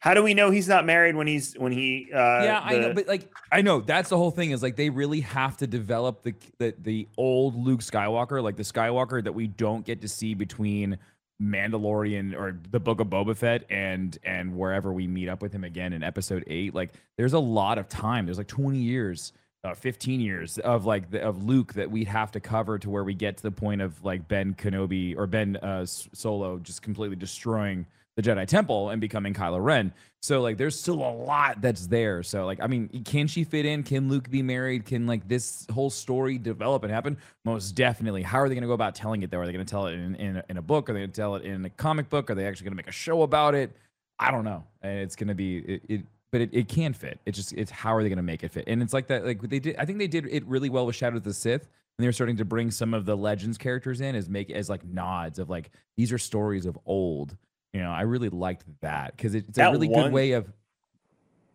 [0.00, 2.08] How do we know he's not married when he's when he?
[2.12, 4.90] Uh, yeah, I know, but like I know that's the whole thing is like they
[4.90, 9.46] really have to develop the the the old Luke Skywalker, like the Skywalker that we
[9.46, 10.98] don't get to see between
[11.42, 15.64] Mandalorian or the Book of Boba Fett and and wherever we meet up with him
[15.64, 16.74] again in Episode Eight.
[16.74, 18.26] Like there's a lot of time.
[18.26, 19.32] There's like 20 years.
[19.64, 23.04] Uh, 15 years of like the, of Luke that we'd have to cover to where
[23.04, 27.14] we get to the point of like Ben Kenobi or Ben uh, Solo just completely
[27.14, 27.86] destroying
[28.16, 29.92] the Jedi Temple and becoming Kylo Ren.
[30.20, 32.22] So like there's still a lot that's there.
[32.22, 33.82] So like I mean, can she fit in?
[33.82, 34.84] Can Luke be married?
[34.84, 37.16] Can like this whole story develop and happen?
[37.44, 38.22] Most definitely.
[38.22, 39.38] How are they going to go about telling it though?
[39.38, 40.88] Are they going to tell it in in a, in a book?
[40.88, 42.30] Are they going to tell it in a comic book?
[42.30, 43.76] Are they actually going to make a show about it?
[44.18, 44.64] I don't know.
[44.82, 47.20] And it's going to be it, it but it, it can fit.
[47.26, 48.64] It's just it's how are they going to make it fit?
[48.68, 50.96] And it's like that like they did I think they did it really well with
[50.96, 51.62] Shadow of the Sith.
[51.62, 54.70] And they were starting to bring some of the legends characters in as make as
[54.70, 57.36] like nods of like these are stories of old.
[57.72, 60.52] You know, I really liked that because it's a really one- good way of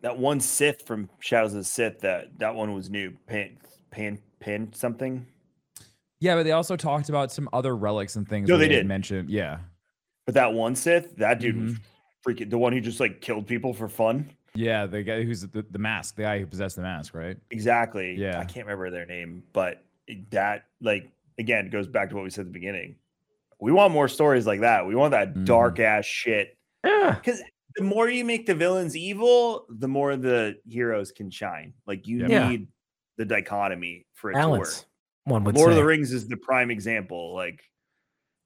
[0.00, 3.12] that one Sith from Shadows of the Sith that that one was new.
[3.26, 3.56] Pan
[3.90, 5.26] pan pan something.
[6.20, 6.34] yeah.
[6.34, 8.48] But they also talked about some other relics and things.
[8.48, 8.86] No, where they did.
[8.86, 9.58] mentioned yeah,
[10.26, 11.74] But that one Sith, that dude Mm-hmm.
[12.28, 14.30] freaking the one who just like killed people for fun.
[14.54, 14.86] yeah.
[14.86, 17.36] The guy who's the, the mask, the guy who possessed the mask, right?
[17.52, 18.14] Exactly.
[18.16, 18.40] Yeah.
[18.40, 19.84] I can't remember their name, but
[20.30, 22.96] that like again goes back to what we said at the beginning.
[23.60, 24.86] We want more stories like that.
[24.86, 25.44] We want that Mhm.
[25.44, 26.56] dark ass shit.
[26.84, 27.14] Yeah.
[27.14, 27.42] Because
[27.76, 31.74] the more you make the villains evil, the more the heroes can shine.
[31.86, 32.48] Like you Yeah.
[32.48, 32.68] need
[33.16, 34.78] the dichotomy for it to Balance.
[34.80, 34.86] work.
[35.24, 35.72] One would Lord say.
[35.72, 37.34] of the Rings is the prime example.
[37.34, 37.60] Like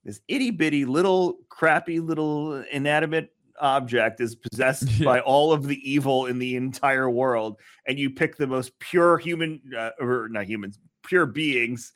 [0.04, 3.30] this itty bitty little crappy little inanimate
[3.60, 5.04] object is possessed Yeah.
[5.04, 9.18] by all of the evil in the entire world, and you pick the most pure
[9.18, 11.92] human, uh, or not humans, pure beings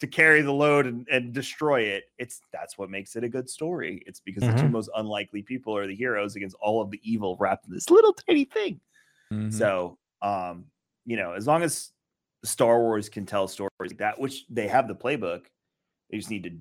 [0.00, 2.04] to carry the load and, and destroy it.
[2.18, 4.02] It's that's what makes it a good story.
[4.06, 4.72] It's because the two Mhm.
[4.72, 8.12] most unlikely people are the heroes against all of the evil wrapped in this little
[8.12, 8.80] tiny thing.
[9.32, 9.52] Mhm.
[9.52, 10.66] So, um,
[11.06, 11.92] you know, as long as
[12.44, 15.46] Star Wars can tell stories like that, which they have the playbook,
[16.10, 16.60] they just need to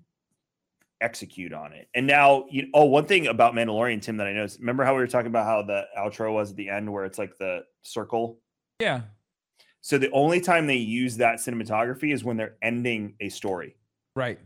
[1.01, 1.89] execute on it.
[1.93, 4.59] And now, you oh, one thing about Mandalorian, Tim, that I noticed.
[4.59, 7.17] Remember how we were talking about how the outro was at the end, where it's
[7.17, 8.39] like the circle.
[8.79, 9.01] yeah,
[9.83, 13.75] So the only time they use that cinematography is when they're ending a story.
[14.15, 14.39] right.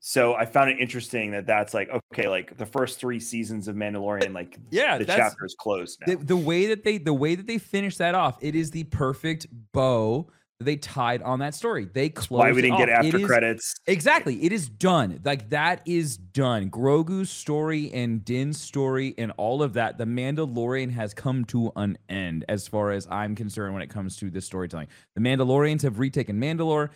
[0.00, 3.74] So I found it interesting that that's like okay, like the first three seasons of
[3.74, 6.14] Mandalorian, like Yeah, the chapter is closed now.
[6.14, 8.84] the, the way that they the way that they finish that off, it is the
[8.84, 11.88] perfect bow they tied on that story.
[11.92, 12.40] They closed.
[12.40, 12.88] Why we didn't get.
[12.88, 13.74] After is- credits?
[13.86, 14.42] Exactly.
[14.44, 15.20] It is done.
[15.24, 16.70] Like that is done.
[16.70, 19.98] Grogu's story and Din's story and all of that.
[19.98, 24.16] The Mandalorian has come to an end as far as I'm concerned when it comes
[24.18, 24.88] to this storytelling.
[25.14, 26.90] The Mandalorians have retaken Mandalore.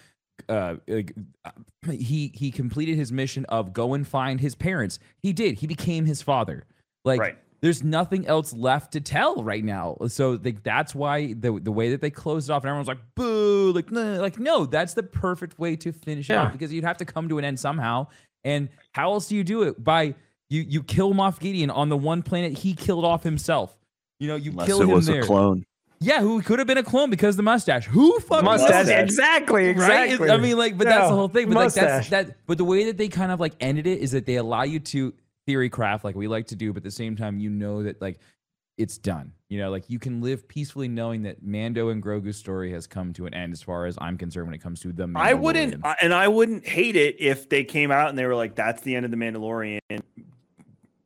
[0.49, 1.51] Uh, uh,
[1.91, 4.99] he he completed his mission of go and find his parents.
[5.21, 5.57] He did.
[5.59, 6.65] He became his father.
[7.05, 7.39] Like Right.
[7.61, 9.97] There's nothing else left to tell right now.
[10.09, 13.01] So like that's why the the way that they closed it off and everyone's like
[13.15, 16.85] boo, like no, like no, that's the perfect way to finish it off because you'd
[16.85, 18.07] have to come to an end somehow.
[18.45, 19.83] And how else do you do it?
[19.83, 20.15] By
[20.49, 23.77] you you kill Moff Gideon on the one planet he killed off himself.
[24.21, 24.95] You know, you kill him there.
[24.95, 25.65] It was a clone.
[26.01, 27.87] Yeah, who could have been a clone because of the mustache?
[27.87, 28.87] Who fucking mustache.
[28.87, 29.03] mustache.
[29.03, 29.67] Exactly.
[29.67, 30.11] Right?
[30.11, 30.31] Exactly.
[30.31, 31.49] I mean, like, but that's the whole thing.
[31.49, 32.37] But like, that's that.
[32.47, 34.79] But the way that they kind of like ended it is that they allow you
[34.79, 35.13] to
[35.49, 38.03] theory craft like we like to do, but at the same time, you know that
[38.03, 38.19] like
[38.77, 39.33] it's done.
[39.49, 43.15] You know, like you can live peacefully knowing that Mando and Grogu's story has come
[43.15, 45.11] to an end, as far as I'm concerned, when it comes to the.
[45.17, 48.57] I wouldn't, and I wouldn't hate it if they came out and they were like,
[48.57, 49.81] "That's the end of the Mandalorian."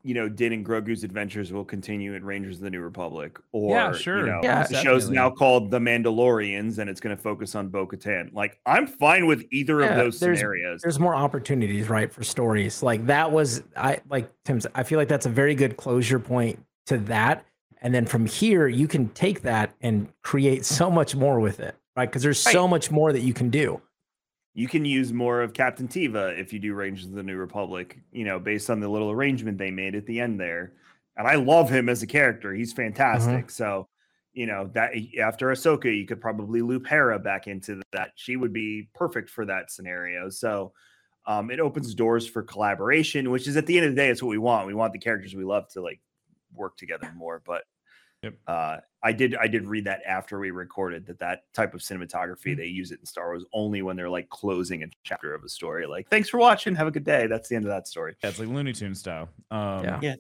[0.05, 3.71] You know, Din and Grogu's adventures will continue in Rangers of the New Republic, or
[3.77, 4.19] Yeah, sure.
[4.21, 7.69] You know, Yeah, the show's now called The Mandalorians, and it's going to focus on
[7.69, 8.33] Bo-Katan.
[8.35, 10.81] Like, I'm fine with either Yeah, of those there's- scenarios.
[10.83, 12.83] there's more opportunities, right, for stories.
[12.83, 14.67] Like that was I like Tim's.
[14.75, 17.45] I feel like that's a very good closure point to that.
[17.81, 21.75] And then from here, you can take that and create so much more with it,
[21.97, 22.09] right?
[22.09, 23.81] Because there's so much more that you can do.
[24.55, 27.99] You can use more of Captain Teva if you do Rangers of the New Republic,
[28.13, 30.75] you know, based on the little arrangement they made at the end there.
[31.17, 32.53] And I love him as a character.
[32.53, 33.51] He's fantastic.
[33.51, 33.89] So,
[34.35, 38.11] you know, that after Ahsoka, you could probably loop Hera back into that.
[38.15, 40.29] She would be perfect for that scenario.
[40.31, 40.73] So
[41.27, 44.23] um, it opens doors for collaboration, which is at the end of the day, it's
[44.23, 44.67] what we want.
[44.67, 46.01] We want the characters we love to like
[46.55, 47.43] work together more.
[47.45, 47.65] But
[48.23, 48.35] Yep.
[48.47, 52.57] uh, I did I did read that after we recorded that that type of cinematography
[52.57, 55.49] they use it in Star Wars only when they're like closing a chapter of a
[55.49, 55.87] story.
[55.89, 57.27] Like, thanks for watching, have a good day.
[57.27, 58.15] That's the end of that story.
[58.23, 59.29] Yeah, it's like Looney Tune style.
[59.51, 59.99] Um, Yeah.
[60.03, 60.15] Yeah.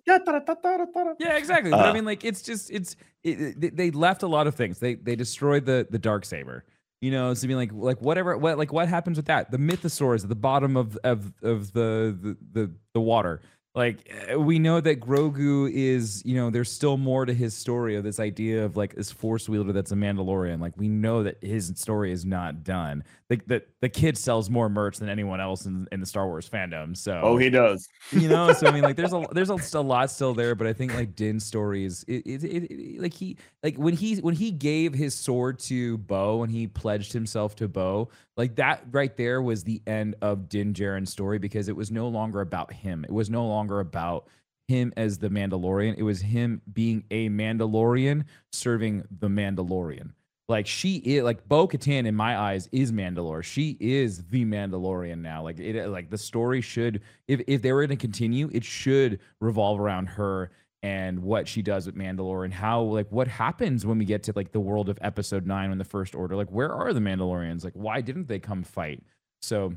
[1.20, 1.70] Yeah, exactly.
[1.70, 4.48] but I Uh, mean, like, it's just it's it, it- they- they left a lot
[4.48, 4.80] of things.
[4.80, 6.64] They they destroyed the the dark saber.
[7.00, 9.50] You know, so I mean, like like whatever what like what happens with that?
[9.52, 13.40] The mythosaurs at the bottom of of of the the the, the water.
[13.74, 17.97] Like uh, we know that Grogu is, you know, there's still more to his story
[17.97, 20.61] of this idea of like this force wielder that's a Mandalorian.
[20.61, 23.03] Like we know that his story is not done.
[23.32, 26.46] Like the the kid sells more merch than anyone else in, in the Star Wars
[26.46, 26.94] fandom.
[26.94, 27.88] So Oh, he does.
[28.12, 30.66] you know so i mean like there's a there's a, a lot still there but
[30.66, 34.34] i think like din's stories it, it, it, it- like he like when he when
[34.34, 39.16] he gave his sword to bo and he pledged himself to bo like that right
[39.16, 43.02] there was the end of din Djarin's story because it was no longer about him
[43.04, 44.28] it was no longer about
[44.68, 50.10] him as the mandalorian it was him being a mandalorian serving the mandalorian
[50.48, 53.43] like she is like Bo Katan in my eyes is Mandalore.
[53.43, 55.43] She is the Mandalorian now.
[55.43, 59.20] Like it uh, like the story should if if they were to continue, it should
[59.40, 60.51] revolve around her
[60.82, 64.32] and what she does with Mandalore and how like what happens when we get to
[64.35, 67.62] like the world of episode 9 when the first order like where are the Mandalorians?
[67.62, 69.02] Like why didn't they come fight?
[69.40, 69.74] So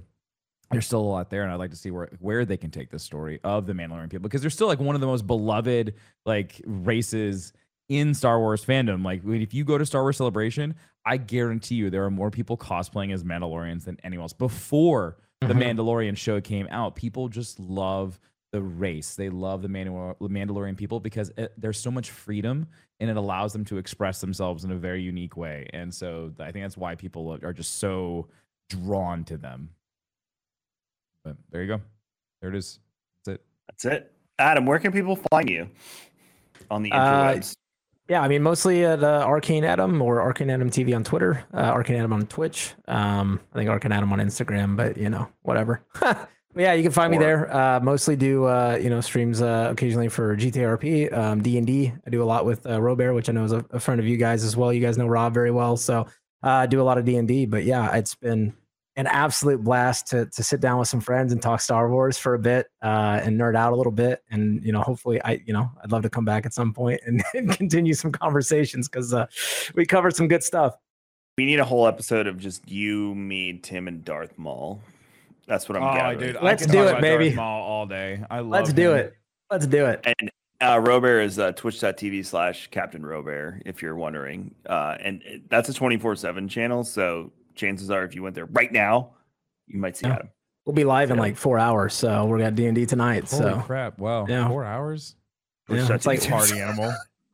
[0.71, 2.89] there's still a lot there and I'd like to see where where they can take
[2.89, 5.93] this story of the Mandalorian people because they're still like one of the most beloved
[6.25, 7.53] like races
[7.89, 9.03] in Star Wars fandom.
[9.03, 10.75] Like if you go to Star Wars Celebration,
[11.05, 14.33] I guarantee you there are more people cosplaying as Mandalorians than anyone else.
[14.33, 15.77] Before the Mhm.
[15.77, 18.19] Mandalorian show came out, people just love
[18.51, 19.15] the race.
[19.15, 22.67] They love the Mandal- Mandalorian people because it, there's so much freedom
[22.99, 25.67] and it allows them to express themselves in a very unique way.
[25.73, 28.29] And so I think that's why people are just so
[28.69, 29.69] drawn to them.
[31.23, 31.81] But there you go.
[32.41, 32.79] There it is.
[33.25, 33.45] That's it.
[33.67, 34.11] That's it.
[34.39, 35.69] Adam, where can people find you
[36.71, 37.55] on the Uh, interwebs?
[38.07, 41.57] Yeah, I mean, mostly at uh, Arcane Adam or Arcane Adam TV on Twitter, uh,
[41.57, 42.73] Arcane Adam on Twitch.
[42.87, 45.83] Um, I think Arcane Adam on Instagram, but you know, whatever.
[46.57, 47.53] Yeah, you can find me there.
[47.53, 51.91] Uh, mostly do uh, you know streams uh, occasionally for GTRP, um, D and D.
[52.05, 54.07] I do a lot with uh, Robert, which I know is a, a friend of
[54.07, 54.71] you guys as well.
[54.71, 56.01] You guys know Rob very well, so
[56.43, 57.45] uh, I do a lot of D and D.
[57.45, 58.53] But yeah, it's been
[58.97, 62.33] an absolute blast to to sit down with some friends and talk Star Wars for
[62.33, 64.23] a bit uh, and nerd out a little bit.
[64.31, 67.01] And you know, hopefully, I you know, I'd love to come back at some point
[67.05, 69.25] and, and continue some conversations because uh,
[69.75, 70.75] we covered some good stuff.
[71.37, 74.81] we need a whole episode of just you, me, Tim, and Darth Maul.
[75.47, 76.37] That's what I'm Oh, gathering.
[76.41, 77.37] Let's do it, baby.
[77.37, 78.23] all day.
[78.31, 79.13] I love Let's do it.
[79.51, 80.03] Let's do it.
[80.19, 80.31] And
[80.61, 84.55] uh, Robert is uh, twitch.tv slash Captain Robert, if you're wondering.
[84.65, 86.83] Uh, and that's a 24 7 channel.
[86.83, 89.11] So chances are, if you went there right now,
[89.67, 90.13] you might see Yeah.
[90.15, 90.29] Adam.
[90.65, 93.29] We'll be live in like four hours, so we're got D and D tonight.
[93.29, 93.99] Holy so crap!
[93.99, 94.47] Wow, Yeah.
[94.47, 95.15] four hours.
[95.69, 96.91] yeah, it's like Party animal.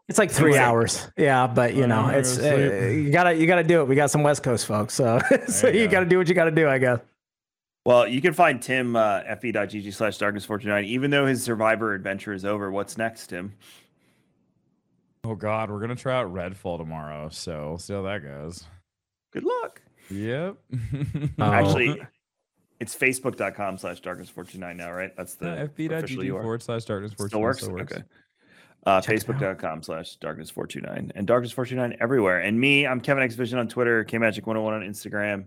[0.10, 1.08] it's like three Like- hours.
[1.18, 2.56] Yeah, but you know, know, it's uh,
[2.94, 3.88] you gotta you gotta do it.
[3.88, 5.92] We got some West Coast folks, so so you you, go.
[5.92, 6.68] gotta do what you gotta do.
[6.68, 7.00] I guess.
[7.86, 10.86] Well, you can find Tim uh, fb.gg slash darkness 429.
[10.94, 13.54] Even though his survivor adventure is over, what's next, Tim?
[15.24, 18.66] Oh God, we're gonna try out Redfall tomorrow, so we'll see how that goes.
[19.32, 19.82] Good luck.
[20.12, 20.58] Yep.
[21.40, 21.44] Oh.
[21.52, 22.02] Actually,
[22.80, 25.16] it's facebook.com slash darkness 429 now, right?
[25.16, 27.62] That's the yeah, fb.gg forward slash darkness Still fortune works?
[27.62, 27.94] still works.
[27.94, 28.04] Okay.
[28.86, 29.16] Uh, Check.
[29.16, 32.40] Facebook.com slash darkness 429 and darkness 429 everywhere.
[32.40, 35.46] And me, I'm Kevin X Vision on Twitter, KMagic101 on Instagram,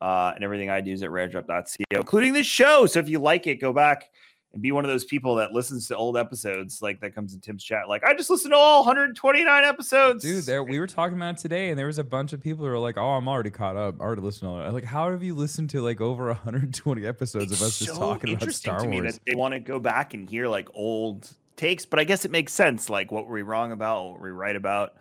[0.00, 2.86] uh, and everything I do is at raredrop.co, including this show.
[2.86, 4.08] So if you like it, go back
[4.52, 7.40] and be one of those people that listens to old episodes, like that comes in
[7.40, 7.88] Tim's chat.
[7.88, 10.24] Like, I just listened to all 129 episodes.
[10.24, 12.64] Dude, there we were talking about it today, and there was a bunch of people
[12.64, 14.00] who were like, "Oh, I'm already caught up.
[14.00, 17.06] I already listened to all that." Like, how have you listened to like over 120
[17.06, 19.20] episodes It's of us just so talking about Star Wars?
[19.24, 22.52] they want to go back and hear like old takes, but I guess it makes
[22.52, 22.90] sense.
[22.90, 24.10] Like, what were we wrong about?
[24.10, 24.94] What were we right about?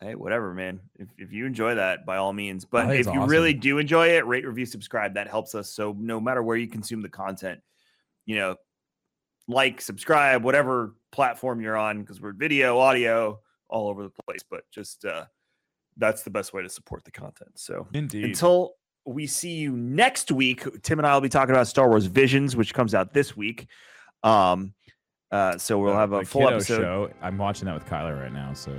[0.00, 0.80] Hey, whatever, man.
[0.98, 2.64] If, if you enjoy that, by all means.
[2.64, 5.12] But if it's you really do enjoy it, rate, review, subscribe.
[5.12, 5.68] That helps us.
[5.68, 7.60] So no matter where you consume the content,
[8.24, 8.56] you know,
[9.48, 14.42] like, subscribe, whatever platform you're on, because we're video, audio, all over the place.
[14.48, 15.24] But just uh
[15.96, 17.50] that's the best way to support the content.
[17.56, 18.24] So Indeed.
[18.24, 22.06] until we see you next week, Tim and I will be talking about Star Wars
[22.06, 23.66] Visions, which comes out this week.
[24.22, 24.72] Um,
[25.32, 26.80] uh, so we'll have a full episode.
[26.80, 27.10] Show.
[27.22, 28.72] I'm watching that with Kyler right now, so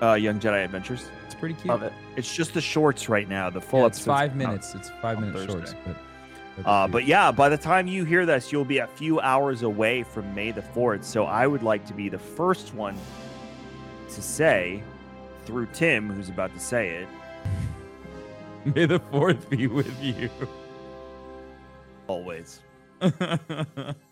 [0.00, 1.04] Uh, Young Jedi Adventures.
[1.26, 1.66] it's pretty cute.
[1.66, 1.92] Love it.
[2.16, 3.50] It's just the shorts right now.
[3.50, 4.74] The full Yeah, it's five minutes.
[4.74, 5.78] It's five minute shorts, Thursday.
[5.86, 5.94] but.
[5.94, 6.11] but
[6.64, 10.02] Uh, but yeah, by the time you hear this, you'll be a few hours away
[10.02, 11.04] from May the 4th.
[11.04, 12.96] So I would like to be the first one
[14.10, 14.82] to say,
[15.44, 17.08] through Tim, who's about to say it,
[18.74, 20.30] may the fourth be with you.
[22.06, 22.60] always.